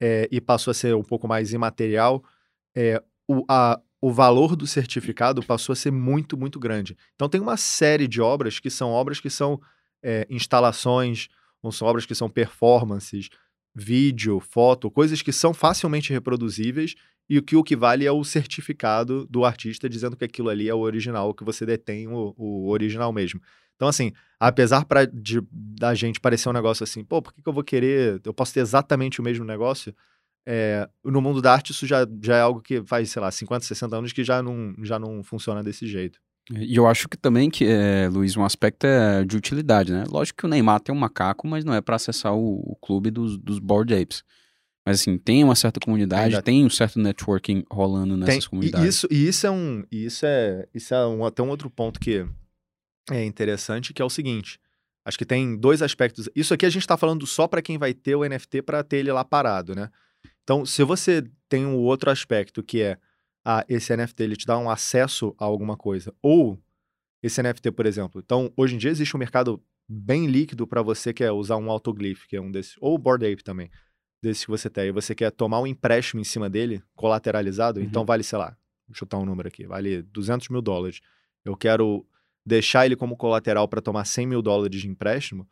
é, 0.01 0.27
e 0.31 0.41
passou 0.41 0.71
a 0.71 0.73
ser 0.73 0.95
um 0.95 1.03
pouco 1.03 1.27
mais 1.27 1.53
imaterial, 1.53 2.23
é, 2.75 3.03
o, 3.27 3.43
a, 3.47 3.79
o 4.01 4.11
valor 4.11 4.55
do 4.55 4.65
certificado 4.65 5.43
passou 5.43 5.73
a 5.73 5.75
ser 5.75 5.91
muito, 5.91 6.37
muito 6.37 6.59
grande. 6.59 6.97
Então 7.15 7.29
tem 7.29 7.41
uma 7.41 7.57
série 7.57 8.07
de 8.07 8.21
obras 8.21 8.59
que 8.59 8.69
são 8.69 8.89
obras 8.89 9.19
que 9.19 9.29
são 9.29 9.59
é, 10.01 10.25
instalações, 10.29 11.27
ou 11.61 11.71
são 11.71 11.87
obras 11.87 12.05
que 12.05 12.15
são 12.15 12.29
performances, 12.29 13.29
vídeo, 13.75 14.39
foto, 14.39 14.89
coisas 14.91 15.21
que 15.21 15.31
são 15.31 15.53
facilmente 15.53 16.11
reproduzíveis 16.11 16.95
e 17.29 17.41
que 17.41 17.55
o 17.55 17.63
que 17.63 17.75
vale 17.75 18.05
é 18.05 18.11
o 18.11 18.23
certificado 18.23 19.25
do 19.27 19.45
artista 19.45 19.87
dizendo 19.87 20.17
que 20.17 20.25
aquilo 20.25 20.49
ali 20.49 20.67
é 20.67 20.73
o 20.73 20.79
original, 20.79 21.33
que 21.33 21.43
você 21.43 21.65
detém 21.65 22.07
o, 22.07 22.33
o 22.35 22.69
original 22.69 23.13
mesmo. 23.13 23.39
Então, 23.75 23.87
assim, 23.87 24.11
apesar 24.39 24.83
pra, 24.85 25.05
de, 25.05 25.41
da 25.51 25.93
gente 25.93 26.19
parecer 26.19 26.49
um 26.49 26.53
negócio 26.53 26.83
assim, 26.83 27.03
pô, 27.03 27.21
por 27.21 27.33
que, 27.33 27.41
que 27.41 27.47
eu 27.47 27.53
vou 27.53 27.63
querer, 27.63 28.19
eu 28.25 28.33
posso 28.33 28.53
ter 28.53 28.59
exatamente 28.59 29.21
o 29.21 29.23
mesmo 29.23 29.45
negócio? 29.45 29.95
É, 30.45 30.89
no 31.03 31.21
mundo 31.21 31.41
da 31.41 31.53
arte, 31.53 31.71
isso 31.71 31.85
já, 31.85 32.07
já 32.21 32.37
é 32.37 32.41
algo 32.41 32.61
que 32.61 32.83
faz, 32.83 33.11
sei 33.11 33.21
lá, 33.21 33.31
50, 33.31 33.65
60 33.65 33.95
anos 33.95 34.11
que 34.11 34.23
já 34.23 34.41
não, 34.41 34.75
já 34.83 34.97
não 34.97 35.23
funciona 35.23 35.63
desse 35.63 35.87
jeito. 35.87 36.19
E 36.51 36.75
eu 36.75 36.87
acho 36.87 37.07
que 37.07 37.15
também, 37.15 37.49
que, 37.49 37.65
é, 37.65 38.09
Luiz, 38.09 38.35
um 38.35 38.43
aspecto 38.43 38.85
é 38.85 39.23
de 39.23 39.37
utilidade, 39.37 39.91
né? 39.91 40.03
Lógico 40.09 40.39
que 40.39 40.45
o 40.45 40.49
Neymar 40.49 40.79
tem 40.79 40.93
um 40.93 40.97
macaco, 40.97 41.47
mas 41.47 41.63
não 41.63 41.73
é 41.73 41.81
para 41.81 41.95
acessar 41.95 42.33
o, 42.33 42.59
o, 42.71 42.75
clube 42.75 43.11
dos, 43.11 43.37
dos 43.37 43.59
Board 43.59 43.93
Apes. 43.93 44.23
Mas 44.85 45.01
assim, 45.01 45.17
tem 45.17 45.43
uma 45.43 45.55
certa 45.55 45.79
comunidade, 45.79 46.35
Ainda... 46.35 46.41
tem 46.41 46.65
um 46.65 46.69
certo 46.69 46.99
networking 46.99 47.63
rolando 47.69 48.17
nessas 48.17 48.45
tem, 48.45 48.49
comunidades. 48.49 48.85
E 48.85 48.89
isso, 48.89 49.07
e 49.11 49.27
isso 49.27 49.45
é 49.45 49.51
um. 49.51 49.83
Isso 49.91 50.25
é, 50.25 50.67
isso 50.73 50.93
é 50.93 51.05
um, 51.05 51.23
até 51.23 51.43
um 51.43 51.49
outro 51.49 51.69
ponto 51.69 51.99
que 51.99 52.25
é 53.11 53.23
interessante, 53.23 53.93
que 53.93 54.01
é 54.01 54.05
o 54.05 54.09
seguinte. 54.09 54.59
Acho 55.05 55.17
que 55.17 55.25
tem 55.25 55.55
dois 55.55 55.81
aspectos. 55.83 56.29
Isso 56.35 56.53
aqui 56.53 56.65
a 56.65 56.69
gente 56.69 56.81
está 56.81 56.97
falando 56.97 57.27
só 57.27 57.47
para 57.47 57.61
quem 57.61 57.77
vai 57.77 57.93
ter 57.93 58.15
o 58.15 58.27
NFT 58.27 58.63
para 58.63 58.83
ter 58.83 58.97
ele 58.97 59.11
lá 59.11 59.23
parado, 59.23 59.75
né? 59.75 59.89
Então, 60.43 60.65
se 60.65 60.83
você 60.83 61.23
tem 61.47 61.65
um 61.65 61.77
outro 61.77 62.09
aspecto 62.09 62.63
que 62.63 62.81
é 62.81 62.97
ah, 63.45 63.65
esse 63.67 63.95
NFT 63.95 64.23
ele 64.23 64.35
te 64.35 64.45
dá 64.45 64.57
um 64.57 64.69
acesso 64.69 65.35
a 65.37 65.45
alguma 65.45 65.77
coisa, 65.77 66.13
ou 66.21 66.59
esse 67.21 67.41
NFT, 67.41 67.71
por 67.71 67.85
exemplo. 67.85 68.21
Então, 68.23 68.51
hoje 68.55 68.75
em 68.75 68.77
dia 68.77 68.91
existe 68.91 69.15
um 69.15 69.19
mercado 69.19 69.61
bem 69.87 70.27
líquido 70.27 70.67
para 70.67 70.81
você 70.81 71.13
que 71.13 71.23
é 71.23 71.31
usar 71.31 71.57
um 71.57 71.71
autoglyph, 71.71 72.25
que 72.27 72.35
é 72.35 72.41
um 72.41 72.51
desses, 72.51 72.75
ou 72.79 72.95
o 72.95 72.97
Bored 72.97 73.25
Ape 73.25 73.43
também, 73.43 73.69
desses 74.21 74.45
que 74.45 74.51
você 74.51 74.69
tem, 74.69 74.89
e 74.89 74.91
você 74.91 75.15
quer 75.15 75.31
tomar 75.31 75.59
um 75.59 75.67
empréstimo 75.67 76.21
em 76.21 76.23
cima 76.23 76.49
dele, 76.49 76.83
colateralizado, 76.95 77.79
então 77.79 77.83
uhum. 77.83 77.89
então 77.89 78.05
vale, 78.05 78.23
sei 78.23 78.37
lá, 78.37 78.57
vou 78.87 78.95
chutar 78.95 79.17
um 79.17 79.25
número 79.25 79.47
aqui, 79.47 79.65
vale 79.65 80.01
200 80.01 80.49
mil 80.49 80.61
dólares. 80.61 80.99
Eu 81.43 81.55
quero 81.55 82.05
deixar 82.45 82.85
ele 82.85 82.95
como 82.95 83.17
colateral 83.17 83.67
para 83.67 83.81
tomar 83.81 84.05
100 84.05 84.27
mil 84.27 84.41
dólares 84.41 84.81
de 84.81 84.87
empréstimo, 84.87 85.47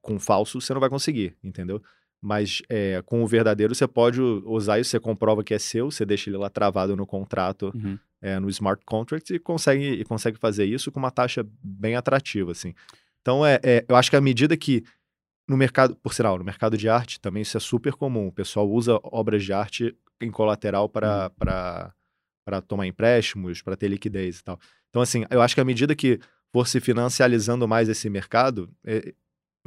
com 0.00 0.18
falso 0.18 0.60
você 0.60 0.72
não 0.72 0.80
vai 0.80 0.90
conseguir, 0.90 1.36
entendeu? 1.42 1.82
Mas 2.20 2.62
é, 2.68 3.00
com 3.06 3.22
o 3.22 3.26
verdadeiro 3.26 3.74
você 3.74 3.86
pode 3.86 4.20
usar 4.20 4.80
isso, 4.80 4.90
você 4.90 4.98
comprova 4.98 5.44
que 5.44 5.54
é 5.54 5.58
seu, 5.58 5.90
você 5.90 6.04
deixa 6.04 6.28
ele 6.28 6.36
lá 6.36 6.50
travado 6.50 6.96
no 6.96 7.06
contrato, 7.06 7.72
uhum. 7.74 7.98
é, 8.20 8.40
no 8.40 8.48
smart 8.48 8.84
contract 8.84 9.32
e 9.32 9.38
consegue, 9.38 9.92
e 9.92 10.04
consegue 10.04 10.36
fazer 10.36 10.64
isso 10.64 10.90
com 10.90 10.98
uma 10.98 11.10
taxa 11.12 11.46
bem 11.62 11.94
atrativa, 11.94 12.50
assim. 12.50 12.74
Então, 13.22 13.46
é, 13.46 13.60
é, 13.62 13.84
eu 13.88 13.94
acho 13.94 14.10
que 14.10 14.16
à 14.16 14.20
medida 14.20 14.56
que 14.56 14.82
no 15.46 15.56
mercado, 15.56 15.96
por 15.96 16.12
sinal, 16.12 16.36
no 16.38 16.44
mercado 16.44 16.76
de 16.76 16.88
arte 16.88 17.20
também 17.20 17.42
isso 17.42 17.56
é 17.56 17.60
super 17.60 17.94
comum. 17.94 18.26
O 18.26 18.32
pessoal 18.32 18.68
usa 18.68 18.98
obras 19.02 19.44
de 19.44 19.52
arte 19.52 19.96
em 20.20 20.30
colateral 20.30 20.88
para 20.88 21.30
uhum. 22.46 22.60
tomar 22.62 22.86
empréstimos, 22.86 23.62
para 23.62 23.76
ter 23.76 23.88
liquidez 23.88 24.40
e 24.40 24.44
tal. 24.44 24.58
Então, 24.90 25.00
assim, 25.00 25.24
eu 25.30 25.40
acho 25.40 25.54
que 25.54 25.60
à 25.60 25.64
medida 25.64 25.94
que 25.94 26.20
for 26.52 26.66
se 26.66 26.80
financializando 26.80 27.68
mais 27.68 27.88
esse 27.88 28.10
mercado, 28.10 28.70
é, 28.84 29.14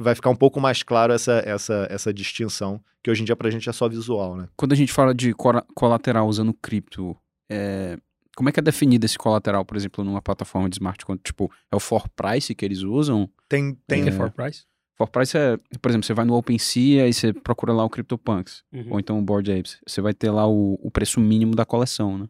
vai 0.02 0.14
ficar 0.14 0.30
um 0.30 0.36
pouco 0.36 0.60
mais 0.60 0.82
claro 0.82 1.12
essa, 1.12 1.42
essa, 1.46 1.86
essa 1.90 2.12
distinção, 2.12 2.80
que 3.02 3.10
hoje 3.10 3.22
em 3.22 3.24
dia 3.24 3.36
para 3.36 3.48
a 3.48 3.50
gente 3.50 3.68
é 3.68 3.72
só 3.72 3.88
visual, 3.88 4.36
né? 4.36 4.48
Quando 4.56 4.72
a 4.72 4.76
gente 4.76 4.92
fala 4.92 5.14
de 5.14 5.32
colateral 5.74 6.26
usando 6.26 6.52
cripto, 6.52 7.16
é... 7.50 7.96
como 8.36 8.48
é 8.48 8.52
que 8.52 8.60
é 8.60 8.62
definido 8.62 9.06
esse 9.06 9.18
colateral, 9.18 9.64
por 9.64 9.76
exemplo, 9.76 10.04
numa 10.04 10.22
plataforma 10.22 10.68
de 10.68 10.76
smart 10.76 11.04
contract? 11.04 11.24
Tipo, 11.24 11.50
é 11.70 11.76
o 11.76 11.80
for 11.80 12.08
price 12.10 12.54
que 12.54 12.64
eles 12.64 12.80
usam? 12.80 13.28
Tem, 13.48 13.76
tem. 13.86 14.04
É... 14.04 14.08
é 14.08 14.12
for 14.12 14.30
price? 14.30 14.64
For 14.94 15.08
price 15.08 15.36
é, 15.36 15.56
por 15.80 15.88
exemplo, 15.90 16.06
você 16.06 16.14
vai 16.14 16.24
no 16.24 16.34
OpenSea 16.34 17.08
e 17.08 17.12
você 17.12 17.32
procura 17.32 17.72
lá 17.72 17.84
o 17.84 17.90
CryptoPunks, 17.90 18.62
uhum. 18.72 18.86
ou 18.90 19.00
então 19.00 19.18
o 19.18 19.22
Board 19.22 19.50
Apes. 19.50 19.80
Você 19.86 20.00
vai 20.00 20.12
ter 20.12 20.30
lá 20.30 20.46
o, 20.46 20.78
o 20.82 20.90
preço 20.90 21.18
mínimo 21.18 21.54
da 21.54 21.64
coleção, 21.64 22.18
né? 22.18 22.28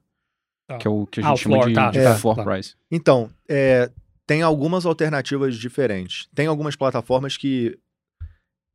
Tá. 0.67 0.79
Que 0.79 0.87
é 0.87 0.91
o 0.91 1.07
que 1.07 1.21
a 1.21 1.23
gente 1.23 1.33
ah, 1.33 1.37
chama 1.37 1.57
floor, 1.57 1.69
de, 1.69 1.75
tá, 1.75 1.91
de 1.91 1.99
é, 1.99 2.15
floor 2.15 2.37
tá. 2.37 2.45
price. 2.45 2.75
Então, 2.91 3.29
é, 3.49 3.91
tem 4.27 4.43
algumas 4.43 4.87
alternativas 4.87 5.57
diferentes. 5.57 6.29
Tem 6.35 6.47
algumas 6.47 6.77
plataformas 6.77 7.37
que 7.37 7.79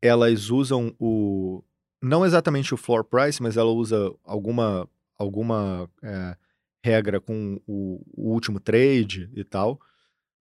elas 0.01 0.49
usam 0.49 0.95
o 0.99 1.63
não 2.01 2.25
exatamente 2.25 2.73
o 2.73 2.77
floor 2.77 3.03
price, 3.03 3.41
mas 3.41 3.57
ela 3.57 3.71
usa 3.71 4.13
alguma 4.23 4.87
alguma 5.17 5.89
é, 6.03 6.37
regra 6.83 7.19
com 7.19 7.59
o, 7.65 8.03
o, 8.13 8.31
último 8.31 8.59
trade 8.59 9.29
e 9.33 9.43
tal 9.43 9.79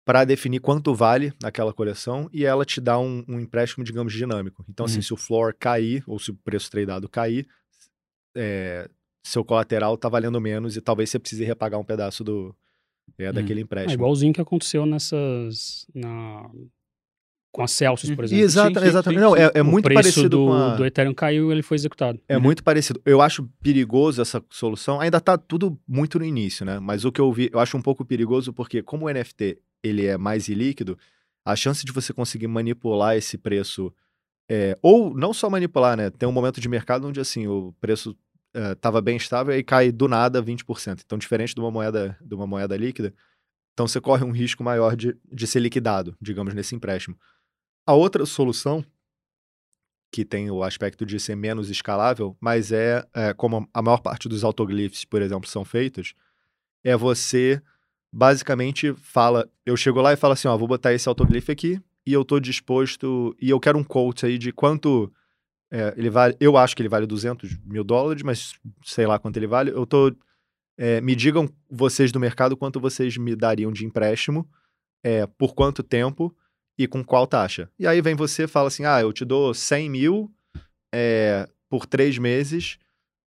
para 0.05 0.25
definir 0.25 0.61
quanto 0.61 0.95
vale 0.95 1.33
aquela 1.43 1.73
coleção 1.73 2.29
e 2.33 2.45
ela 2.45 2.65
te 2.65 2.81
dá 2.81 2.99
um, 2.99 3.25
um 3.27 3.41
empréstimo, 3.41 3.83
digamos, 3.85 4.13
dinâmico. 4.13 4.65
Então, 4.69 4.87
assim, 4.87 4.97
uhum. 4.97 4.99
assim, 5.01 5.07
se 5.09 5.15
o 5.15 5.17
floor 5.17 5.55
cair 5.59 6.05
ou 6.07 6.19
se 6.19 6.31
o 6.31 6.35
preço 6.35 6.71
tradeado 6.71 7.09
cair, 7.09 7.49
é, 8.37 8.89
seu 9.25 9.45
colateral 9.45 9.95
está 9.95 10.09
valendo 10.09 10.41
menos 10.41 10.77
e 10.77 10.81
talvez 10.81 11.11
você 11.11 11.19
precise 11.19 11.43
repagar 11.43 11.81
um 11.81 11.85
pedaço 11.85 12.23
do, 12.23 12.55
é, 13.19 13.31
hum. 13.31 13.33
daquele 13.33 13.61
empréstimo. 13.61 13.93
É 13.93 13.95
igualzinho 13.95 14.33
que 14.33 14.41
aconteceu 14.41 14.87
nessas. 14.87 15.87
Na, 15.95 16.51
com 17.57 17.63
a 17.63 17.67
Celsius, 17.67 18.15
por 18.15 18.25
exemplo. 18.25 18.45
Exato, 18.45 18.79
sim, 18.79 18.87
exatamente. 18.87 19.21
Não, 19.21 19.35
é, 19.35 19.51
é 19.55 19.63
muito 19.63 19.91
parecido 19.91 20.29
do, 20.29 20.47
com 20.47 20.53
a... 20.53 20.77
do 20.77 20.85
Ethereum 20.85 21.15
caiu 21.15 21.49
e 21.49 21.55
ele 21.55 21.63
foi 21.63 21.77
executado. 21.77 22.21
É 22.29 22.37
uhum. 22.37 22.43
muito 22.43 22.63
parecido. 22.63 23.01
Eu 23.03 23.23
acho 23.23 23.49
perigoso 23.63 24.21
essa 24.21 24.45
solução. 24.51 25.01
Ainda 25.01 25.19
tá 25.23 25.39
tudo 25.39 25.79
muito 25.89 26.19
no 26.19 26.25
início, 26.27 26.67
né? 26.67 26.79
Mas 26.79 27.07
o 27.07 27.11
que 27.11 27.19
eu 27.19 27.33
vi, 27.33 27.49
eu 27.51 27.59
acho 27.59 27.75
um 27.75 27.81
pouco 27.81 28.05
perigoso 28.05 28.53
porque 28.53 28.83
como 28.83 29.07
o 29.07 29.11
NFT 29.11 29.59
ele 29.83 30.05
é 30.05 30.19
mais 30.19 30.49
ilíquido, 30.49 30.99
a 31.47 31.57
chance 31.57 31.83
de 31.87 31.93
você 31.93 32.13
conseguir 32.13 32.47
manipular 32.47 33.17
esse 33.17 33.39
preço 33.39 33.91
é, 34.51 34.77
ou 34.83 35.17
não 35.17 35.33
só 35.33 35.49
manipular, 35.49 35.97
né? 35.97 36.11
Tem 36.11 36.29
um 36.29 36.33
momento 36.33 36.61
de 36.61 36.69
mercado 36.69 37.09
onde 37.09 37.21
assim 37.21 37.47
o 37.47 37.73
preço 37.81 38.15
estava 38.73 38.99
eh, 38.99 39.03
bem 39.03 39.17
estável 39.17 39.57
e 39.57 39.63
cai 39.63 39.93
do 39.93 40.09
nada 40.09 40.43
20%. 40.43 41.03
Então, 41.05 41.19
diferente 41.19 41.55
de 41.55 41.61
uma 41.61 41.71
moeda, 41.71 42.17
de 42.21 42.35
uma 42.35 42.47
moeda 42.47 42.77
líquida, 42.77 43.15
então 43.73 43.87
você 43.87 44.01
corre 44.01 44.25
um 44.25 44.31
risco 44.31 44.65
maior 44.65 44.97
de, 44.97 45.17
de 45.31 45.47
ser 45.47 45.61
liquidado, 45.61 46.17
digamos, 46.21 46.55
nesse 46.55 46.75
empréstimo. 46.75 47.19
A 47.87 47.93
outra 47.93 48.25
solução, 48.25 48.85
que 50.11 50.25
tem 50.25 50.51
o 50.51 50.63
aspecto 50.63 51.05
de 51.05 51.21
ser 51.21 51.37
menos 51.37 51.69
escalável, 51.69 52.37
mas 52.41 52.73
é, 52.73 53.07
é 53.13 53.35
como 53.35 53.69
a 53.75 53.83
maior 53.83 53.99
parte 53.99 54.29
dos 54.29 54.45
autoglyphs, 54.45 55.05
por 55.05 55.21
exemplo, 55.21 55.49
são 55.49 55.65
feitos, 55.65 56.15
é 56.83 56.97
você 56.97 57.61
basicamente 58.11 58.95
fala, 58.95 59.47
eu 59.67 59.77
chego 59.77 60.01
lá 60.01 60.13
e 60.13 60.17
falo 60.17 60.33
assim, 60.33 60.49
ó, 60.49 60.57
vou 60.57 60.67
botar 60.67 60.95
esse 60.95 61.07
autoglyph 61.07 61.51
aqui 61.51 61.79
e 62.07 62.13
eu 62.13 62.23
estou 62.23 62.41
disposto, 62.41 63.37
e 63.39 63.51
eu 63.51 63.61
quero 63.61 63.79
um 63.79 63.85
quote 63.85 64.25
aí 64.25 64.39
de 64.39 64.53
quanto 64.53 65.13
é, 65.77 65.93
ele 65.95 66.09
vale, 66.09 66.35
eu 66.41 66.57
acho 66.57 66.75
que 66.75 66.81
ele 66.81 66.89
vale 66.89 67.07
200 67.07 67.59
mil 67.67 67.85
dólares, 67.85 68.23
mas 68.23 68.55
sei 68.83 69.07
lá 69.07 69.19
quanto 69.19 69.37
ele 69.37 69.47
vale. 69.47 69.71
Eu 69.71 69.85
tô. 69.85 70.11
É, 70.79 71.03
me 71.03 71.15
digam 71.15 71.49
vocês 71.71 72.11
do 72.11 72.19
mercado 72.19 72.57
quanto 72.57 72.81
vocês 72.81 73.17
me 73.19 73.37
dariam 73.37 73.71
de 73.71 73.85
empréstimo, 73.85 74.49
é, 75.05 75.27
por 75.27 75.55
quanto 75.55 75.83
tempo 75.83 76.35
e 76.79 76.87
com 76.87 77.05
qual 77.05 77.27
taxa. 77.27 77.71
E 77.79 77.87
aí 77.87 78.01
vem 78.01 78.15
você 78.15 78.45
e 78.45 78.49
fala 78.49 78.69
assim: 78.69 78.87
ah, 78.87 79.03
eu 79.03 79.13
te 79.13 79.23
dou 79.23 79.53
100 79.53 79.91
mil 79.91 80.33
é, 80.95 81.47
por 81.69 81.85
três 81.85 82.17
meses 82.17 82.79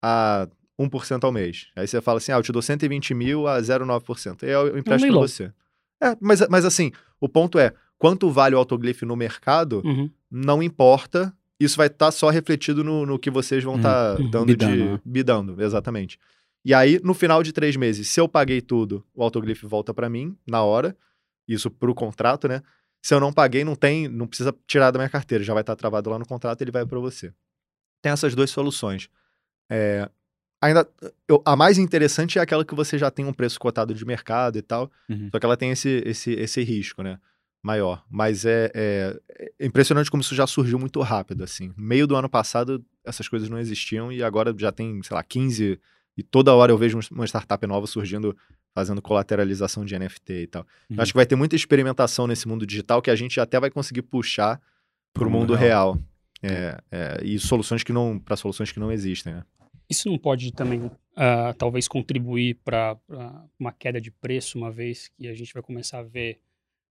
a 0.04 0.48
1% 0.80 1.24
ao 1.24 1.32
mês. 1.32 1.68
Aí 1.76 1.88
você 1.88 2.02
fala 2.02 2.18
assim: 2.18 2.32
ah, 2.32 2.38
eu 2.38 2.44
te 2.44 2.52
dou 2.52 2.64
120 2.64 3.14
mil 3.14 3.48
a 3.48 3.60
0,9%. 3.60 4.42
E 4.42 4.50
eu 4.50 4.76
empresto 4.76 5.06
é 5.06 5.10
um 5.10 5.14
pra 5.14 5.22
você. 5.22 5.54
É, 6.02 6.18
mas, 6.20 6.48
mas 6.48 6.66
assim, 6.66 6.92
o 7.22 7.30
ponto 7.30 7.60
é: 7.60 7.76
quanto 8.00 8.32
vale 8.32 8.56
o 8.56 8.58
autoglyph 8.58 9.04
no 9.04 9.16
mercado, 9.16 9.84
uhum. 9.86 10.10
não 10.32 10.64
importa 10.64 11.32
isso 11.60 11.78
vai 11.78 11.88
estar 11.88 12.06
tá 12.06 12.12
só 12.12 12.30
refletido 12.30 12.84
no, 12.84 13.06
no, 13.06 13.20
que 13.20 13.30
vocês 13.30 13.64
vão 13.64 13.76
estar 13.76 14.16
tá 14.16 14.22
hum, 14.22 14.30
dando 14.30 14.48
bidando, 14.48 14.76
de. 14.76 14.84
Né? 14.84 15.00
Bidando, 15.04 15.62
exatamente. 15.62 16.20
E 16.64 16.74
aí, 16.74 17.00
no 17.04 17.14
final 17.14 17.42
de 17.42 17.52
três 17.52 17.76
meses, 17.76 18.10
se 18.10 18.20
eu 18.20 18.28
paguei 18.28 18.62
tudo, 18.62 19.06
o 19.14 19.24
autoglyph 19.24 19.64
volta 19.64 19.94
para 19.94 20.10
mim, 20.10 20.38
na 20.48 20.64
hora. 20.64 20.96
Isso 21.48 21.72
pro 21.72 21.96
contrato, 21.96 22.48
né? 22.48 22.62
Se 23.02 23.14
eu 23.14 23.20
não 23.20 23.34
paguei, 23.34 23.64
não 23.64 23.76
tem, 23.76 24.08
não 24.08 24.28
precisa 24.28 24.54
tirar 24.68 24.92
da 24.92 25.00
minha 25.00 25.10
carteira, 25.10 25.44
já 25.44 25.54
vai 25.54 25.62
estar 25.62 25.76
tá 25.76 25.80
travado 25.80 26.10
lá 26.10 26.20
no 26.20 26.26
contrato, 26.26 26.62
ele 26.62 26.72
vai 26.72 26.86
para 26.86 27.00
você. 27.00 27.34
Tem 28.02 28.12
essas 28.12 28.36
duas 28.36 28.52
soluções. 28.52 29.10
É, 29.70 30.10
ainda 30.62 30.88
eu, 31.28 31.42
a 31.46 31.56
mais 31.56 31.78
interessante 31.78 32.38
é 32.38 32.42
aquela 32.42 32.66
que 32.66 32.76
você 32.76 32.98
já 32.98 33.10
tem 33.10 33.26
um 33.26 33.34
preço 33.34 33.60
cotado 33.60 33.94
de 33.94 34.06
mercado 34.06 34.58
e 34.58 34.62
tal, 34.62 34.92
Uhum. 35.10 35.30
só 35.32 35.40
que 35.40 35.46
ela 35.46 35.58
tem 35.58 35.72
esse, 35.72 36.04
esse, 36.06 36.32
esse 36.34 36.62
risco, 36.62 37.02
né? 37.02 37.20
Maior. 37.62 38.04
Mas 38.10 38.46
é, 38.46 38.72
é, 38.74 39.20
é 39.60 39.66
impressionante 39.66 40.10
como 40.10 40.22
isso 40.22 40.34
já 40.34 40.48
surgiu 40.48 40.80
muito 40.80 41.02
rápido, 41.02 41.44
assim. 41.44 41.74
No 41.78 41.84
meio 41.84 42.08
do 42.08 42.16
ano 42.16 42.30
passado, 42.30 42.84
essas 43.04 43.28
coisas 43.28 43.50
não 43.50 43.60
existiam 43.60 44.12
e 44.12 44.24
agora 44.24 44.54
já 44.58 44.72
tem, 44.72 45.02
sei 45.04 45.16
lá, 45.16 45.24
15. 45.24 45.80
E 46.18 46.24
toda 46.24 46.54
hora 46.54 46.72
eu 46.72 46.78
vejo 46.78 47.00
uma 47.12 47.26
startup 47.26 47.66
nova 47.68 47.86
surgindo, 47.86 48.36
fazendo 48.74 49.02
colateralização 49.02 49.84
de 49.84 49.98
NFT 49.98 50.34
e 50.34 50.48
tal. 50.48 50.66
Uhum. 50.90 51.02
Acho 51.02 51.12
que 51.12 51.18
vai 51.18 51.26
ter 51.26 51.36
muita 51.36 51.56
experimentação 51.56 52.28
nesse 52.28 52.48
mundo 52.48 52.66
digital 52.66 53.02
que 53.02 53.12
a 53.12 53.16
gente 53.16 53.40
até 53.40 53.60
vai 53.60 53.70
conseguir 53.70 54.04
puxar 54.04 54.62
para 55.14 55.28
o 55.28 55.32
mundo 55.32 55.54
real. 55.54 55.98
É, 56.42 56.82
é, 56.90 57.20
e 57.22 57.38
soluções 57.38 57.84
que 57.84 57.92
não. 57.92 58.18
para 58.18 58.38
soluções 58.38 58.72
que 58.72 58.80
não 58.80 58.92
existem, 58.92 59.34
né? 59.34 59.44
Isso 59.90 60.08
não 60.08 60.18
pode 60.18 60.54
também, 60.54 60.90
ah, 61.16 61.54
talvez, 61.58 61.88
contribuir 61.88 62.60
para 62.64 62.96
uma 63.60 63.74
queda 63.74 64.00
de 64.00 64.12
preço, 64.12 64.58
uma 64.58 64.72
vez 64.72 65.10
que 65.10 65.28
a 65.28 65.34
gente 65.34 65.52
vai 65.52 65.64
começar 65.64 66.00
a 66.00 66.04
ver 66.04 66.40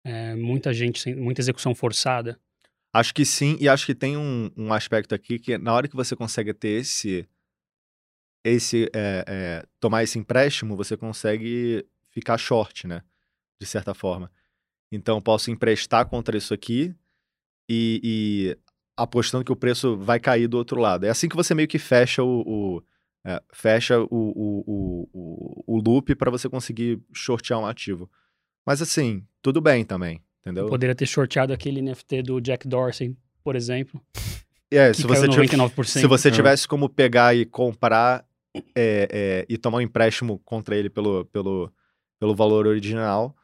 eh, 0.04 0.36
muita 0.36 0.74
gente, 0.74 1.14
muita 1.16 1.42
execução 1.42 1.74
forçada? 1.76 2.40
Acho 2.94 3.14
que 3.14 3.26
sim, 3.26 3.56
e 3.60 3.70
acho 3.70 3.86
que 3.86 3.94
tem 3.94 4.18
um, 4.18 4.50
um 4.58 4.74
aspecto 4.74 5.14
aqui 5.14 5.38
que 5.38 5.58
na 5.58 5.74
hora 5.74 5.88
que 5.88 5.96
você 5.96 6.16
consegue 6.16 6.54
ter 6.54 6.82
esse. 6.82 7.28
esse 8.44 8.90
é, 8.94 9.24
é, 9.28 9.66
tomar 9.80 10.04
esse 10.04 10.18
empréstimo, 10.18 10.76
você 10.76 10.96
consegue 10.98 11.86
ficar 12.10 12.38
short, 12.38 12.88
né? 12.88 13.04
De 13.62 13.68
certa 13.68 13.94
forma. 13.94 14.32
Então, 14.92 15.22
posso 15.22 15.52
emprestar 15.52 16.08
contra 16.08 16.38
isso 16.38 16.54
aqui 16.54 16.96
e, 17.70 18.02
e 18.04 18.58
apostando 18.98 19.44
que 19.46 19.52
o 19.52 19.56
preço 19.56 19.98
vai 19.98 20.20
cair 20.20 20.48
do 20.48 20.58
outro 20.58 20.80
lado. 20.80 21.06
É 21.06 21.10
assim 21.10 21.30
que 21.30 21.36
você 21.36 21.54
meio 21.54 21.68
que 21.68 21.80
fecha 21.80 22.24
o. 22.24 22.42
o- 22.78 22.84
é, 23.26 23.44
fecha 23.54 24.00
o, 24.00 24.08
o, 24.12 25.10
o, 25.14 25.64
o 25.76 25.82
loop 25.82 26.16
para 26.16 26.32
você 26.32 26.48
conseguir 26.50 27.02
shortear 27.14 27.60
um 27.60 27.66
ativo. 27.66 28.10
Mas 28.66 28.82
assim, 28.82 29.28
tudo 29.42 29.62
bem 29.62 29.84
também, 29.84 30.22
entendeu? 30.42 30.68
Poderia 30.68 30.96
ter 30.96 31.06
shorteado 31.06 31.54
aquele 31.54 31.82
NFT 31.82 32.24
do 32.24 32.40
Jack 32.40 32.68
Dorsey, 32.68 33.16
por 33.44 33.56
exemplo, 33.56 34.02
É, 34.72 34.94
se 34.94 35.04
você 35.04 35.28
99%. 35.28 35.84
Se 35.86 36.06
você 36.06 36.30
tivesse 36.30 36.68
como 36.68 36.88
pegar 36.88 37.36
e 37.36 37.44
comprar 37.46 38.24
é, 38.76 39.08
é, 39.12 39.46
e 39.50 39.58
tomar 39.58 39.78
um 39.80 39.82
empréstimo 39.82 40.40
contra 40.46 40.76
ele 40.76 40.90
pelo, 40.90 41.26
pelo, 41.26 41.72
pelo 42.20 42.36
valor 42.36 42.68
original, 42.68 43.36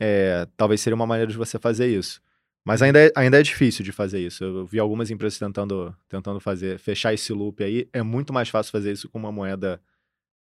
é, 0.00 0.46
talvez 0.56 0.80
seria 0.80 0.96
uma 0.96 1.06
maneira 1.06 1.30
de 1.30 1.36
você 1.36 1.58
fazer 1.58 1.86
isso. 1.86 2.20
Mas 2.66 2.80
ainda 2.80 2.98
é, 2.98 3.12
ainda 3.14 3.38
é 3.38 3.42
difícil 3.42 3.84
de 3.84 3.92
fazer 3.92 4.20
isso. 4.20 4.42
Eu 4.42 4.66
vi 4.66 4.78
algumas 4.78 5.10
empresas 5.10 5.38
tentando, 5.38 5.94
tentando 6.08 6.40
fazer, 6.40 6.78
fechar 6.78 7.12
esse 7.12 7.32
loop 7.32 7.62
aí. 7.62 7.86
É 7.92 8.02
muito 8.02 8.32
mais 8.32 8.48
fácil 8.48 8.72
fazer 8.72 8.92
isso 8.92 9.08
com 9.08 9.18
uma 9.18 9.30
moeda 9.30 9.80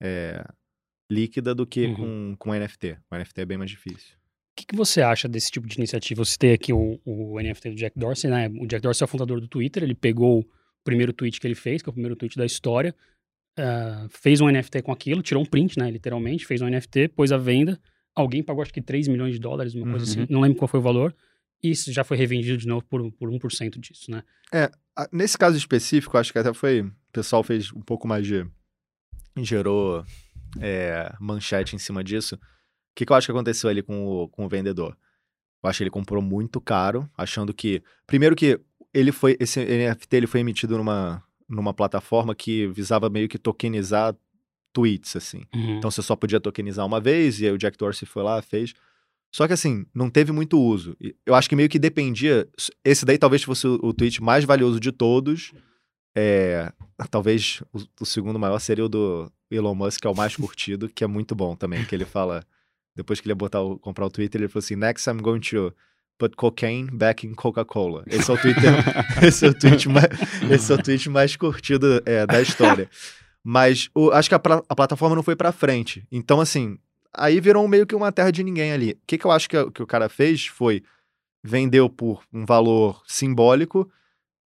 é, 0.00 0.44
líquida 1.10 1.54
do 1.54 1.66
que 1.66 1.86
Uhum. 1.86 2.36
com, 2.36 2.36
com 2.38 2.54
NFT. 2.54 2.98
O 3.10 3.16
NFT 3.16 3.40
é 3.40 3.46
bem 3.46 3.58
mais 3.58 3.70
difícil. 3.70 4.19
O 4.52 4.56
que, 4.60 4.66
que 4.66 4.76
você 4.76 5.00
acha 5.00 5.28
desse 5.28 5.50
tipo 5.50 5.66
de 5.66 5.76
iniciativa? 5.76 6.24
Você 6.24 6.36
tem 6.36 6.52
aqui 6.52 6.72
o, 6.72 7.00
o 7.04 7.40
NFT 7.40 7.70
do 7.70 7.76
Jack 7.76 7.98
Dorsey, 7.98 8.30
né? 8.30 8.48
O 8.60 8.66
Jack 8.66 8.82
Dorsey 8.82 9.04
é 9.04 9.06
o 9.06 9.08
fundador 9.08 9.40
do 9.40 9.48
Twitter, 9.48 9.82
ele 9.82 9.94
pegou 9.94 10.40
o 10.40 10.46
primeiro 10.84 11.12
tweet 11.12 11.40
que 11.40 11.46
ele 11.46 11.54
fez, 11.54 11.82
que 11.82 11.88
é 11.88 11.90
o 11.90 11.92
primeiro 11.92 12.16
tweet 12.16 12.36
da 12.36 12.44
história, 12.44 12.94
ah, 13.58 14.06
fez 14.10 14.40
um 14.40 14.48
NFT 14.50 14.82
com 14.82 14.92
aquilo, 14.92 15.22
tirou 15.22 15.42
um 15.42 15.46
print, 15.46 15.78
né? 15.78 15.90
Literalmente, 15.90 16.44
fez 16.46 16.60
um 16.60 16.68
NFT, 16.68 17.08
pôs 17.08 17.32
à 17.32 17.36
venda. 17.38 17.80
Alguém 18.14 18.42
pagou 18.42 18.62
acho 18.62 18.72
que 18.72 18.82
3 18.82 19.08
milhões 19.08 19.34
de 19.34 19.38
dólares, 19.40 19.74
uma 19.74 19.88
coisa 19.88 20.04
Uhum. 20.04 20.22
assim, 20.24 20.32
não 20.32 20.40
lembro 20.40 20.58
qual 20.58 20.68
foi 20.68 20.80
o 20.80 20.82
valor. 20.82 21.14
E 21.62 21.70
isso 21.70 21.92
já 21.92 22.02
foi 22.02 22.16
revendido 22.16 22.56
de 22.58 22.66
novo 22.66 22.84
por, 22.86 23.12
por 23.12 23.30
1% 23.30 23.78
disso, 23.78 24.10
né? 24.10 24.22
Ah, 24.52 24.70
Nesse 25.12 25.38
caso 25.38 25.56
específico, 25.56 26.18
acho 26.18 26.32
que 26.32 26.38
até 26.38 26.52
foi. 26.52 26.80
O 26.82 26.92
pessoal 27.12 27.42
fez 27.42 27.72
um 27.72 27.80
pouco 27.80 28.06
mais 28.08 28.26
de. 28.26 28.44
gerou 29.38 30.04
é, 30.60 31.12
manchete 31.20 31.74
em 31.76 31.78
cima 31.78 32.02
disso. 32.02 32.38
O 33.00 33.02
que, 33.02 33.06
que 33.06 33.12
eu 33.12 33.16
acho 33.16 33.26
que 33.26 33.32
aconteceu 33.32 33.70
ali 33.70 33.82
com 33.82 34.06
o, 34.06 34.28
com 34.28 34.44
o 34.44 34.48
vendedor? 34.48 34.96
Eu 35.62 35.70
acho 35.70 35.78
que 35.78 35.84
ele 35.84 35.90
comprou 35.90 36.22
muito 36.22 36.60
caro, 36.60 37.08
achando 37.16 37.54
que. 37.54 37.82
Primeiro 38.06 38.34
que 38.34 38.60
ele 38.92 39.12
foi. 39.12 39.36
Esse 39.38 39.60
NFT 39.60 40.16
ele 40.16 40.26
foi 40.26 40.40
emitido 40.40 40.76
numa, 40.76 41.22
numa 41.48 41.72
plataforma 41.72 42.34
que 42.34 42.66
visava 42.68 43.08
meio 43.08 43.28
que 43.28 43.38
tokenizar 43.38 44.14
tweets, 44.72 45.16
assim. 45.16 45.42
Uhum. 45.54 45.78
Então 45.78 45.90
você 45.90 46.02
só 46.02 46.16
podia 46.16 46.40
tokenizar 46.40 46.86
uma 46.86 47.00
vez, 47.00 47.40
e 47.40 47.46
aí 47.46 47.52
o 47.52 47.58
Jack 47.58 47.76
Dorsey 47.76 48.06
foi 48.06 48.22
lá, 48.22 48.40
fez. 48.42 48.74
Só 49.32 49.46
que 49.46 49.52
assim, 49.52 49.86
não 49.94 50.10
teve 50.10 50.32
muito 50.32 50.60
uso. 50.60 50.96
Eu 51.24 51.34
acho 51.34 51.48
que 51.48 51.54
meio 51.54 51.68
que 51.68 51.78
dependia. 51.78 52.48
Esse 52.84 53.04
daí 53.04 53.16
talvez 53.16 53.42
fosse 53.42 53.66
o, 53.66 53.78
o 53.82 53.94
tweet 53.94 54.22
mais 54.22 54.44
valioso 54.44 54.80
de 54.80 54.90
todos. 54.90 55.52
É, 56.16 56.72
talvez 57.10 57.62
o, 57.72 57.80
o 58.00 58.06
segundo 58.06 58.38
maior 58.38 58.58
seria 58.58 58.84
o 58.84 58.88
do 58.88 59.30
Elon 59.48 59.74
Musk, 59.74 60.00
que 60.00 60.06
é 60.06 60.10
o 60.10 60.16
mais 60.16 60.34
curtido, 60.36 60.88
que 60.88 61.04
é 61.04 61.06
muito 61.06 61.34
bom 61.34 61.54
também. 61.54 61.84
Que 61.84 61.94
ele 61.94 62.04
fala, 62.04 62.44
depois 62.94 63.20
que 63.20 63.26
ele 63.26 63.32
ia 63.32 63.36
botar 63.36 63.60
o- 63.62 63.78
comprar 63.78 64.06
o 64.06 64.10
Twitter, 64.10 64.40
ele 64.40 64.48
falou 64.48 64.60
assim: 64.64 64.76
Next 64.76 65.08
I'm 65.08 65.18
going 65.20 65.40
to 65.40 65.72
put 66.18 66.36
cocaine 66.36 66.90
back 66.90 67.26
in 67.26 67.34
Coca-Cola. 67.34 68.04
Esse 68.06 68.30
é 68.30 68.34
o 68.34 68.38
Twitter. 68.38 68.72
esse, 69.26 69.46
é 69.46 69.48
o 69.48 69.54
tweet 69.54 69.88
mais, 69.88 70.06
esse 70.50 70.70
é 70.70 70.74
o 70.74 70.82
tweet 70.82 71.08
mais 71.08 71.34
curtido 71.36 72.02
é, 72.04 72.26
da 72.26 72.40
história. 72.42 72.88
Mas 73.42 73.88
o- 73.94 74.10
acho 74.10 74.28
que 74.28 74.34
a, 74.34 74.40
a 74.68 74.76
plataforma 74.76 75.16
não 75.16 75.22
foi 75.22 75.34
pra 75.34 75.50
frente. 75.52 76.06
Então, 76.12 76.40
assim, 76.40 76.78
aí 77.14 77.40
virou 77.40 77.66
meio 77.66 77.86
que 77.86 77.94
uma 77.94 78.12
terra 78.12 78.30
de 78.30 78.44
ninguém 78.44 78.70
ali. 78.72 78.92
O 78.92 78.98
que, 79.06 79.16
que 79.16 79.24
eu 79.24 79.30
acho 79.30 79.48
que, 79.48 79.70
que 79.70 79.82
o 79.82 79.86
cara 79.86 80.08
fez 80.08 80.46
foi 80.46 80.82
vendeu 81.42 81.88
por 81.88 82.22
um 82.30 82.44
valor 82.44 83.02
simbólico 83.06 83.90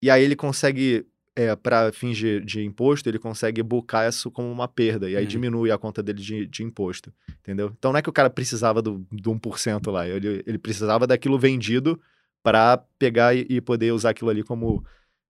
e 0.00 0.08
aí 0.08 0.22
ele 0.22 0.36
consegue, 0.36 1.04
é, 1.36 1.54
para 1.56 1.92
fins 1.92 2.16
de, 2.16 2.40
de 2.40 2.64
imposto, 2.64 3.08
ele 3.08 3.18
consegue 3.18 3.62
bucar 3.62 4.08
isso 4.08 4.30
como 4.30 4.50
uma 4.50 4.68
perda 4.68 5.10
e 5.10 5.16
aí 5.16 5.24
Uhum. 5.24 5.28
diminui 5.28 5.70
a 5.70 5.78
conta 5.78 6.02
dele 6.02 6.20
de, 6.22 6.46
de 6.46 6.62
imposto, 6.62 7.12
entendeu? 7.40 7.72
Então 7.76 7.92
não 7.92 7.98
é 7.98 8.02
que 8.02 8.08
o 8.08 8.12
cara 8.12 8.30
precisava 8.30 8.80
do, 8.80 9.04
do 9.10 9.32
1% 9.32 9.90
lá, 9.90 10.06
ele, 10.06 10.42
ele 10.46 10.58
precisava 10.58 11.06
daquilo 11.06 11.38
vendido 11.38 12.00
para 12.42 12.78
pegar 12.98 13.34
e, 13.34 13.46
e 13.48 13.60
poder 13.60 13.92
usar 13.92 14.10
aquilo 14.10 14.30
ali 14.30 14.42
como 14.44 14.84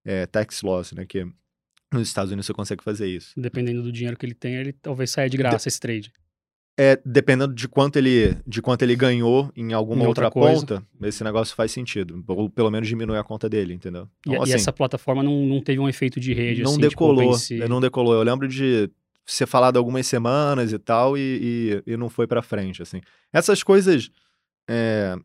é, 0.05 0.27
tax 0.27 0.63
loss, 0.63 0.93
né? 0.93 1.07
Que 1.07 1.25
nos 1.93 2.09
Estados 2.09 2.33
Unidos 2.33 2.47
você 2.47 2.53
consegue 2.53 2.83
fazer 2.83 3.07
isso. 3.09 3.33
Dependendo 3.37 3.83
do 3.83 3.93
dinheiro 3.93 4.17
que 4.17 4.27
ele 4.27 4.35
tem, 4.35 4.57
ele 4.57 4.73
talvez 4.73 5.11
saia 5.11 5.31
de 5.31 5.37
graça 5.37 5.69
esse 5.69 5.79
trade. 5.81 6.13
É, 6.77 7.01
dependendo 7.05 7.55
de 7.55 7.69
quanto 7.69 7.97
ele 7.97 8.37
de 8.45 8.61
quanto 8.61 8.83
ele 8.83 8.97
ganhou 8.97 9.49
em 9.55 9.73
alguma 9.73 10.03
Em 10.03 10.07
outra, 10.09 10.27
outra 10.27 10.41
ponta, 10.41 10.85
esse 11.03 11.23
negócio 11.23 11.55
faz 11.55 11.71
sentido. 11.71 12.25
Ou 12.27 12.51
pelo 12.51 12.71
menos 12.71 12.89
diminui 12.89 13.17
a 13.17 13.23
conta 13.23 13.49
dele, 13.49 13.75
entendeu? 13.75 14.09
E, 14.27 14.33
Então, 14.33 14.47
e 14.47 14.53
essa 14.53 14.73
plataforma 14.73 15.23
não, 15.23 15.47
não 15.47 15.61
teve 15.61 15.79
um 15.79 15.89
efeito 15.89 16.19
de 16.19 16.33
rede, 16.35 16.63
não 16.63 16.73
assim, 16.73 16.81
decolou. 16.81 17.29
OpenSea. 17.29 17.69
não 17.69 17.81
decolou. 17.81 18.15
Eu 18.15 18.23
lembro 18.23 18.49
de 18.49 18.91
ser 19.25 19.47
falado 19.47 19.77
algumas 19.77 20.07
semanas 20.07 20.73
e 20.73 20.79
tal, 20.79 21.17
e, 21.17 21.81
e, 21.87 21.93
e 21.93 21.97
não 21.97 22.09
foi 22.11 22.27
pra 22.27 22.43
frente, 22.43 22.83
assim. 22.83 23.01
Essas 23.33 23.63
coisas. 23.63 24.11
é, 24.69 25.17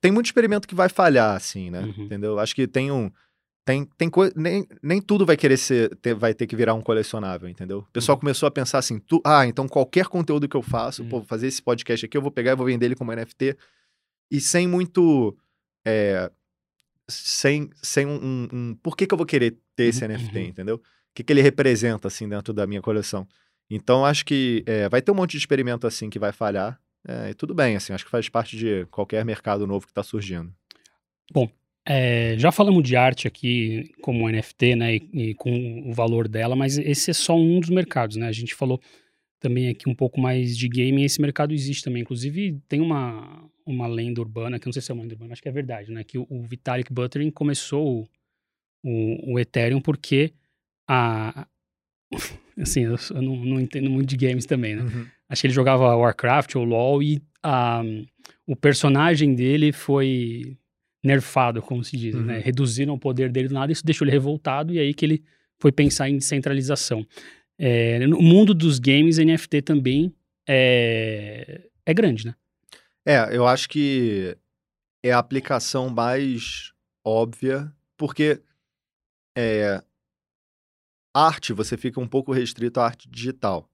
tem 0.00 0.10
muito 0.12 0.26
experimento 0.26 0.68
que 0.68 0.74
vai 0.74 0.88
falhar, 0.88 1.34
assim, 1.36 1.70
né? 1.70 1.80
Uhum. 1.80 2.04
Entendeu? 2.04 2.38
Acho 2.38 2.54
que 2.54 2.66
tem 2.66 2.90
um. 2.90 3.10
Tem, 3.64 3.84
tem 3.96 4.10
coi- 4.10 4.30
nem, 4.36 4.66
nem 4.82 5.00
tudo 5.00 5.24
vai 5.24 5.36
querer 5.38 5.56
ser, 5.56 5.94
ter- 5.96 6.14
vai 6.14 6.34
ter 6.34 6.46
que 6.46 6.54
virar 6.54 6.74
um 6.74 6.82
colecionável, 6.82 7.48
entendeu? 7.48 7.78
O 7.78 7.92
pessoal 7.92 8.14
Uhum. 8.16 8.20
começou 8.20 8.46
a 8.46 8.50
pensar 8.50 8.78
assim, 8.78 8.98
tu, 8.98 9.22
ah, 9.24 9.46
então 9.46 9.66
qualquer 9.66 10.06
conteúdo 10.06 10.46
que 10.46 10.54
eu 10.56 10.60
faço, 10.62 11.02
Uhum. 11.02 11.08
pô, 11.08 11.18
vou 11.20 11.26
fazer 11.26 11.46
esse 11.46 11.62
podcast 11.62 12.04
aqui, 12.04 12.14
eu 12.16 12.20
vou 12.22 12.30
pegar 12.30 12.52
e 12.52 12.56
vou 12.56 12.66
vender 12.66 12.84
ele 12.86 12.94
como 12.94 13.10
NFT, 13.12 13.56
e 14.30 14.38
sem 14.40 14.68
muito, 14.68 15.34
é, 15.86 16.30
sem, 17.08 17.70
sem 17.82 18.04
um, 18.06 18.16
um- 18.22 18.48
um- 18.52 18.74
por 18.82 18.96
que 18.96 19.06
que 19.06 19.14
eu 19.14 19.18
vou 19.18 19.26
querer 19.26 19.56
ter 19.74 19.84
esse 19.84 20.04
Uhum, 20.04 20.10
NFT, 20.10 20.38
uhum. 20.38 20.44
entendeu? 20.44 20.76
O 20.76 20.80
que 21.14 21.24
que 21.24 21.32
ele 21.32 21.40
representa, 21.42 22.08
assim, 22.08 22.28
dentro 22.28 22.52
da 22.52 22.66
minha 22.66 22.82
coleção. 22.82 23.26
Então, 23.70 24.04
acho 24.04 24.26
que 24.26 24.62
é, 24.66 24.88
vai 24.90 25.00
ter 25.00 25.10
um 25.10 25.14
monte 25.14 25.32
de 25.32 25.38
experimento, 25.38 25.86
assim, 25.86 26.10
que 26.10 26.18
vai 26.18 26.32
falhar, 26.32 26.78
é, 27.06 27.30
e 27.30 27.34
tudo 27.34 27.54
bem, 27.54 27.76
assim, 27.76 27.94
acho 27.94 28.04
que 28.04 28.10
faz 28.10 28.28
parte 28.28 28.58
de 28.58 28.84
qualquer 28.90 29.24
mercado 29.24 29.66
novo 29.66 29.86
que 29.86 29.92
tá 29.92 30.02
surgindo. 30.02 30.52
É, 31.86 32.34
já 32.38 32.50
falamos 32.50 32.82
de 32.82 32.96
arte 32.96 33.28
aqui 33.28 33.92
como 34.00 34.28
NFT, 34.28 34.74
né, 34.74 34.96
e, 34.96 35.08
e 35.12 35.34
com 35.34 35.82
o 35.86 35.92
valor 35.92 36.26
dela, 36.26 36.56
mas 36.56 36.78
esse 36.78 37.10
é 37.10 37.14
só 37.14 37.36
um 37.36 37.60
dos 37.60 37.68
mercados, 37.68 38.16
né? 38.16 38.26
A 38.26 38.32
gente 38.32 38.54
falou 38.54 38.80
também 39.38 39.68
aqui 39.68 39.86
um 39.88 39.94
pouco 39.94 40.18
mais 40.18 40.56
de 40.56 40.66
gaming, 40.66 41.04
esse 41.04 41.20
mercado 41.20 41.52
existe 41.52 41.84
também. 41.84 42.00
Inclusive, 42.00 42.58
tem 42.66 42.80
uma, 42.80 43.44
uma 43.66 43.86
lenda 43.86 44.22
urbana, 44.22 44.58
que 44.58 44.66
eu 44.66 44.70
não 44.70 44.72
sei 44.72 44.80
se 44.80 44.90
é 44.90 44.94
uma 44.94 45.02
lenda 45.02 45.14
urbana, 45.14 45.32
acho 45.34 45.42
que 45.42 45.48
é 45.48 45.52
verdade, 45.52 45.92
né? 45.92 46.02
Que 46.02 46.16
o, 46.16 46.26
o 46.30 46.42
Vitalik 46.42 46.90
Buterin 46.90 47.30
começou 47.30 48.00
o, 48.00 48.08
o, 48.82 49.34
o 49.34 49.38
Ethereum 49.38 49.80
porque 49.80 50.32
a... 50.88 51.46
Assim, 52.56 52.84
eu, 52.84 52.94
eu 53.10 53.20
não, 53.20 53.36
não 53.44 53.60
entendo 53.60 53.90
muito 53.90 54.08
de 54.08 54.16
games 54.16 54.46
também, 54.46 54.76
né? 54.76 54.84
Acho 55.28 55.40
que 55.40 55.48
ele 55.48 55.54
jogava 55.54 55.96
Warcraft 55.96 56.54
ou 56.54 56.64
LoL 56.64 57.02
e 57.02 57.20
ah, 57.42 57.82
o 58.46 58.54
personagem 58.54 59.34
dele 59.34 59.72
foi 59.72 60.56
nerfado, 61.04 61.60
como 61.62 61.84
se 61.84 61.96
diz, 61.96 62.14
Uhum. 62.14 62.22
né? 62.24 62.38
Reduziram 62.38 62.94
o 62.94 62.98
poder 62.98 63.30
dele 63.30 63.48
do 63.48 63.54
nada, 63.54 63.70
isso 63.70 63.84
deixou 63.84 64.04
ele 64.06 64.12
revoltado 64.12 64.72
e 64.72 64.78
aí 64.78 64.94
que 64.94 65.04
ele 65.04 65.22
foi 65.58 65.70
pensar 65.70 66.08
em 66.08 66.16
descentralização. 66.16 67.06
É, 67.58 67.98
no 68.06 68.20
mundo 68.20 68.52
dos 68.54 68.78
games, 68.78 69.18
NFT 69.18 69.62
também 69.62 70.12
é, 70.48 71.68
é 71.86 71.94
grande, 71.94 72.26
né? 72.26 72.34
É, 73.06 73.36
eu 73.36 73.46
acho 73.46 73.68
que 73.68 74.36
é 75.04 75.12
a 75.12 75.18
aplicação 75.18 75.90
mais 75.90 76.72
óbvia, 77.04 77.70
porque 77.96 78.40
é, 79.36 79.82
arte, 81.14 81.52
você 81.52 81.76
fica 81.76 82.00
um 82.00 82.08
pouco 82.08 82.32
restrito 82.32 82.80
à 82.80 82.86
arte 82.86 83.08
digital. 83.08 83.68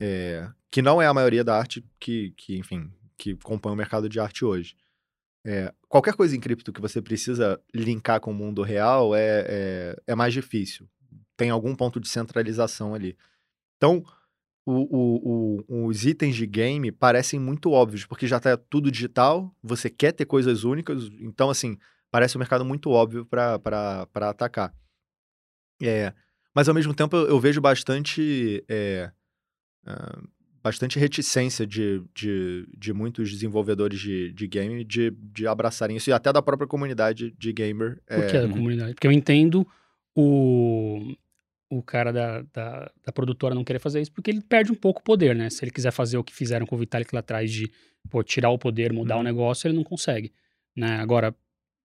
É, 0.00 0.48
que 0.70 0.82
não 0.82 1.00
é 1.00 1.06
a 1.06 1.14
maioria 1.14 1.44
da 1.44 1.56
arte 1.56 1.84
que, 2.00 2.32
que 2.36 2.58
enfim, 2.58 2.90
que 3.16 3.34
compõe 3.36 3.72
o 3.72 3.76
mercado 3.76 4.08
de 4.08 4.18
arte 4.18 4.44
hoje. 4.44 4.74
É, 5.48 5.72
qualquer 5.88 6.14
coisa 6.14 6.36
em 6.36 6.40
cripto 6.40 6.72
que 6.72 6.80
você 6.80 7.00
precisa 7.00 7.60
linkar 7.72 8.20
com 8.20 8.32
o 8.32 8.34
mundo 8.34 8.62
real 8.62 9.14
é, 9.14 9.44
é, 9.48 9.96
é 10.08 10.14
mais 10.16 10.34
difícil. 10.34 10.88
Tem 11.36 11.50
algum 11.50 11.72
ponto 11.72 12.00
de 12.00 12.08
centralização 12.08 12.96
ali. 12.96 13.16
Então, 13.76 14.04
o, 14.66 14.72
o, 14.72 15.64
o, 15.68 15.86
os 15.86 16.04
itens 16.04 16.34
de 16.34 16.44
game 16.46 16.90
parecem 16.90 17.38
muito 17.38 17.70
óbvios, 17.70 18.04
porque 18.04 18.26
já 18.26 18.38
está 18.38 18.56
tudo 18.56 18.90
digital, 18.90 19.54
você 19.62 19.88
quer 19.88 20.10
ter 20.10 20.26
coisas 20.26 20.64
únicas, 20.64 21.04
então, 21.20 21.48
assim, 21.48 21.78
parece 22.10 22.36
um 22.36 22.40
mercado 22.40 22.64
muito 22.64 22.90
óbvio 22.90 23.24
para 23.24 24.08
atacar. 24.22 24.74
É, 25.80 26.12
mas, 26.52 26.68
ao 26.68 26.74
mesmo 26.74 26.92
tempo, 26.92 27.14
eu, 27.14 27.28
eu 27.28 27.38
vejo 27.38 27.60
bastante. 27.60 28.64
É, 28.68 29.12
bastante 30.66 30.98
reticência 30.98 31.64
de, 31.64 32.02
de, 32.12 32.66
de 32.76 32.92
muitos 32.92 33.30
desenvolvedores 33.30 34.00
de, 34.00 34.32
de 34.32 34.48
game 34.48 34.82
de, 34.82 35.12
de 35.12 35.46
abraçarem 35.46 35.96
isso, 35.96 36.10
e 36.10 36.12
até 36.12 36.32
da 36.32 36.42
própria 36.42 36.66
comunidade 36.66 37.30
de 37.38 37.52
gamer. 37.52 38.00
Por 38.04 38.26
que 38.26 38.36
é... 38.36 38.42
da 38.42 38.48
comunidade? 38.48 38.94
Porque 38.94 39.06
eu 39.06 39.12
entendo 39.12 39.64
o, 40.12 41.14
o 41.70 41.80
cara 41.84 42.12
da, 42.12 42.42
da, 42.52 42.90
da, 43.04 43.12
produtora 43.12 43.54
não 43.54 43.62
querer 43.62 43.78
fazer 43.78 44.00
isso, 44.00 44.10
porque 44.10 44.28
ele 44.28 44.40
perde 44.40 44.72
um 44.72 44.74
pouco 44.74 44.98
o 44.98 45.04
poder, 45.04 45.36
né? 45.36 45.48
Se 45.50 45.64
ele 45.64 45.70
quiser 45.70 45.92
fazer 45.92 46.18
o 46.18 46.24
que 46.24 46.34
fizeram 46.34 46.66
com 46.66 46.74
o 46.74 46.78
Vitalik 46.80 47.14
lá 47.14 47.20
atrás, 47.20 47.52
de 47.52 47.70
pô, 48.10 48.24
tirar 48.24 48.50
o 48.50 48.58
poder, 48.58 48.92
mudar 48.92 49.14
o 49.14 49.18
uhum. 49.18 49.24
negócio, 49.24 49.68
ele 49.68 49.76
não 49.76 49.84
consegue. 49.84 50.32
Né? 50.74 50.96
Agora, 50.96 51.32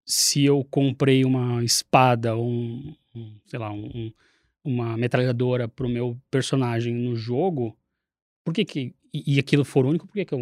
se 0.04 0.44
eu 0.44 0.66
comprei 0.72 1.24
uma 1.24 1.64
espada 1.64 2.36
ou 2.36 2.50
um, 2.50 2.96
um 3.16 3.36
sei 3.46 3.60
lá, 3.60 3.72
um, 3.72 4.12
uma 4.64 4.98
metralhadora 4.98 5.68
pro 5.68 5.88
meu 5.88 6.20
personagem 6.32 6.96
no 6.96 7.16
jogo, 7.16 7.78
por 8.44 8.54
que 8.54 8.66
que... 8.66 8.96
E, 9.14 9.40
aquilo 9.40 9.66
for 9.66 9.86
único, 9.86 10.08
por 10.08 10.14
que 10.14 10.24
que 10.24 10.36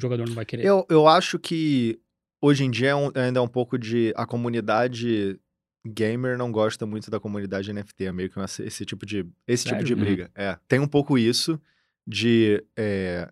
jogador 0.00 0.26
não 0.26 0.34
vai 0.34 0.44
querer? 0.44 0.64
Eu, 0.64 0.84
eu 0.90 1.06
acho 1.06 1.38
que 1.38 2.00
hoje 2.40 2.64
em 2.64 2.70
dia 2.70 2.88
é 2.88 2.94
um, 2.94 3.10
ainda 3.14 3.38
é 3.38 3.42
um 3.42 3.48
pouco 3.48 3.78
de... 3.78 4.12
A 4.16 4.26
comunidade 4.26 5.38
gamer 5.86 6.36
não 6.36 6.50
gosta 6.50 6.86
muito 6.86 7.10
da 7.10 7.20
comunidade 7.20 7.72
NFT, 7.72 8.04
é 8.04 8.12
meio 8.12 8.30
que 8.30 8.38
esse, 8.40 8.62
esse 8.62 8.84
tipo 8.84 9.06
de 9.06 9.26
esse 9.46 9.64
Sério? 9.64 9.78
tipo 9.78 9.86
de 9.86 9.94
briga. 9.94 10.24
Uhum. 10.36 10.44
É, 10.44 10.58
tem 10.66 10.78
um 10.80 10.86
pouco 10.86 11.16
isso 11.16 11.60
de 12.06 12.62
é, 12.76 13.30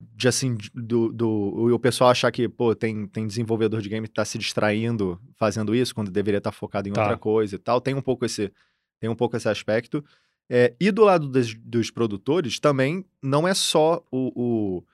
de 0.00 0.28
assim 0.28 0.56
do, 0.74 1.12
do 1.12 1.74
o 1.74 1.78
pessoal 1.78 2.10
achar 2.10 2.30
que 2.30 2.48
pô 2.48 2.74
tem, 2.74 3.06
tem 3.06 3.26
desenvolvedor 3.26 3.80
de 3.80 3.88
game 3.88 4.06
que 4.06 4.14
tá 4.14 4.24
se 4.24 4.38
distraindo 4.38 5.20
fazendo 5.36 5.74
isso 5.74 5.94
quando 5.94 6.10
deveria 6.10 6.38
estar 6.38 6.50
tá 6.50 6.56
focado 6.56 6.88
em 6.88 6.92
tá. 6.92 7.02
outra 7.02 7.16
coisa 7.16 7.56
e 7.56 7.58
tal. 7.58 7.80
Tem 7.80 7.94
um 7.94 8.02
pouco 8.02 8.24
esse 8.24 8.52
tem 9.00 9.08
um 9.08 9.16
pouco 9.16 9.36
esse 9.36 9.48
aspecto. 9.48 10.04
É, 10.50 10.74
e 10.80 10.90
do 10.90 11.04
lado 11.04 11.28
dos, 11.28 11.54
dos, 11.54 11.90
produtores, 11.90 12.58
também 12.58 13.04
não 13.22 13.46
é 13.46 13.52
só 13.52 14.02
o, 14.10 14.32
o, 14.34 14.84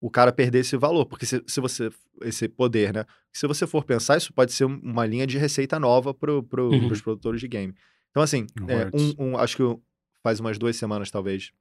o, 0.00 0.10
cara 0.10 0.32
perder 0.32 0.60
esse 0.60 0.76
valor, 0.76 1.04
porque 1.04 1.26
se, 1.26 1.42
se 1.46 1.60
você. 1.60 1.90
esse 2.22 2.48
poder, 2.48 2.94
né? 2.94 3.04
Se 3.30 3.46
você 3.46 3.66
for 3.66 3.84
pensar, 3.84 4.16
isso 4.16 4.32
pode 4.32 4.52
ser 4.52 4.64
uma 4.64 5.04
linha 5.04 5.26
de 5.26 5.36
receita 5.36 5.78
nova 5.78 6.14
para 6.14 6.42
pro, 6.42 6.70
uhum. 6.70 6.90
os 6.90 7.02
produtores 7.02 7.40
de 7.40 7.48
game. 7.48 7.74
Então, 8.10 8.22
assim, 8.22 8.46
é, 8.68 8.90
um, 9.18 9.32
um, 9.32 9.38
acho 9.38 9.56
que 9.56 9.82
faz 10.22 10.40
umas 10.40 10.58
duas 10.58 10.76
semanas, 10.76 11.10
talvez, 11.10 11.52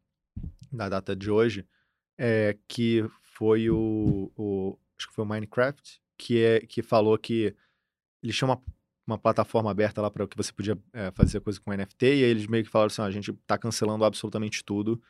na 0.71 0.87
data 0.87 1.13
de 1.13 1.29
hoje, 1.29 1.65
é, 2.17 2.57
que 2.67 3.05
foi 3.21 3.69
o, 3.69 4.31
o. 4.37 4.77
Acho 4.97 5.09
que 5.09 5.15
foi 5.15 5.25
o 5.25 5.27
Minecraft, 5.27 5.99
que, 6.17 6.41
é, 6.41 6.59
que 6.61 6.81
falou 6.81 7.17
que 7.17 7.55
eles 8.23 8.35
tinham 8.35 8.49
uma 8.49 8.61
uma 9.05 9.17
plataforma 9.17 9.71
aberta 9.71 10.01
lá 10.01 10.09
para 10.09 10.27
que 10.27 10.37
você 10.37 10.51
podia 10.51 10.77
é, 10.93 11.11
fazer 11.11 11.39
coisa 11.41 11.59
com 11.59 11.73
NFT, 11.73 12.05
e 12.05 12.09
aí 12.09 12.21
eles 12.23 12.47
meio 12.47 12.63
que 12.63 12.69
falaram 12.69 12.87
assim: 12.87 13.01
ah, 13.01 13.05
a 13.05 13.11
gente 13.11 13.31
está 13.31 13.57
cancelando 13.57 14.05
absolutamente 14.05 14.63
tudo. 14.63 15.01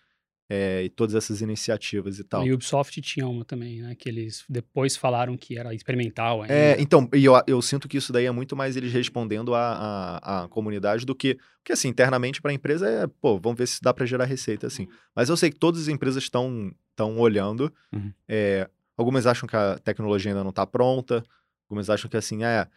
É, 0.53 0.83
e 0.83 0.89
todas 0.89 1.15
essas 1.15 1.39
iniciativas 1.39 2.19
e 2.19 2.25
tal. 2.25 2.41
A 2.41 2.53
Ubisoft 2.53 2.99
tinha 2.99 3.25
uma 3.25 3.45
também, 3.45 3.81
né? 3.81 3.95
Que 3.95 4.09
eles 4.09 4.43
depois 4.49 4.97
falaram 4.97 5.37
que 5.37 5.57
era 5.57 5.73
experimental. 5.73 6.41
Ainda. 6.41 6.53
É, 6.53 6.75
então, 6.77 7.07
e 7.13 7.23
eu, 7.23 7.41
eu 7.47 7.61
sinto 7.61 7.87
que 7.87 7.95
isso 7.95 8.11
daí 8.11 8.25
é 8.25 8.31
muito 8.31 8.53
mais 8.53 8.75
eles 8.75 8.91
respondendo 8.91 9.55
à, 9.55 10.49
comunidade 10.49 11.05
do 11.05 11.15
que. 11.15 11.37
Porque, 11.59 11.71
assim, 11.71 11.87
internamente 11.87 12.41
para 12.41 12.51
a 12.51 12.53
empresa 12.53 12.85
é, 12.85 13.07
pô, 13.07 13.39
vamos 13.39 13.57
ver 13.57 13.65
se 13.65 13.81
dá 13.81 13.93
para 13.93 14.05
gerar 14.05 14.25
receita, 14.25 14.67
assim. 14.67 14.89
Mas 15.15 15.29
eu 15.29 15.37
sei 15.37 15.51
que 15.51 15.57
todas 15.57 15.83
as 15.83 15.87
empresas 15.87 16.21
estão 16.21 16.75
olhando. 17.17 17.71
Uhum. 17.93 18.11
É, 18.27 18.69
algumas 18.97 19.25
acham 19.25 19.47
que 19.47 19.55
a 19.55 19.79
tecnologia 19.79 20.31
ainda 20.31 20.43
não 20.43 20.49
está 20.49 20.67
pronta, 20.67 21.23
algumas 21.63 21.89
acham 21.89 22.09
que, 22.09 22.17
assim, 22.17 22.43
é 22.43 22.67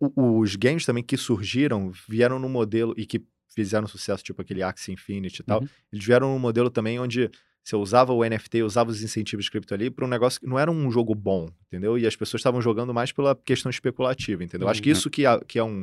os 0.00 0.56
games 0.56 0.84
também 0.86 1.02
que 1.02 1.16
surgiram 1.16 1.92
vieram 2.08 2.38
no 2.38 2.48
modelo 2.48 2.94
e 2.96 3.04
que 3.04 3.22
fizeram 3.54 3.86
sucesso, 3.86 4.22
tipo 4.22 4.42
aquele 4.42 4.62
Axie 4.62 4.92
Infinity 4.92 5.42
e 5.42 5.44
tal, 5.44 5.60
uhum. 5.60 5.68
eles 5.92 6.04
vieram 6.04 6.32
num 6.32 6.38
modelo 6.38 6.70
também 6.70 6.98
onde 6.98 7.30
você 7.62 7.76
usava 7.76 8.12
o 8.12 8.22
NFT, 8.22 8.62
usava 8.62 8.90
os 8.90 9.02
incentivos 9.02 9.48
cripto 9.48 9.72
ali 9.72 9.90
para 9.90 10.04
um 10.04 10.08
negócio 10.08 10.38
que 10.38 10.46
não 10.46 10.58
era 10.58 10.70
um 10.70 10.90
jogo 10.90 11.14
bom, 11.14 11.48
entendeu? 11.66 11.98
E 11.98 12.06
as 12.06 12.14
pessoas 12.14 12.40
estavam 12.40 12.60
jogando 12.60 12.92
mais 12.92 13.10
pela 13.10 13.34
questão 13.34 13.70
especulativa, 13.70 14.44
entendeu? 14.44 14.66
Uhum. 14.66 14.70
Acho 14.70 14.82
que 14.82 14.90
uhum. 14.90 14.92
isso 14.92 15.08
que 15.08 15.24
é, 15.24 15.40
que 15.46 15.58
é, 15.58 15.64
um, 15.64 15.82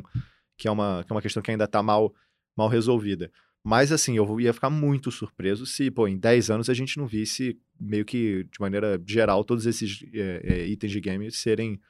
que 0.56 0.68
é, 0.68 0.70
uma, 0.70 1.02
que 1.04 1.12
é 1.12 1.14
uma 1.14 1.22
questão 1.22 1.42
que 1.42 1.50
ainda 1.50 1.64
está 1.64 1.82
mal, 1.82 2.14
mal 2.56 2.68
resolvida. 2.68 3.32
Mas, 3.64 3.90
assim, 3.90 4.16
eu 4.16 4.40
ia 4.40 4.52
ficar 4.52 4.70
muito 4.70 5.10
surpreso 5.10 5.66
se, 5.66 5.90
pô, 5.90 6.06
em 6.06 6.16
10 6.16 6.50
anos 6.50 6.70
a 6.70 6.74
gente 6.74 6.98
não 6.98 7.06
visse, 7.06 7.58
meio 7.80 8.04
que 8.04 8.44
de 8.44 8.60
maneira 8.60 9.00
geral, 9.06 9.44
todos 9.44 9.66
esses 9.66 10.04
é, 10.12 10.40
é, 10.44 10.66
itens 10.66 10.92
de 10.92 11.00
game 11.00 11.30
serem 11.30 11.80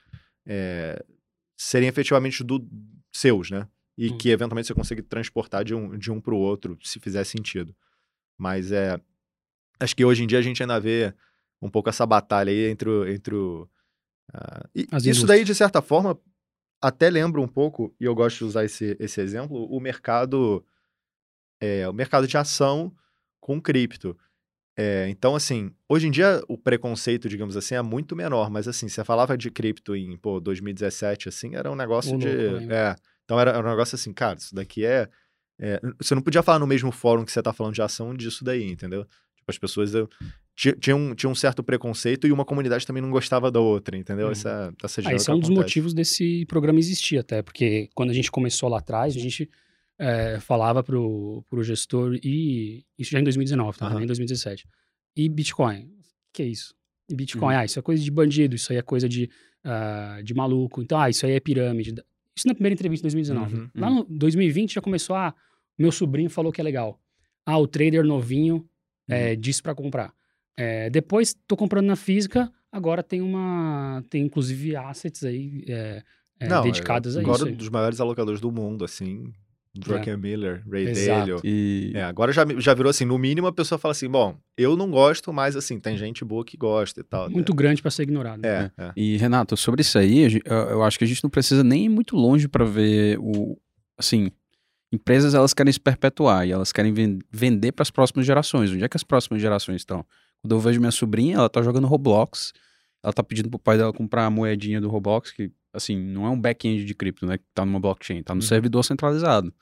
é, 0.46 1.02
serem 1.62 1.88
efetivamente 1.88 2.42
do, 2.42 2.66
seus, 3.12 3.50
né? 3.50 3.68
E 3.96 4.10
hum. 4.10 4.18
que 4.18 4.30
eventualmente 4.30 4.66
você 4.66 4.74
consegue 4.74 5.02
transportar 5.02 5.64
de 5.64 5.74
um, 5.74 5.96
de 5.96 6.10
um 6.10 6.20
para 6.20 6.34
o 6.34 6.38
outro, 6.38 6.78
se 6.82 6.98
fizer 6.98 7.24
sentido. 7.24 7.74
Mas 8.38 8.72
é. 8.72 8.98
Acho 9.78 9.94
que 9.94 10.04
hoje 10.04 10.22
em 10.22 10.26
dia 10.26 10.38
a 10.38 10.42
gente 10.42 10.62
ainda 10.62 10.80
vê 10.80 11.14
um 11.60 11.68
pouco 11.70 11.88
essa 11.88 12.06
batalha 12.06 12.50
aí 12.50 12.68
entre 12.68 12.88
o. 12.88 13.06
Entre 13.06 13.34
o 13.34 13.68
uh, 14.34 14.68
e 14.74 14.86
isso 15.08 15.26
daí, 15.26 15.44
de 15.44 15.54
certa 15.54 15.80
forma, 15.82 16.18
até 16.80 17.08
lembra 17.10 17.40
um 17.40 17.48
pouco, 17.48 17.94
e 18.00 18.04
eu 18.04 18.14
gosto 18.14 18.38
de 18.38 18.44
usar 18.44 18.64
esse, 18.64 18.96
esse 18.98 19.20
exemplo, 19.20 19.64
o 19.66 19.78
mercado. 19.78 20.64
É, 21.60 21.88
o 21.88 21.92
mercado 21.92 22.26
de 22.26 22.36
ação 22.36 22.92
com 23.40 23.60
cripto. 23.60 24.18
É, 24.76 25.06
então, 25.10 25.36
assim, 25.36 25.70
hoje 25.88 26.08
em 26.08 26.10
dia 26.10 26.42
o 26.48 26.56
preconceito, 26.56 27.28
digamos 27.28 27.56
assim, 27.56 27.74
é 27.74 27.82
muito 27.82 28.16
menor, 28.16 28.50
mas 28.50 28.66
assim, 28.66 28.88
você 28.88 29.04
falava 29.04 29.36
de 29.36 29.50
cripto 29.50 29.94
em, 29.94 30.16
pô, 30.16 30.40
2017, 30.40 31.28
assim, 31.28 31.54
era 31.54 31.70
um 31.70 31.76
negócio 31.76 32.16
de. 32.16 32.28
é, 32.72 32.96
então 33.24 33.38
era, 33.38 33.50
era, 33.50 33.60
um 33.60 33.70
negócio 33.70 33.94
assim, 33.96 34.12
cara, 34.12 34.38
isso 34.38 34.54
daqui 34.54 34.84
é, 34.84 35.08
é, 35.58 35.80
Você 35.98 36.14
não 36.14 36.22
podia 36.22 36.42
falar 36.42 36.58
no 36.58 36.66
mesmo 36.66 36.90
fórum 36.90 37.24
que 37.24 37.32
você 37.32 37.42
tá 37.42 37.52
falando 37.52 37.74
de 37.74 37.82
ação 37.82 38.14
disso 38.14 38.44
daí, 38.44 38.64
entendeu? 38.64 39.04
Tipo, 39.36 39.50
as 39.50 39.58
pessoas 39.58 39.94
eu, 39.94 40.08
tinham, 40.54 40.98
um, 40.98 41.14
tinha 41.14 41.30
um 41.30 41.34
certo 41.34 41.62
preconceito 41.62 42.26
e 42.26 42.32
uma 42.32 42.44
comunidade 42.44 42.86
também 42.86 43.02
não 43.02 43.10
gostava 43.10 43.50
da 43.50 43.60
outra, 43.60 43.96
entendeu? 43.96 44.26
Uhum. 44.26 44.32
Essa, 44.32 44.72
essa 44.82 45.02
ah, 45.04 45.14
esse 45.14 45.30
é 45.30 45.34
um 45.34 45.38
dos 45.38 45.50
motivos 45.50 45.92
desse 45.92 46.46
programa 46.46 46.78
existir, 46.78 47.18
até, 47.18 47.42
porque 47.42 47.88
quando 47.94 48.10
a 48.10 48.14
gente 48.14 48.30
começou 48.30 48.68
lá 48.68 48.78
atrás, 48.78 49.16
a 49.16 49.20
gente 49.20 49.50
é, 49.98 50.40
falava 50.40 50.82
pro, 50.82 51.44
pro 51.48 51.62
gestor, 51.62 52.18
e 52.22 52.84
isso 52.98 53.10
já 53.10 53.20
em 53.20 53.24
2019, 53.24 53.78
tá? 53.78 53.88
Uhum. 53.94 54.02
Em 54.02 54.06
2017. 54.06 54.66
E 55.16 55.28
Bitcoin? 55.28 55.84
O 55.84 55.92
que 56.32 56.42
é 56.42 56.46
isso? 56.46 56.74
E 57.08 57.14
Bitcoin, 57.14 57.54
uhum. 57.54 57.60
ah, 57.60 57.64
isso 57.64 57.78
é 57.78 57.82
coisa 57.82 58.02
de 58.02 58.10
bandido, 58.10 58.56
isso 58.56 58.72
aí 58.72 58.78
é 58.78 58.82
coisa 58.82 59.08
de, 59.08 59.30
uh, 59.64 60.22
de 60.22 60.34
maluco. 60.34 60.82
Então, 60.82 60.98
ah, 60.98 61.10
isso 61.10 61.26
aí 61.26 61.32
é 61.32 61.40
pirâmide. 61.40 61.94
Isso 62.34 62.48
na 62.48 62.54
primeira 62.54 62.74
entrevista 62.74 63.06
em 63.06 63.10
2019. 63.10 63.54
Uhum, 63.54 63.70
Lá 63.74 63.90
no 63.90 64.04
2020 64.04 64.74
já 64.74 64.80
começou 64.80 65.14
a. 65.14 65.28
Ah, 65.28 65.34
meu 65.78 65.92
sobrinho 65.92 66.30
falou 66.30 66.52
que 66.52 66.60
é 66.60 66.64
legal. 66.64 66.98
Ah, 67.44 67.58
o 67.58 67.66
trader 67.66 68.04
novinho 68.04 68.66
é, 69.08 69.36
disse 69.36 69.62
para 69.62 69.74
comprar. 69.74 70.14
É, 70.56 70.90
depois 70.90 71.34
tô 71.46 71.56
comprando 71.56 71.86
na 71.86 71.96
física, 71.96 72.50
agora 72.70 73.02
tem 73.02 73.20
uma. 73.20 74.02
Tem 74.08 74.22
inclusive 74.22 74.76
assets 74.76 75.24
aí 75.24 75.64
é, 75.66 76.02
é, 76.40 76.48
Não, 76.48 76.62
dedicadas 76.62 77.16
a 77.16 77.20
isso. 77.20 77.30
Agora, 77.30 77.50
um 77.50 77.54
dos 77.54 77.68
maiores 77.68 78.00
alocadores 78.00 78.40
do 78.40 78.50
mundo, 78.50 78.84
assim. 78.84 79.32
Drucker 79.74 80.14
é. 80.14 80.16
Miller, 80.16 80.62
Ray 80.70 80.92
Dalio. 80.92 81.40
E... 81.42 81.92
É, 81.94 82.04
agora 82.04 82.30
já, 82.30 82.44
já 82.58 82.74
virou 82.74 82.90
assim, 82.90 83.06
no 83.06 83.18
mínimo 83.18 83.46
a 83.46 83.52
pessoa 83.52 83.78
fala 83.78 83.92
assim, 83.92 84.08
bom, 84.08 84.36
eu 84.56 84.76
não 84.76 84.90
gosto, 84.90 85.32
mas 85.32 85.56
assim, 85.56 85.80
tem 85.80 85.96
gente 85.96 86.24
boa 86.24 86.44
que 86.44 86.56
gosta 86.56 87.00
e 87.00 87.02
tal. 87.02 87.30
Muito 87.30 87.52
né? 87.52 87.56
grande 87.56 87.80
para 87.80 87.90
ser 87.90 88.02
ignorado. 88.02 88.44
É, 88.44 88.70
é, 88.76 88.84
é. 88.84 88.92
E 88.94 89.16
Renato, 89.16 89.56
sobre 89.56 89.80
isso 89.80 89.98
aí, 89.98 90.42
eu 90.44 90.82
acho 90.82 90.98
que 90.98 91.04
a 91.04 91.08
gente 91.08 91.22
não 91.22 91.30
precisa 91.30 91.64
nem 91.64 91.86
ir 91.86 91.88
muito 91.88 92.16
longe 92.16 92.48
para 92.48 92.64
ver 92.66 93.18
o, 93.18 93.58
assim, 93.98 94.30
empresas 94.92 95.32
elas 95.32 95.54
querem 95.54 95.72
se 95.72 95.80
perpetuar 95.80 96.46
e 96.46 96.52
elas 96.52 96.70
querem 96.70 96.92
vender 97.30 97.72
para 97.72 97.82
as 97.82 97.90
próximas 97.90 98.26
gerações. 98.26 98.70
Onde 98.70 98.84
é 98.84 98.88
que 98.88 98.96
as 98.96 99.04
próximas 99.04 99.40
gerações 99.40 99.76
estão? 99.76 100.04
Quando 100.42 100.54
eu 100.54 100.60
vejo 100.60 100.80
minha 100.80 100.92
sobrinha, 100.92 101.36
ela 101.36 101.48
tá 101.48 101.62
jogando 101.62 101.86
Roblox, 101.86 102.52
ela 103.02 103.12
tá 103.12 103.22
pedindo 103.22 103.50
pro 103.50 103.58
pai 103.58 103.76
dela 103.76 103.92
comprar 103.92 104.26
a 104.26 104.30
moedinha 104.30 104.80
do 104.80 104.88
Roblox, 104.88 105.32
que 105.32 105.50
assim, 105.72 105.98
não 105.98 106.26
é 106.26 106.30
um 106.30 106.40
back-end 106.40 106.84
de 106.84 106.94
cripto, 106.94 107.26
né? 107.26 107.38
Que 107.38 107.44
tá 107.54 107.64
numa 107.64 107.80
blockchain, 107.80 108.22
tá 108.22 108.34
no 108.34 108.40
uhum. 108.40 108.46
servidor 108.46 108.84
centralizado. 108.84 109.52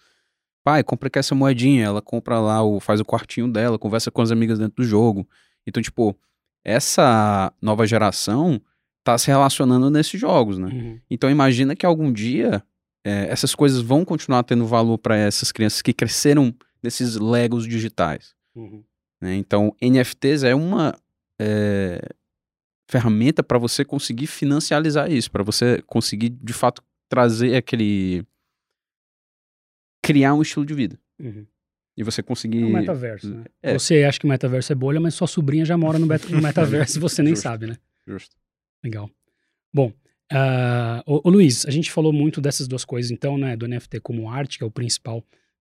Pai, 0.62 0.82
compra 0.82 1.08
aqui 1.08 1.18
essa 1.18 1.34
moedinha, 1.34 1.84
ela 1.84 2.02
compra 2.02 2.38
lá, 2.38 2.62
o, 2.62 2.80
faz 2.80 3.00
o 3.00 3.04
quartinho 3.04 3.50
dela, 3.50 3.78
conversa 3.78 4.10
com 4.10 4.20
as 4.20 4.30
amigas 4.30 4.58
dentro 4.58 4.76
do 4.76 4.84
jogo. 4.84 5.26
Então, 5.66 5.82
tipo, 5.82 6.14
essa 6.64 7.52
nova 7.62 7.86
geração 7.86 8.60
tá 9.02 9.16
se 9.16 9.28
relacionando 9.28 9.88
nesses 9.90 10.20
jogos, 10.20 10.58
né? 10.58 10.68
Uhum. 10.68 11.00
Então, 11.08 11.30
imagina 11.30 11.74
que 11.74 11.86
algum 11.86 12.12
dia 12.12 12.62
é, 13.04 13.28
essas 13.30 13.54
coisas 13.54 13.80
vão 13.80 14.04
continuar 14.04 14.42
tendo 14.42 14.66
valor 14.66 14.98
para 14.98 15.16
essas 15.16 15.50
crianças 15.50 15.80
que 15.80 15.92
cresceram 15.92 16.54
desses 16.82 17.16
Legos 17.16 17.66
digitais. 17.66 18.34
Uhum. 18.54 18.84
Né? 19.20 19.36
Então, 19.36 19.74
NFTs 19.80 20.44
é 20.44 20.54
uma 20.54 20.94
é, 21.38 22.00
ferramenta 22.90 23.42
para 23.42 23.58
você 23.58 23.84
conseguir 23.84 24.26
financializar 24.26 25.10
isso, 25.10 25.30
para 25.30 25.44
você 25.44 25.80
conseguir, 25.86 26.30
de 26.30 26.52
fato, 26.52 26.82
trazer 27.08 27.54
aquele. 27.54 28.24
criar 30.02 30.34
um 30.34 30.42
estilo 30.42 30.66
de 30.66 30.74
vida. 30.74 30.98
Uhum. 31.18 31.46
E 31.96 32.02
você 32.02 32.22
conseguir. 32.22 32.62
É 32.62 32.66
um 32.66 32.72
metaverso, 32.72 33.28
né? 33.28 33.44
É. 33.62 33.74
Você 33.74 34.02
acha 34.02 34.18
que 34.18 34.26
o 34.26 34.28
metaverso 34.28 34.72
é 34.72 34.74
bolha, 34.74 35.00
mas 35.00 35.14
sua 35.14 35.26
sobrinha 35.26 35.64
já 35.64 35.76
mora 35.76 35.98
no, 35.98 36.06
metaverso 36.42 36.98
e 36.98 37.00
você 37.00 37.22
nem 37.22 37.34
Justo. 37.34 37.42
sabe, 37.42 37.66
né? 37.66 37.76
Justo. 38.06 38.34
Legal. 38.82 39.08
Bom, 39.72 39.92
uh, 40.32 41.02
ô, 41.06 41.28
ô, 41.28 41.30
Luiz, 41.30 41.66
a 41.66 41.70
gente 41.70 41.92
falou 41.92 42.12
muito 42.12 42.40
dessas 42.40 42.66
duas 42.66 42.84
coisas, 42.84 43.10
então, 43.10 43.38
né? 43.38 43.56
Do 43.56 43.68
NFT 43.68 44.00
como 44.00 44.28
arte, 44.28 44.58
que 44.58 44.64
é 44.64 44.66
o 44.66 44.70
principal 44.70 45.18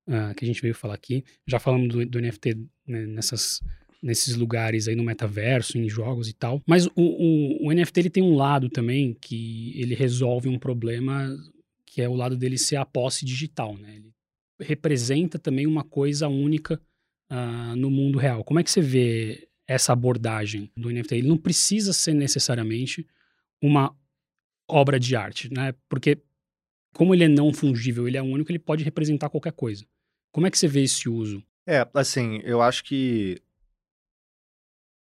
uh, 0.07 0.33
que 0.35 0.45
a 0.45 0.47
gente 0.47 0.61
veio 0.61 0.73
falar 0.73 0.95
aqui. 0.95 1.23
Já 1.45 1.59
falamos 1.59 1.89
do, 1.89 2.05
do 2.05 2.21
NFT 2.21 2.55
né, 2.87 3.05
nessas, 3.05 3.61
nesses 4.01 4.35
lugares 4.35 4.87
aí 4.87 4.95
no 4.95 5.03
metaverso, 5.03 5.77
em 5.77 5.89
jogos 5.89 6.29
e 6.29 6.33
tal. 6.33 6.61
Mas 6.65 6.85
o, 6.87 6.91
o, 6.95 7.67
o 7.67 7.73
NFT 7.73 7.99
ele 7.99 8.09
tem 8.09 8.23
um 8.23 8.35
lado 8.35 8.69
também 8.69 9.13
que 9.19 9.73
ele 9.79 9.93
resolve 9.93 10.47
um 10.47 10.57
problema 10.57 11.29
que 11.85 12.01
é 12.01 12.07
o 12.07 12.15
lado 12.15 12.37
dele 12.37 12.57
ser 12.57 12.75
a 12.75 12.85
posse 12.85 13.25
digital, 13.25 13.75
né? 13.77 13.95
Ele 13.95 14.13
representa 14.61 15.39
também 15.39 15.65
uma 15.65 15.83
coisa 15.83 16.27
única 16.27 16.79
uh, 17.31 17.75
no 17.75 17.89
mundo 17.89 18.19
real. 18.19 18.43
Como 18.43 18.59
é 18.59 18.63
que 18.63 18.71
você 18.71 18.81
vê 18.81 19.47
essa 19.67 19.93
abordagem 19.93 20.71
do 20.77 20.91
NFT? 20.91 21.15
Ele 21.15 21.27
não 21.27 21.37
precisa 21.37 21.91
ser 21.91 22.13
necessariamente 22.13 23.07
uma 23.61 23.95
obra 24.67 24.99
de 24.99 25.15
arte, 25.15 25.51
né? 25.51 25.73
Porque 25.89 26.21
como 26.93 27.13
ele 27.13 27.23
é 27.23 27.27
não 27.27 27.53
fungível, 27.53 28.07
ele 28.07 28.17
é 28.17 28.21
único, 28.21 28.51
ele 28.51 28.59
pode 28.59 28.83
representar 28.83 29.29
qualquer 29.29 29.53
coisa. 29.53 29.85
Como 30.31 30.45
é 30.45 30.51
que 30.51 30.57
você 30.57 30.67
vê 30.67 30.83
esse 30.83 31.09
uso? 31.09 31.43
É, 31.67 31.87
assim, 31.93 32.39
eu 32.43 32.61
acho 32.61 32.83
que 32.83 33.41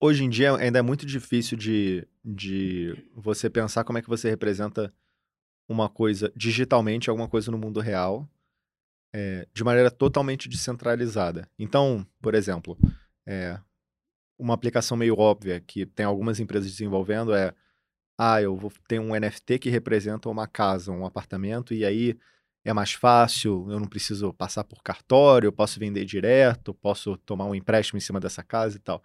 hoje 0.06 0.24
em 0.24 0.30
dia 0.30 0.56
ainda 0.56 0.80
é 0.80 0.82
muito 0.82 1.06
difícil 1.06 1.58
de, 1.58 2.08
de 2.24 2.95
você 3.16 3.49
pensar 3.49 3.84
como 3.84 3.97
é 3.97 4.01
que 4.01 4.10
você 4.10 4.30
representa 4.30 4.93
uma 5.68 5.89
coisa 5.89 6.32
digitalmente, 6.36 7.10
alguma 7.10 7.28
coisa 7.28 7.51
no 7.51 7.58
mundo 7.58 7.80
real, 7.80 8.30
é, 9.14 9.47
de 9.53 9.64
maneira 9.64 9.89
totalmente 9.89 10.47
descentralizada. 10.47 11.49
Então, 11.58 12.06
por 12.22 12.36
exemplo, 12.36 12.78
é, 13.26 13.60
uma 14.38 14.53
aplicação 14.53 14.95
meio 14.95 15.18
óbvia 15.18 15.60
que 15.60 15.86
tem 15.86 16.06
algumas 16.06 16.39
empresas 16.39 16.70
desenvolvendo 16.70 17.34
é 17.34 17.53
ah, 18.18 18.41
eu 18.41 18.56
vou 18.56 18.72
ter 18.88 18.99
um 18.99 19.14
NFT 19.14 19.60
que 19.60 19.70
representa 19.70 20.30
uma 20.30 20.47
casa, 20.47 20.91
um 20.91 21.06
apartamento, 21.06 21.74
e 21.74 21.84
aí 21.84 22.18
é 22.64 22.72
mais 22.74 22.93
fácil, 22.93 23.68
eu 23.70 23.80
não 23.80 23.88
preciso 23.88 24.34
passar 24.34 24.64
por 24.64 24.82
cartório, 24.82 25.47
eu 25.47 25.51
posso 25.51 25.80
vender 25.80 26.06
direto, 26.06 26.74
posso 26.74 27.18
tomar 27.18 27.45
um 27.45 27.53
empréstimo 27.53 27.97
em 27.97 28.01
cima 28.01 28.20
dessa 28.20 28.41
casa 28.41 28.78
e 28.78 28.80
tal. 28.80 29.03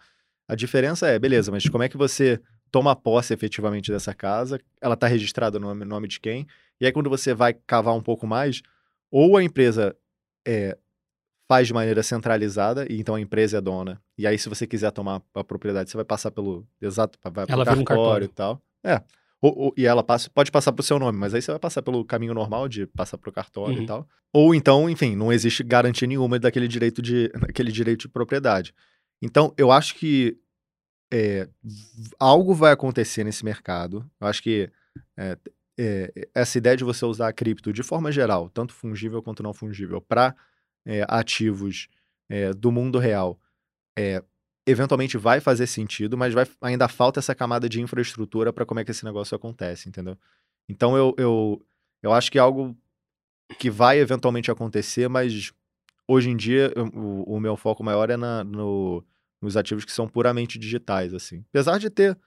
A 0.50 0.56
diferença 0.56 1.06
é, 1.06 1.18
beleza, 1.18 1.52
mas 1.52 1.68
como 1.68 1.84
é 1.84 1.88
que 1.88 1.96
você 1.96 2.40
toma 2.70 2.96
posse 2.96 3.32
efetivamente 3.32 3.90
dessa 3.92 4.12
casa? 4.12 4.60
Ela 4.80 4.94
está 4.94 5.06
registrada 5.06 5.58
no 5.58 5.74
nome 5.74 6.08
de 6.08 6.18
quem? 6.18 6.46
E 6.80 6.86
aí, 6.86 6.92
quando 6.92 7.08
você 7.08 7.32
vai 7.34 7.54
cavar 7.54 7.94
um 7.94 8.02
pouco 8.02 8.26
mais, 8.26 8.62
ou 9.10 9.36
a 9.36 9.44
empresa 9.44 9.94
é, 10.46 10.76
faz 11.48 11.66
de 11.66 11.74
maneira 11.74 12.02
centralizada, 12.02 12.86
e 12.90 12.98
então 12.98 13.14
a 13.14 13.20
empresa 13.20 13.58
é 13.58 13.60
dona. 13.60 14.00
E 14.16 14.26
aí, 14.26 14.38
se 14.38 14.48
você 14.48 14.66
quiser 14.66 14.90
tomar 14.90 15.22
a 15.34 15.44
propriedade, 15.44 15.90
você 15.90 15.96
vai 15.96 16.04
passar 16.04 16.30
pelo 16.30 16.66
exato, 16.80 17.18
vai 17.22 17.44
Ela 17.48 17.64
cartório, 17.64 17.80
um 17.80 17.84
cartório 17.84 18.24
e 18.24 18.28
tal. 18.28 18.62
É. 18.82 19.02
Ou, 19.42 19.58
ou, 19.58 19.74
e 19.76 19.86
ela 19.86 20.02
passa, 20.02 20.28
pode 20.30 20.50
passar 20.50 20.72
pro 20.72 20.82
seu 20.82 20.98
nome, 20.98 21.18
mas 21.18 21.32
aí 21.32 21.40
você 21.40 21.50
vai 21.50 21.58
passar 21.58 21.80
pelo 21.80 22.04
caminho 22.04 22.34
normal 22.34 22.68
de 22.68 22.86
passar 22.86 23.16
pro 23.16 23.32
cartório 23.32 23.76
uhum. 23.76 23.82
e 23.84 23.86
tal. 23.86 24.08
Ou 24.32 24.54
então, 24.54 24.88
enfim, 24.88 25.16
não 25.16 25.32
existe 25.32 25.62
garantia 25.62 26.06
nenhuma 26.06 26.38
daquele 26.38 26.68
direito 26.68 27.00
de, 27.00 27.28
daquele 27.40 27.72
direito 27.72 28.00
de 28.00 28.08
propriedade. 28.08 28.74
Então, 29.22 29.52
eu 29.56 29.70
acho 29.70 29.94
que 29.94 30.38
é, 31.12 31.48
algo 32.18 32.54
vai 32.54 32.72
acontecer 32.72 33.24
nesse 33.24 33.44
mercado. 33.44 34.08
Eu 34.20 34.26
acho 34.26 34.42
que 34.42 34.70
é, 35.16 35.38
é, 35.78 36.28
essa 36.34 36.58
ideia 36.58 36.76
de 36.76 36.84
você 36.84 37.04
usar 37.04 37.28
a 37.28 37.32
cripto 37.32 37.72
de 37.72 37.82
forma 37.82 38.10
geral, 38.12 38.48
tanto 38.48 38.72
fungível 38.72 39.22
quanto 39.22 39.42
não 39.42 39.52
fungível, 39.52 40.00
para 40.00 40.34
ativos 41.08 41.88
do 42.56 42.72
mundo 42.72 42.98
real, 42.98 43.38
eventualmente 44.66 45.18
vai 45.18 45.40
fazer 45.40 45.66
sentido, 45.66 46.16
mas 46.16 46.32
vai, 46.32 46.46
ainda 46.60 46.88
falta 46.88 47.20
essa 47.20 47.34
camada 47.34 47.68
de 47.68 47.80
infraestrutura 47.80 48.52
para 48.52 48.64
como 48.64 48.80
é 48.80 48.84
que 48.84 48.90
esse 48.90 49.04
negócio 49.04 49.34
acontece, 49.34 49.88
entendeu? 49.88 50.16
Então 50.68 50.96
eu, 50.96 51.14
eu, 51.18 51.66
eu 52.02 52.12
acho 52.12 52.30
que 52.30 52.38
é 52.38 52.40
algo 52.40 52.76
que 53.58 53.70
vai 53.70 53.98
eventualmente 53.98 54.50
acontecer, 54.50 55.08
mas 55.08 55.52
hoje 56.12 56.30
em 56.30 56.36
dia 56.36 56.72
o, 56.94 57.36
o, 57.36 57.40
meu 57.40 57.56
foco 57.56 57.84
maior 57.84 58.10
é 58.10 58.16
na, 58.16 58.44
no, 58.44 59.04
nos 59.40 59.56
ativos 59.56 59.84
que 59.84 59.92
são 59.92 60.08
puramente 60.08 60.58
digitais, 60.58 61.14
assim. 61.14 61.44
Apesar 61.50 61.78
de 61.78 61.90
ter, 61.90 62.18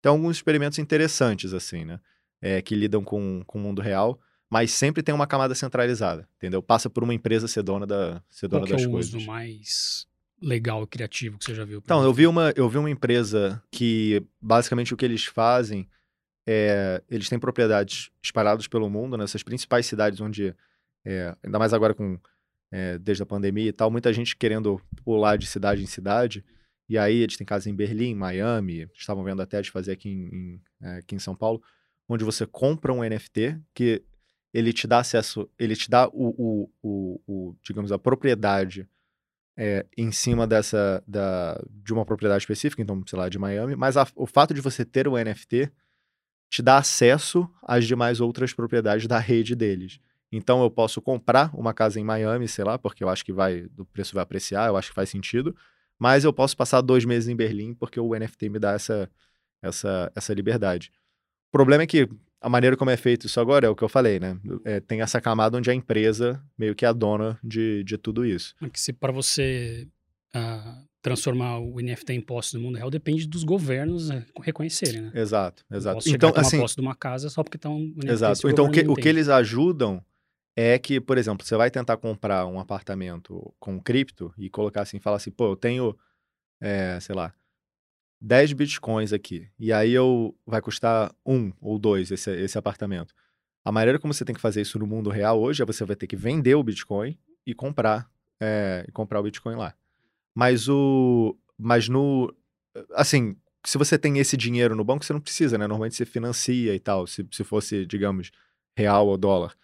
ter 0.00 0.08
alguns 0.08 0.36
experimentos 0.36 0.78
interessantes, 0.78 1.52
assim, 1.52 1.84
né? 1.84 2.00
é, 2.44 2.60
que 2.60 2.74
lidam 2.74 3.02
com, 3.02 3.42
com 3.46 3.58
o 3.58 3.62
mundo 3.62 3.80
real, 3.80 4.20
mas 4.50 4.70
sempre 4.70 5.02
tem 5.02 5.14
uma 5.14 5.26
camada 5.26 5.54
centralizada, 5.54 6.28
entendeu? 6.36 6.62
Passa 6.62 6.90
por 6.90 7.02
uma 7.02 7.14
empresa 7.14 7.48
ser 7.48 7.62
dona, 7.62 7.86
da, 7.86 8.22
ser 8.28 8.48
dona 8.48 8.66
Qual 8.66 8.72
das 8.72 8.82
é 8.82 8.86
o 8.86 8.90
coisas. 8.90 9.14
uso 9.14 9.26
mais 9.26 10.06
legal 10.42 10.82
e 10.82 10.86
criativo 10.86 11.38
que 11.38 11.44
você 11.46 11.54
já 11.54 11.64
viu? 11.64 11.80
Então, 11.82 12.04
eu 12.04 12.12
vi, 12.12 12.26
uma, 12.26 12.52
eu 12.54 12.68
vi 12.68 12.76
uma 12.76 12.90
empresa 12.90 13.62
que 13.70 14.22
basicamente 14.40 14.92
o 14.92 14.96
que 14.96 15.06
eles 15.06 15.24
fazem 15.24 15.88
é. 16.46 17.02
Eles 17.10 17.30
têm 17.30 17.38
propriedades 17.38 18.10
espalhadas 18.22 18.68
pelo 18.68 18.90
mundo, 18.90 19.16
nessas 19.16 19.42
principais 19.42 19.86
cidades 19.86 20.20
onde. 20.20 20.54
É, 21.02 21.34
ainda 21.42 21.58
mais 21.58 21.72
agora 21.72 21.94
com. 21.94 22.18
É, 22.76 22.98
desde 22.98 23.22
a 23.22 23.26
pandemia 23.26 23.68
e 23.68 23.72
tal, 23.72 23.88
muita 23.88 24.12
gente 24.12 24.36
querendo 24.36 24.80
pular 25.04 25.36
de 25.36 25.46
cidade 25.46 25.82
em 25.82 25.86
cidade. 25.86 26.44
E 26.88 26.98
aí 26.98 27.18
eles 27.18 27.36
têm 27.36 27.46
casa 27.46 27.70
em 27.70 27.74
Berlim, 27.74 28.14
Miami, 28.14 28.88
estavam 28.94 29.22
vendo 29.22 29.40
até 29.40 29.62
de 29.62 29.70
fazer 29.70 29.92
aqui 29.92 30.08
em, 30.08 30.24
em 30.34 30.60
é, 30.82 30.96
aqui 30.96 31.14
em 31.14 31.20
São 31.20 31.36
Paulo 31.36 31.62
onde 32.08 32.24
você 32.24 32.46
compra 32.46 32.92
um 32.92 33.02
NFT 33.02 33.60
que 33.74 34.02
ele 34.52 34.72
te 34.72 34.86
dá 34.86 35.00
acesso, 35.00 35.50
ele 35.58 35.74
te 35.74 35.90
dá 35.90 36.08
o, 36.08 36.12
o, 36.12 36.70
o, 36.82 37.20
o 37.26 37.56
digamos, 37.62 37.90
a 37.90 37.98
propriedade 37.98 38.88
é, 39.56 39.84
em 39.96 40.12
cima 40.12 40.46
dessa, 40.46 41.02
da, 41.06 41.60
de 41.70 41.92
uma 41.92 42.04
propriedade 42.04 42.42
específica, 42.42 42.82
então, 42.82 43.02
sei 43.06 43.18
lá, 43.18 43.28
de 43.28 43.38
Miami, 43.38 43.74
mas 43.74 43.96
a, 43.96 44.06
o 44.14 44.26
fato 44.26 44.54
de 44.54 44.60
você 44.60 44.84
ter 44.84 45.08
o 45.08 45.16
NFT 45.16 45.70
te 46.50 46.62
dá 46.62 46.78
acesso 46.78 47.48
às 47.62 47.84
demais 47.84 48.20
outras 48.20 48.52
propriedades 48.52 49.06
da 49.08 49.18
rede 49.18 49.56
deles. 49.56 49.98
Então 50.36 50.62
eu 50.62 50.70
posso 50.70 51.00
comprar 51.00 51.50
uma 51.54 51.74
casa 51.74 52.00
em 52.00 52.04
Miami, 52.04 52.48
sei 52.48 52.64
lá, 52.64 52.78
porque 52.78 53.04
eu 53.04 53.08
acho 53.08 53.24
que 53.24 53.32
vai, 53.32 53.66
o 53.78 53.84
preço 53.84 54.14
vai 54.14 54.22
apreciar, 54.22 54.68
eu 54.68 54.76
acho 54.76 54.88
que 54.88 54.94
faz 54.94 55.08
sentido, 55.08 55.54
mas 55.98 56.24
eu 56.24 56.32
posso 56.32 56.56
passar 56.56 56.80
dois 56.80 57.04
meses 57.04 57.28
em 57.28 57.36
Berlim 57.36 57.74
porque 57.74 58.00
o 58.00 58.14
NFT 58.14 58.48
me 58.48 58.58
dá 58.58 58.72
essa, 58.72 59.10
essa, 59.62 60.10
essa 60.14 60.34
liberdade 60.34 60.90
problema 61.54 61.84
é 61.84 61.86
que 61.86 62.08
a 62.40 62.48
maneira 62.48 62.76
como 62.76 62.90
é 62.90 62.96
feito 62.96 63.28
isso 63.28 63.38
agora 63.38 63.64
é 63.64 63.70
o 63.70 63.76
que 63.76 63.84
eu 63.84 63.88
falei, 63.88 64.18
né? 64.18 64.36
É, 64.64 64.80
tem 64.80 65.00
essa 65.00 65.20
camada 65.20 65.56
onde 65.56 65.70
a 65.70 65.74
empresa 65.74 66.42
meio 66.58 66.74
que 66.74 66.84
é 66.84 66.88
a 66.88 66.92
dona 66.92 67.38
de, 67.44 67.84
de 67.84 67.96
tudo 67.96 68.26
isso. 68.26 68.56
É 68.60 68.68
que 68.68 68.80
se 68.80 68.92
para 68.92 69.12
você 69.12 69.86
uh, 70.34 70.84
transformar 71.00 71.60
o 71.60 71.80
NFT 71.80 72.12
em 72.12 72.20
posse 72.20 72.56
no 72.56 72.60
mundo 72.60 72.76
real 72.76 72.90
depende 72.90 73.28
dos 73.28 73.44
governos 73.44 74.08
né, 74.08 74.26
reconhecerem, 74.42 75.02
né? 75.02 75.12
Exato, 75.14 75.64
exato. 75.70 76.08
Então, 76.08 76.32
assim, 76.34 76.58
posse 76.58 76.74
de 76.74 76.80
uma 76.80 76.96
casa 76.96 77.30
só 77.30 77.44
porque 77.44 77.56
um 77.68 77.94
NFT, 77.94 78.10
Exato. 78.10 78.50
Então 78.50 78.64
o 78.64 78.70
que, 78.70 78.80
o 78.80 78.94
que 78.94 79.08
eles 79.08 79.28
ajudam 79.28 80.04
é 80.56 80.78
que, 80.78 81.00
por 81.00 81.18
exemplo, 81.18 81.46
você 81.46 81.56
vai 81.56 81.70
tentar 81.70 81.96
comprar 81.96 82.46
um 82.46 82.58
apartamento 82.60 83.52
com 83.58 83.80
cripto 83.80 84.32
e 84.38 84.48
colocar 84.48 84.82
assim, 84.82 85.00
falar 85.00 85.16
assim, 85.16 85.30
pô, 85.30 85.48
eu 85.52 85.56
tenho, 85.56 85.96
é, 86.60 86.98
sei 87.00 87.14
lá, 87.14 87.34
10 88.20 88.52
bitcoins 88.52 89.12
aqui, 89.12 89.48
e 89.58 89.72
aí 89.72 89.92
eu 89.92 90.34
vai 90.46 90.60
custar 90.60 91.14
um 91.26 91.52
ou 91.60 91.78
dois 91.78 92.10
esse, 92.10 92.30
esse 92.30 92.56
apartamento. 92.56 93.14
A 93.64 93.72
maneira 93.72 93.98
como 93.98 94.12
você 94.12 94.24
tem 94.24 94.34
que 94.34 94.40
fazer 94.40 94.60
isso 94.60 94.78
no 94.78 94.86
mundo 94.86 95.08
real 95.08 95.40
hoje 95.40 95.62
é 95.62 95.66
você 95.66 95.84
vai 95.84 95.96
ter 95.96 96.06
que 96.06 96.16
vender 96.16 96.54
o 96.54 96.62
Bitcoin 96.62 97.18
e 97.46 97.54
comprar, 97.54 98.10
é, 98.38 98.86
comprar 98.92 99.20
o 99.20 99.22
Bitcoin 99.22 99.56
lá. 99.56 99.74
Mas 100.34 100.68
o. 100.68 101.34
Mas 101.56 101.88
no. 101.88 102.34
Assim, 102.92 103.36
se 103.64 103.78
você 103.78 103.98
tem 103.98 104.18
esse 104.18 104.36
dinheiro 104.36 104.76
no 104.76 104.84
banco, 104.84 105.04
você 105.04 105.14
não 105.14 105.20
precisa, 105.20 105.56
né? 105.56 105.66
Normalmente 105.66 105.94
você 105.96 106.04
financia 106.04 106.74
e 106.74 106.78
tal, 106.78 107.06
se, 107.06 107.26
se 107.30 107.42
fosse, 107.42 107.86
digamos, 107.86 108.30
real 108.76 109.06
ou 109.06 109.16
dólar. 109.16 109.54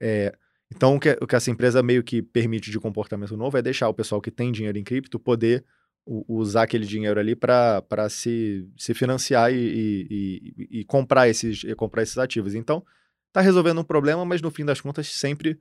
É, 0.00 0.34
então, 0.74 0.96
o 0.96 1.00
que, 1.00 1.18
o 1.20 1.26
que 1.26 1.36
essa 1.36 1.50
empresa 1.50 1.82
meio 1.82 2.02
que 2.02 2.22
permite 2.22 2.70
de 2.70 2.78
comportamento 2.78 3.36
novo 3.36 3.58
é 3.58 3.62
deixar 3.62 3.88
o 3.88 3.94
pessoal 3.94 4.20
que 4.20 4.30
tem 4.30 4.52
dinheiro 4.52 4.78
em 4.78 4.84
cripto 4.84 5.18
poder 5.18 5.64
usar 6.06 6.62
aquele 6.62 6.86
dinheiro 6.86 7.20
ali 7.20 7.36
para 7.36 8.08
se, 8.08 8.66
se 8.76 8.94
financiar 8.94 9.52
e, 9.52 9.56
e, 9.56 10.06
e, 10.10 10.80
e, 10.80 10.84
comprar, 10.84 11.28
esses, 11.28 11.62
comprar 11.74 12.02
esses 12.02 12.18
ativos. 12.18 12.54
Então, 12.54 12.84
está 13.28 13.40
resolvendo 13.40 13.80
um 13.80 13.84
problema, 13.84 14.24
mas 14.24 14.40
no 14.40 14.50
fim 14.50 14.64
das 14.64 14.80
contas 14.80 15.06
sempre 15.08 15.58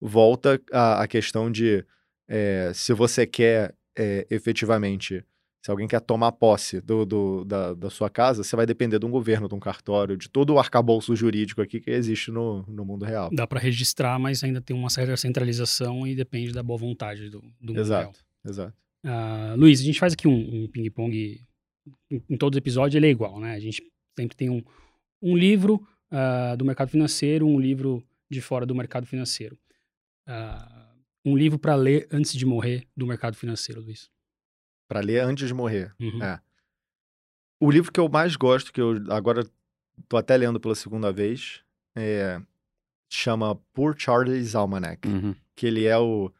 volta 0.00 0.60
a, 0.72 1.02
a 1.02 1.08
questão 1.08 1.50
de 1.50 1.84
é, 2.28 2.72
se 2.74 2.92
você 2.92 3.26
quer 3.26 3.74
é, 3.96 4.26
efetivamente 4.30 5.24
Se 5.66 5.70
alguém 5.72 5.88
quer 5.88 6.00
tomar 6.00 6.30
posse 6.30 6.80
do, 6.80 7.04
do 7.04 7.44
da, 7.44 7.74
da, 7.74 7.90
sua 7.90 8.08
casa, 8.08 8.44
você 8.44 8.54
vai 8.54 8.64
depender 8.64 9.00
de 9.00 9.04
um 9.04 9.10
governo, 9.10 9.48
de 9.48 9.54
um 9.56 9.58
cartório, 9.58 10.16
de 10.16 10.28
todo 10.28 10.54
o 10.54 10.60
arcabouço 10.60 11.16
jurídico 11.16 11.60
aqui 11.60 11.80
que 11.80 11.90
existe 11.90 12.30
no, 12.30 12.62
no 12.68 12.84
mundo 12.84 13.04
real. 13.04 13.30
Dá 13.32 13.48
para 13.48 13.58
registrar, 13.58 14.16
mas 14.16 14.44
ainda 14.44 14.60
tem 14.60 14.76
uma 14.76 14.88
certa 14.88 15.16
centralização 15.16 16.06
e 16.06 16.14
depende 16.14 16.52
da 16.52 16.62
boa 16.62 16.78
vontade 16.78 17.28
do, 17.28 17.40
do 17.60 17.72
mundo 17.72 17.80
exato, 17.80 18.00
real. 18.00 18.14
Exato. 18.48 18.74
Uh, 19.04 19.56
Luiz, 19.56 19.80
a 19.80 19.82
gente 19.82 19.98
faz 19.98 20.12
aqui 20.12 20.28
um, 20.28 20.62
um 20.62 20.68
ping-pong. 20.68 21.44
Em, 22.12 22.22
em 22.30 22.36
todos 22.36 22.56
os 22.56 22.58
episódios 22.58 22.94
ele 22.94 23.08
é 23.08 23.10
igual, 23.10 23.40
né? 23.40 23.56
A 23.56 23.58
gente 23.58 23.82
sempre 24.16 24.36
tem 24.36 24.48
um, 24.48 24.62
um 25.20 25.36
livro 25.36 25.84
uh, 26.12 26.56
do 26.56 26.64
mercado 26.64 26.90
financeiro, 26.90 27.44
um 27.44 27.58
livro 27.58 28.04
de 28.30 28.40
fora 28.40 28.64
do 28.64 28.72
mercado 28.72 29.04
financeiro. 29.04 29.58
Uh, 30.28 30.94
um 31.24 31.36
livro 31.36 31.58
para 31.58 31.74
ler 31.74 32.06
antes 32.12 32.34
de 32.34 32.46
morrer 32.46 32.86
do 32.96 33.04
mercado 33.04 33.36
financeiro, 33.36 33.80
Luiz 33.80 34.14
para 34.88 35.00
ler 35.00 35.20
antes 35.20 35.48
de 35.48 35.54
morrer. 35.54 35.94
Uhum. 36.00 36.22
É. 36.22 36.40
O 37.60 37.70
livro 37.70 37.92
que 37.92 38.00
eu 38.00 38.08
mais 38.08 38.36
gosto, 38.36 38.72
que 38.72 38.80
eu 38.80 39.02
agora 39.10 39.46
tô 40.08 40.16
até 40.16 40.36
lendo 40.36 40.60
pela 40.60 40.74
segunda 40.74 41.12
vez, 41.12 41.62
é, 41.94 42.40
chama 43.08 43.56
Poor 43.72 43.94
Charlie's 43.96 44.54
Almanac, 44.54 45.08
uhum. 45.08 45.34
que 45.54 45.66
ele 45.66 45.84
é 45.86 45.98
o... 45.98 46.30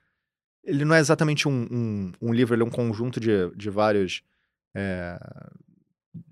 Ele 0.63 0.85
não 0.85 0.95
é 0.95 0.99
exatamente 0.99 1.47
um, 1.47 1.67
um, 1.71 2.13
um 2.21 2.33
livro, 2.33 2.55
ele 2.55 2.63
é 2.63 2.67
um 2.67 2.71
conjunto 2.71 3.19
de, 3.21 3.51
de 3.55 3.71
vários... 3.71 4.23
É, 4.75 5.19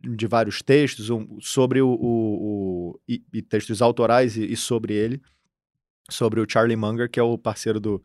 de 0.03 0.27
vários 0.27 0.63
textos 0.63 1.11
um, 1.11 1.39
sobre 1.41 1.83
o, 1.83 1.89
o, 1.89 2.93
o 2.93 3.01
e, 3.07 3.23
e, 3.33 3.43
textos 3.43 3.83
autorais 3.83 4.37
e, 4.37 4.45
e, 4.45 4.57
sobre 4.57 4.95
ele, 4.95 5.21
sobre 6.11 6.41
o 6.41 6.47
Charlie 6.49 6.77
Munger, 6.77 7.11
que 7.11 7.21
é 7.21 7.23
o 7.23 7.37
parceiro 7.37 7.79
do, 7.79 8.03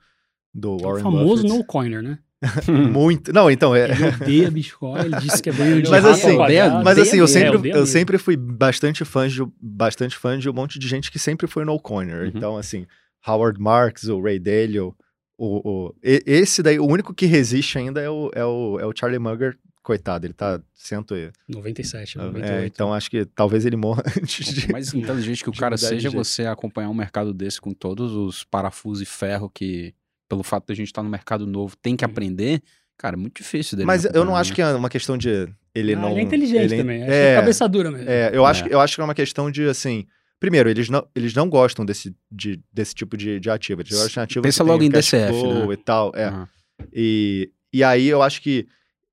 do 0.54 0.78
Warren 0.78 1.02
o 1.02 1.04
famoso 1.04 1.44
Buffett. 1.44 1.58
no 1.58 1.66
coiner, 1.66 2.04
né? 2.04 2.20
Muito. 2.68 3.34
Não, 3.34 3.52
então 3.52 3.76
é. 3.76 3.92
Ele 3.92 4.08
odeia 4.08 4.52
Bitcoin, 4.52 5.00
ele 5.02 5.16
disse 5.18 5.42
que 5.42 5.50
é 5.50 5.54
banho 5.54 5.82
de 5.82 5.90
Mas 5.90 6.06
assim, 6.06 6.38
quadrado. 6.38 6.84
mas 6.86 6.98
assim, 6.98 7.18
eu 7.18 7.28
sempre, 7.28 7.70
eu 7.70 7.86
sempre 7.86 8.18
fui 8.18 8.38
bastante 8.38 9.04
fã 9.04 9.28
de 9.28 9.46
bastante 9.62 10.16
fã 10.16 10.38
de 10.40 10.50
um 10.50 10.54
monte 10.54 10.80
de 10.80 10.88
gente 10.88 11.12
que 11.12 11.20
sempre 11.20 11.48
foi 11.48 11.66
no 11.66 11.78
coiner. 11.80 12.22
Uhum. 12.22 12.32
Então, 12.34 12.58
assim, 12.58 12.88
Howard 13.28 13.60
Marks, 13.60 14.06
o 14.06 14.22
Ray 14.22 14.40
Dalio, 14.40 14.96
o, 15.38 15.70
o, 15.70 15.96
esse 16.04 16.64
daí, 16.64 16.80
o 16.80 16.86
único 16.86 17.14
que 17.14 17.26
resiste 17.26 17.78
ainda 17.78 18.02
é 18.02 18.10
o, 18.10 18.30
é 18.34 18.44
o, 18.46 18.80
é 18.80 18.86
o 18.86 18.94
Charlie 18.96 19.20
Munger. 19.20 19.58
Coitado, 19.82 20.26
ele 20.28 20.34
tá 20.34 20.62
cento 20.76 21.16
e... 21.16 21.32
97, 21.48 22.20
É, 22.20 22.22
98. 22.22 22.66
então 22.66 22.94
acho 22.94 23.10
que 23.10 23.26
talvez 23.26 23.66
ele 23.66 23.78
morra 23.78 24.04
antes 24.22 24.54
de... 24.54 24.68
O 24.68 24.72
mais 24.74 24.94
inteligente 24.94 25.42
que 25.44 25.50
o 25.50 25.54
cara 25.54 25.78
seja 25.78 26.10
é 26.10 26.12
você 26.12 26.46
acompanhar 26.46 26.90
um 26.90 26.94
mercado 26.94 27.34
desse 27.34 27.60
com 27.60 27.74
todos 27.74 28.14
os 28.14 28.44
parafusos 28.44 29.02
e 29.02 29.06
ferro 29.06 29.50
que, 29.50 29.96
pelo 30.30 30.44
fato 30.44 30.68
de 30.68 30.74
a 30.74 30.76
gente 30.76 30.88
estar 30.88 31.04
no 31.04 31.10
mercado 31.10 31.46
novo, 31.46 31.76
tem 31.76 31.96
que 31.98 32.06
Uhum. 32.06 32.12
aprender. 32.12 32.62
Cara, 32.98 33.16
é 33.16 33.18
muito 33.20 33.38
difícil 33.42 33.76
dele. 33.78 33.88
Mas 33.88 34.06
eu 34.06 34.24
não 34.24 34.36
acho 34.36 34.54
que 34.54 34.62
é 34.62 34.74
uma 34.74 34.90
questão 34.90 35.18
de 35.18 35.48
ele 35.74 35.94
Ah, 35.94 36.00
não... 36.00 36.12
ele 36.12 36.20
é 36.20 36.24
inteligente 36.24 36.64
ele- 36.66 36.78
também. 36.78 37.02
Acho 37.04 37.12
É, 37.12 37.20
que 37.22 37.28
é 37.28 37.36
cabeça 37.36 37.68
dura 37.68 37.92
mesmo. 37.92 38.10
É, 38.10 38.30
eu, 38.34 38.46
acho, 38.46 38.64
É. 38.64 38.68
que- 38.68 38.74
eu 38.74 38.80
acho 38.80 38.96
que 38.96 39.02
é 39.02 39.04
uma 39.04 39.16
questão 39.16 39.50
de, 39.52 39.68
assim... 39.68 40.06
Primeiro, 40.40 40.70
eles 40.70 40.88
não, 40.90 41.06
eles 41.14 41.34
não 41.34 41.50
gostam 41.50 41.84
desse, 41.86 42.16
de, 42.32 42.62
desse 42.72 42.96
tipo 42.96 43.18
de, 43.18 43.42
de 43.42 43.50
ativo. 43.50 43.82
Eles 43.82 43.92
gostam 43.92 44.08
de 44.08 44.20
ativo 44.22 44.42
Pensa 44.44 44.64
que 44.64 44.64
tem 44.64 44.72
logo 44.72 44.84
em 44.86 44.90
DCF, 44.90 45.32
né? 45.68 45.74
e 45.74 45.78
tal. 45.78 46.12
É. 46.16 46.26
Aham. 46.28 46.48
E, 46.94 47.52
e 47.74 47.84
aí 47.84 48.08
eu 48.08 48.22
acho 48.22 48.42
que 48.42 48.66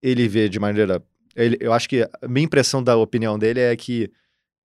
ele 0.02 0.28
vê 0.28 0.48
de 0.48 0.60
maneira. 0.60 1.02
Ele, 1.34 1.56
eu 1.60 1.72
acho 1.72 1.88
que 1.88 2.02
a 2.22 2.28
minha 2.28 2.44
impressão 2.44 2.80
da 2.82 2.96
opinião 2.96 3.36
dele 3.38 3.58
é 3.60 3.74
que 3.74 4.08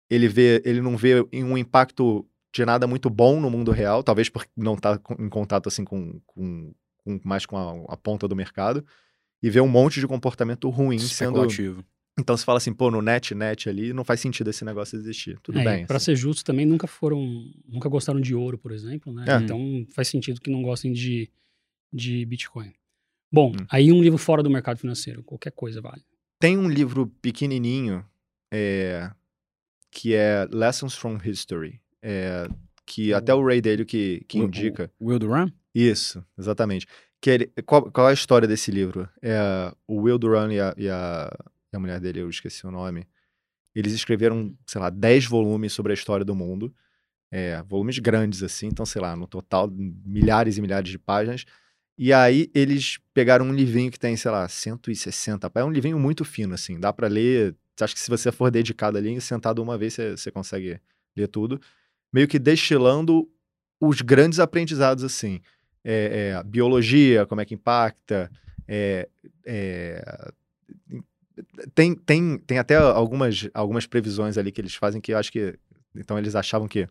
ele 0.10 0.28
vê, 0.28 0.62
ele 0.66 0.82
não 0.82 0.98
vê 0.98 1.24
um 1.34 1.56
impacto 1.58 2.26
de 2.58 2.66
nada 2.66 2.88
muito 2.88 3.10
bom 3.10 3.40
no 3.40 3.50
mundo 3.50 3.72
real, 3.72 4.04
talvez 4.04 4.30
porque 4.30 4.50
não 4.58 4.74
está 4.74 5.00
em 5.20 5.30
contato 5.30 5.68
assim 5.68 5.84
com, 5.86 6.20
com, 6.26 6.74
com- 7.04 7.20
mais 7.24 7.46
com 7.46 7.56
a, 7.58 7.94
a 7.94 7.98
ponta 7.98 8.28
do 8.28 8.36
mercado, 8.36 8.86
e 9.42 9.50
vê 9.50 9.62
um 9.62 9.68
monte 9.68 10.00
de 10.00 10.08
comportamento 10.08 10.70
ruim 10.70 10.98
sendo. 11.00 11.48
Então 12.20 12.36
você 12.36 12.44
fala 12.44 12.58
assim, 12.58 12.74
pô, 12.74 12.90
no 12.90 13.00
net, 13.00 13.36
net 13.36 13.70
ali, 13.70 13.94
não 13.94 14.04
faz 14.04 14.20
sentido 14.20 14.50
esse 14.50 14.66
negócio 14.66 14.98
existir. 14.98 15.38
Tudo 15.44 15.60
É, 15.60 15.64
bem. 15.64 15.86
Pra 15.86 15.98
assim. 15.98 16.06
ser 16.06 16.16
justo, 16.16 16.44
também 16.44 16.66
nunca 16.66 16.88
foram. 16.88 17.20
Nunca 17.68 17.88
gostaram 17.88 18.20
de 18.20 18.34
ouro, 18.34 18.58
por 18.58 18.72
exemplo, 18.72 19.14
né? 19.14 19.26
É. 19.28 19.36
Então 19.38 19.86
faz 19.94 20.08
sentido 20.08 20.42
que 20.42 20.50
não 20.50 20.64
gostem 20.64 20.92
de, 20.92 21.30
de 21.94 22.26
Bitcoin. 22.26 22.74
Bom, 23.32 23.52
Hum. 23.52 23.66
aí 23.70 23.92
um 23.92 24.02
livro 24.02 24.18
fora 24.18 24.42
do 24.42 24.50
mercado 24.50 24.80
financeiro, 24.80 25.22
qualquer 25.24 25.52
coisa 25.52 25.80
vale. 25.80 26.02
Tem 26.40 26.58
um 26.58 26.68
livro 26.68 27.06
pequenininho 27.22 28.04
é, 28.52 29.12
que 29.92 30.16
é 30.16 30.48
Lessons 30.52 30.96
from 30.96 31.20
History, 31.24 31.80
é, 32.02 32.48
que 32.86 33.14
até 33.14 33.34
o 33.34 33.46
Ray 33.46 33.62
Dalio 33.62 33.86
que, 33.86 34.24
que 34.28 34.40
O- 34.40 34.44
indica. 34.44 34.92
O 35.00 35.08
Will 35.08 35.20
Durant? 35.20 35.52
Isso, 35.74 36.24
exatamente. 36.38 36.88
Que 37.22 37.30
ele, 37.32 37.48
qual, 37.66 37.92
qual 37.92 38.08
é 38.08 38.12
a 38.12 38.14
história 38.14 38.48
desse 38.48 38.72
livro? 38.72 39.10
É, 39.22 39.74
o 39.88 40.02
Will 40.02 40.18
Durant 40.18 40.52
e 40.52 40.60
a, 40.60 40.74
e, 40.78 40.90
a, 40.90 41.32
e 41.74 41.76
a 41.76 41.80
mulher 41.80 42.00
dele, 42.00 42.20
eu 42.22 42.30
esqueci 42.30 42.66
o 42.66 42.72
nome, 42.72 43.08
eles 43.76 43.94
escreveram, 43.94 44.56
sei 44.66 44.82
lá, 44.82 44.90
10 44.90 45.26
volumes 45.26 45.74
sobre 45.74 45.92
a 45.92 45.96
história 45.96 46.26
do 46.26 46.36
mundo. 46.36 46.74
É, 47.30 47.62
volumes 47.64 48.00
grandes, 48.00 48.42
assim, 48.42 48.68
então, 48.68 48.86
sei 48.86 49.02
lá, 49.02 49.16
no 49.16 49.28
total, 49.28 49.70
milhares 49.70 50.58
e 50.58 50.62
milhares 50.62 50.90
de 50.90 50.98
páginas. 50.98 51.46
E 51.98 52.14
aí 52.14 52.50
eles 52.56 53.00
pegaram 53.14 53.46
um 53.46 53.54
livrinho 53.54 53.92
que 53.92 54.00
tem, 54.00 54.16
sei 54.16 54.32
lá, 54.32 54.48
160 54.48 55.50
páginas. 55.50 55.68
É 55.68 55.70
um 55.70 55.74
livrinho 55.74 56.00
muito 56.00 56.24
fino, 56.24 56.54
assim, 56.54 56.80
dá 56.80 56.94
pra 56.94 57.08
ler. 57.08 57.56
Acho 57.82 57.94
que 57.94 58.00
se 58.00 58.10
você 58.10 58.32
for 58.32 58.50
dedicado 58.50 58.98
ali, 58.98 59.20
sentado 59.20 59.62
uma 59.62 59.78
vez, 59.78 59.94
você, 59.96 60.12
você 60.18 60.32
consegue 60.32 60.80
ler 61.16 61.28
tudo. 61.28 61.60
Meio 62.12 62.28
que 62.28 62.40
destilando 62.40 63.30
os 63.80 64.02
grandes 64.02 64.40
aprendizados, 64.40 65.04
assim. 65.04 65.42
É, 65.84 66.34
é, 66.36 66.44
biologia, 66.44 67.26
como 67.26 67.42
é 67.42 67.46
que 67.46 67.54
impacta. 67.54 68.30
é, 68.68 69.08
é, 69.46 70.32
tem, 71.74 71.96
tem, 71.96 72.38
tem 72.40 72.58
até 72.58 72.76
algumas, 72.76 73.48
algumas 73.54 73.86
previsões 73.86 74.38
ali 74.38 74.52
que 74.52 74.60
eles 74.60 74.76
fazem 74.76 75.00
que 75.00 75.14
eu 75.14 75.18
acho 75.18 75.32
que. 75.32 75.58
Então, 75.96 76.18
eles 76.18 76.36
achavam 76.36 76.68
que 76.68 76.88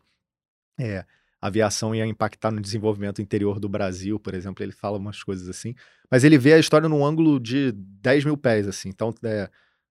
é, 0.79 1.05
a 1.41 1.47
aviação 1.47 1.95
ia 1.95 2.07
impactar 2.07 2.51
no 2.51 2.61
desenvolvimento 2.61 3.21
interior 3.21 3.61
do 3.61 3.69
Brasil, 3.69 4.19
por 4.19 4.35
exemplo. 4.35 4.65
Ele 4.65 4.73
fala 4.73 4.99
umas 4.99 5.23
coisas 5.23 5.49
assim. 5.49 5.75
Mas 6.11 6.25
ele 6.25 6.39
vê 6.39 6.55
a 6.55 6.59
história 6.59 6.89
num 6.89 7.05
ângulo 7.05 7.39
de 7.39 7.73
10 7.73 8.25
mil 8.25 8.37
pés, 8.37 8.67
assim. 8.67 8.89
Então, 8.89 9.15
é, 9.25 9.51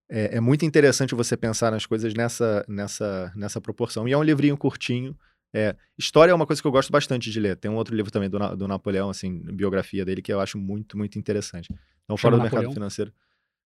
é, 0.10 0.38
é 0.38 0.40
muito 0.40 0.66
interessante 0.66 1.16
você 1.16 1.36
pensar 1.36 1.72
nas 1.72 1.86
coisas 1.86 2.14
nessa, 2.14 2.66
nessa, 2.68 3.32
nessa 3.36 3.60
proporção. 3.60 4.08
E 4.08 4.14
é 4.14 4.18
um 4.18 4.24
livrinho 4.24 4.58
curtinho. 4.58 5.18
É, 5.54 5.76
história 5.98 6.32
é 6.32 6.36
uma 6.36 6.46
coisa 6.46 6.62
que 6.62 6.68
eu 6.68 6.72
gosto 6.72 6.92
bastante 6.92 7.32
de 7.32 7.40
ler. 7.40 7.56
Tem 7.56 7.72
um 7.72 7.76
outro 7.76 7.96
livro 7.96 8.12
também 8.12 8.30
do, 8.30 8.38
do 8.56 8.68
Napoleão, 8.68 9.10
assim, 9.10 9.40
biografia 9.54 10.04
dele, 10.06 10.22
que 10.22 10.32
eu 10.32 10.40
acho 10.40 10.58
muito, 10.58 10.98
muito 10.98 11.18
interessante. 11.18 11.74
Então, 12.04 12.18
fora 12.18 12.36
do 12.36 12.42
mercado 12.42 12.58
Napoleão? 12.58 12.74
financeiro. 12.74 13.14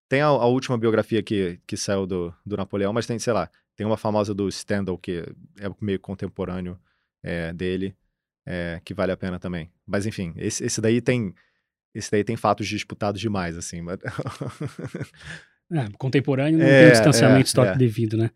Tem 0.08 0.22
a, 0.22 0.28
a 0.28 0.46
última 0.46 0.78
biografia 0.78 1.22
que, 1.22 1.60
que 1.68 1.76
saiu 1.76 2.06
do, 2.06 2.34
do 2.46 2.58
Napoleão, 2.58 2.94
mas 2.94 3.06
tem, 3.06 3.20
sei 3.20 3.34
lá, 3.34 3.50
tem 3.76 3.86
uma 3.86 3.98
famosa 3.98 4.34
do 4.34 4.52
Stendhal, 4.52 4.98
que 4.98 5.24
é 5.60 5.70
meio 5.82 6.00
contemporâneo 6.00 6.80
é, 7.24 7.54
dele, 7.54 7.96
é, 8.46 8.82
que 8.84 8.94
vale 8.94 9.12
a 9.12 9.18
pena 9.18 9.40
também. 9.40 9.70
Mas 9.86 10.06
enfim, 10.06 10.34
esse, 10.38 10.64
esse 10.64 10.82
daí 10.82 11.02
tem. 11.02 11.34
Esse 11.92 12.12
daí 12.12 12.24
tem 12.24 12.38
fatos 12.38 12.68
disputados 12.68 13.20
demais, 13.20 13.58
assim. 13.58 13.82
mas- 13.82 14.00
É, 15.72 15.88
contemporâneo 15.98 16.58
não 16.60 16.66
É, 16.66 16.80
tem 16.80 16.88
um 16.90 16.92
distanciamento 16.92 17.42
é, 17.42 17.44
histórico 17.46 17.76
é. 17.76 17.78
devido, 17.78 18.18
né? 18.18 18.32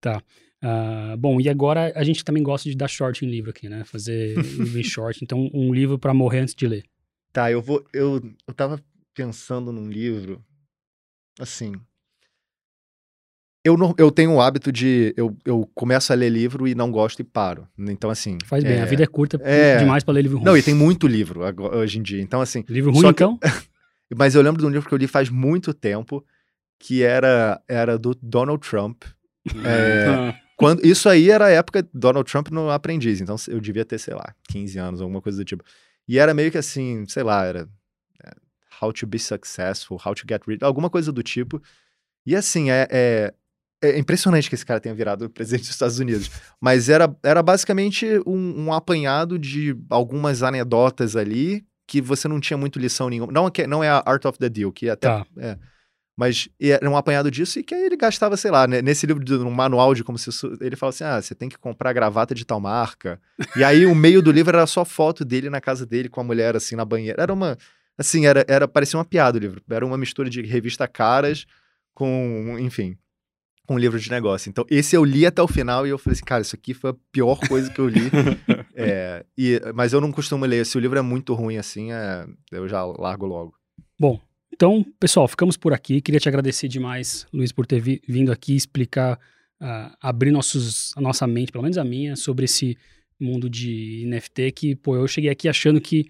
Tá. 0.00 0.22
Ah, 0.62 1.14
bom, 1.18 1.40
e 1.40 1.48
agora 1.48 1.92
a 1.94 2.02
gente 2.04 2.24
também 2.24 2.42
gosta 2.42 2.68
de 2.68 2.76
dar 2.76 2.88
short 2.88 3.24
em 3.24 3.30
livro 3.30 3.50
aqui, 3.50 3.68
né? 3.68 3.84
Fazer 3.84 4.34
livro 4.74 4.78
em 4.80 4.84
short. 4.84 5.18
Então, 5.22 5.48
um 5.54 5.72
livro 5.74 5.98
pra 5.98 6.12
morrer 6.14 6.40
antes 6.40 6.54
de 6.54 6.66
ler. 6.66 6.84
Tá, 7.32 7.50
eu 7.50 7.60
vou. 7.62 7.84
Eu, 7.92 8.22
eu 8.46 8.54
tava 8.54 8.80
pensando 9.14 9.70
num 9.72 9.88
livro. 9.88 10.42
Assim. 11.38 11.72
Eu, 13.64 13.76
não, 13.76 13.94
eu 13.98 14.10
tenho 14.10 14.32
o 14.32 14.40
hábito 14.40 14.72
de. 14.72 15.12
Eu, 15.16 15.36
eu 15.44 15.68
começo 15.74 16.12
a 16.12 16.16
ler 16.16 16.30
livro 16.30 16.66
e 16.66 16.74
não 16.74 16.90
gosto 16.90 17.20
e 17.20 17.24
paro. 17.24 17.68
Então, 17.78 18.08
assim. 18.08 18.38
Faz 18.44 18.62
bem, 18.64 18.74
é- 18.78 18.82
a 18.82 18.86
vida 18.86 19.02
é 19.02 19.06
curta 19.06 19.38
é. 19.42 19.78
demais 19.78 20.02
pra 20.04 20.14
ler 20.14 20.22
livro 20.22 20.38
ruim. 20.38 20.46
Não, 20.46 20.56
e 20.56 20.62
tem 20.62 20.74
muito 20.74 21.06
livro 21.06 21.44
agora- 21.44 21.76
hoje 21.76 21.98
em 21.98 22.02
dia. 22.02 22.22
Então, 22.22 22.40
assim. 22.40 22.64
Livro 22.68 22.90
ruim, 22.92 23.02
que- 23.02 23.08
então? 23.10 23.38
Mas 24.16 24.34
eu 24.34 24.40
lembro 24.42 24.60
de 24.60 24.66
um 24.66 24.70
livro 24.70 24.88
que 24.88 24.94
eu 24.94 24.98
li 24.98 25.06
faz 25.06 25.28
muito 25.28 25.74
tempo, 25.74 26.24
que 26.78 27.02
era, 27.02 27.60
era 27.68 27.98
do 27.98 28.14
Donald 28.22 28.66
Trump. 28.66 29.04
É, 29.64 30.04
Ah, 30.08 30.34
quando, 30.56 30.84
isso 30.84 31.08
aí 31.08 31.30
era 31.30 31.46
a 31.46 31.50
época 31.50 31.88
Donald 31.94 32.30
Trump 32.30 32.48
no 32.48 32.68
Aprendiz, 32.68 33.20
então 33.20 33.36
eu 33.46 33.60
devia 33.60 33.84
ter, 33.84 33.98
sei 33.98 34.14
lá, 34.14 34.34
15 34.48 34.78
anos, 34.78 35.00
alguma 35.00 35.22
coisa 35.22 35.38
do 35.38 35.44
tipo. 35.44 35.64
E 36.06 36.18
era 36.18 36.34
meio 36.34 36.50
que 36.50 36.58
assim, 36.58 37.04
sei 37.06 37.22
lá, 37.22 37.44
era 37.44 37.68
é, 38.24 38.32
How 38.80 38.92
to 38.92 39.06
be 39.06 39.18
successful, 39.18 39.98
How 40.04 40.14
to 40.14 40.24
get 40.28 40.42
rich, 40.46 40.64
alguma 40.64 40.90
coisa 40.90 41.12
do 41.12 41.22
tipo. 41.22 41.62
E 42.26 42.34
assim, 42.34 42.70
é, 42.70 42.88
é, 42.90 43.34
é 43.80 43.98
impressionante 43.98 44.48
que 44.48 44.54
esse 44.54 44.66
cara 44.66 44.80
tenha 44.80 44.94
virado 44.94 45.30
presidente 45.30 45.62
dos 45.62 45.70
Estados 45.70 45.98
Unidos. 45.98 46.30
Mas 46.60 46.88
era, 46.88 47.14
era 47.22 47.42
basicamente 47.42 48.06
um, 48.26 48.66
um 48.66 48.72
apanhado 48.72 49.38
de 49.38 49.76
algumas 49.88 50.42
anedotas 50.42 51.14
ali 51.14 51.64
que 51.86 52.00
você 52.00 52.28
não 52.28 52.40
tinha 52.40 52.56
muito 52.58 52.78
lição 52.78 53.08
nenhuma. 53.08 53.32
Não, 53.32 53.46
é 53.46 53.66
não 53.66 53.82
é 53.82 53.88
a 53.88 54.02
Art 54.04 54.24
of 54.24 54.38
the 54.38 54.48
Deal, 54.48 54.72
que 54.72 54.90
até 54.90 55.08
tá. 55.08 55.26
Mas 56.18 56.48
era 56.60 56.90
um 56.90 56.96
apanhado 56.96 57.30
disso 57.30 57.60
e 57.60 57.62
que 57.62 57.72
aí 57.72 57.84
ele 57.84 57.96
gastava, 57.96 58.36
sei 58.36 58.50
lá, 58.50 58.66
né, 58.66 58.82
nesse 58.82 59.06
livro, 59.06 59.22
de, 59.22 59.34
um 59.34 59.52
manual 59.52 59.94
de 59.94 60.02
como 60.02 60.18
se. 60.18 60.28
Ele 60.60 60.74
fala 60.74 60.90
assim: 60.90 61.04
ah, 61.04 61.22
você 61.22 61.32
tem 61.32 61.48
que 61.48 61.56
comprar 61.56 61.92
gravata 61.92 62.34
de 62.34 62.44
tal 62.44 62.58
marca. 62.58 63.20
e 63.54 63.62
aí 63.62 63.86
o 63.86 63.94
meio 63.94 64.20
do 64.20 64.32
livro 64.32 64.56
era 64.56 64.66
só 64.66 64.84
foto 64.84 65.24
dele 65.24 65.48
na 65.48 65.60
casa 65.60 65.86
dele 65.86 66.08
com 66.08 66.20
a 66.20 66.24
mulher, 66.24 66.56
assim, 66.56 66.74
na 66.74 66.84
banheira. 66.84 67.22
Era 67.22 67.32
uma. 67.32 67.56
Assim, 67.96 68.26
era, 68.26 68.44
era 68.48 68.66
parecia 68.66 68.98
uma 68.98 69.04
piada 69.04 69.38
o 69.38 69.40
livro. 69.40 69.62
Era 69.70 69.86
uma 69.86 69.96
mistura 69.96 70.28
de 70.28 70.42
revista 70.42 70.88
Caras 70.88 71.46
com, 71.94 72.56
enfim, 72.58 72.98
com 73.64 73.74
um 73.74 73.78
livro 73.78 74.00
de 74.00 74.10
negócio. 74.10 74.50
Então, 74.50 74.66
esse 74.68 74.96
eu 74.96 75.04
li 75.04 75.24
até 75.24 75.40
o 75.40 75.46
final 75.46 75.86
e 75.86 75.90
eu 75.90 75.98
falei 75.98 76.14
assim, 76.14 76.24
cara, 76.24 76.42
isso 76.42 76.56
aqui 76.56 76.74
foi 76.74 76.90
a 76.90 76.96
pior 77.12 77.38
coisa 77.46 77.70
que 77.70 77.78
eu 77.80 77.88
li. 77.88 78.10
é, 78.74 79.24
e, 79.38 79.60
mas 79.72 79.92
eu 79.92 80.00
não 80.00 80.10
costumo 80.10 80.44
ler. 80.44 80.66
Se 80.66 80.76
o 80.76 80.80
livro 80.80 80.98
é 80.98 81.02
muito 81.02 81.32
ruim 81.32 81.58
assim, 81.58 81.92
é, 81.92 82.26
eu 82.50 82.68
já 82.68 82.84
largo 82.84 83.24
logo. 83.24 83.54
Bom, 84.00 84.20
então, 84.58 84.84
pessoal, 84.98 85.28
ficamos 85.28 85.56
por 85.56 85.72
aqui. 85.72 86.00
Queria 86.00 86.18
te 86.18 86.28
agradecer 86.28 86.66
demais, 86.66 87.28
Luiz, 87.32 87.52
por 87.52 87.64
ter 87.64 87.80
vi 87.80 88.02
vindo 88.08 88.32
aqui 88.32 88.56
explicar, 88.56 89.16
uh, 89.62 89.96
abrir 90.02 90.32
nossos, 90.32 90.92
a 90.96 91.00
nossa 91.00 91.28
mente, 91.28 91.52
pelo 91.52 91.62
menos 91.62 91.78
a 91.78 91.84
minha, 91.84 92.16
sobre 92.16 92.44
esse 92.44 92.76
mundo 93.20 93.48
de 93.48 94.04
NFT 94.08 94.50
que, 94.50 94.74
pô, 94.74 94.96
eu 94.96 95.06
cheguei 95.06 95.30
aqui 95.30 95.48
achando 95.48 95.80
que 95.80 96.06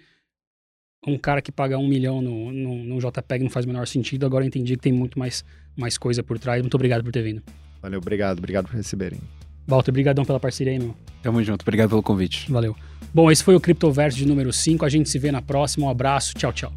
um 1.06 1.18
cara 1.18 1.42
que 1.42 1.52
paga 1.52 1.76
um 1.76 1.86
milhão 1.86 2.22
no, 2.22 2.50
no, 2.50 2.84
no 2.84 2.98
JPEG 2.98 3.44
não 3.44 3.50
faz 3.50 3.66
o 3.66 3.68
menor 3.68 3.86
sentido. 3.86 4.24
Agora 4.24 4.44
eu 4.44 4.48
entendi 4.48 4.76
que 4.76 4.82
tem 4.82 4.94
muito 4.94 5.18
mais, 5.18 5.44
mais 5.76 5.98
coisa 5.98 6.22
por 6.22 6.38
trás. 6.38 6.62
Muito 6.62 6.74
obrigado 6.74 7.04
por 7.04 7.12
ter 7.12 7.22
vindo. 7.22 7.42
Valeu, 7.82 7.98
obrigado. 7.98 8.38
Obrigado 8.38 8.66
por 8.66 8.76
receberem. 8.76 9.20
Walter, 9.66 9.90
obrigadão 9.90 10.24
pela 10.24 10.40
parceria 10.40 10.72
aí, 10.72 10.78
meu. 10.78 10.94
Tamo 11.22 11.44
junto. 11.44 11.60
Obrigado 11.60 11.90
pelo 11.90 12.02
convite. 12.02 12.50
Valeu. 12.50 12.74
Bom, 13.12 13.30
esse 13.30 13.44
foi 13.44 13.54
o 13.54 13.60
Criptoverso 13.60 14.16
de 14.16 14.26
número 14.26 14.50
5. 14.54 14.86
A 14.86 14.88
gente 14.88 15.10
se 15.10 15.18
vê 15.18 15.30
na 15.30 15.42
próxima. 15.42 15.84
Um 15.84 15.90
abraço. 15.90 16.32
Tchau, 16.32 16.50
tchau. 16.50 16.72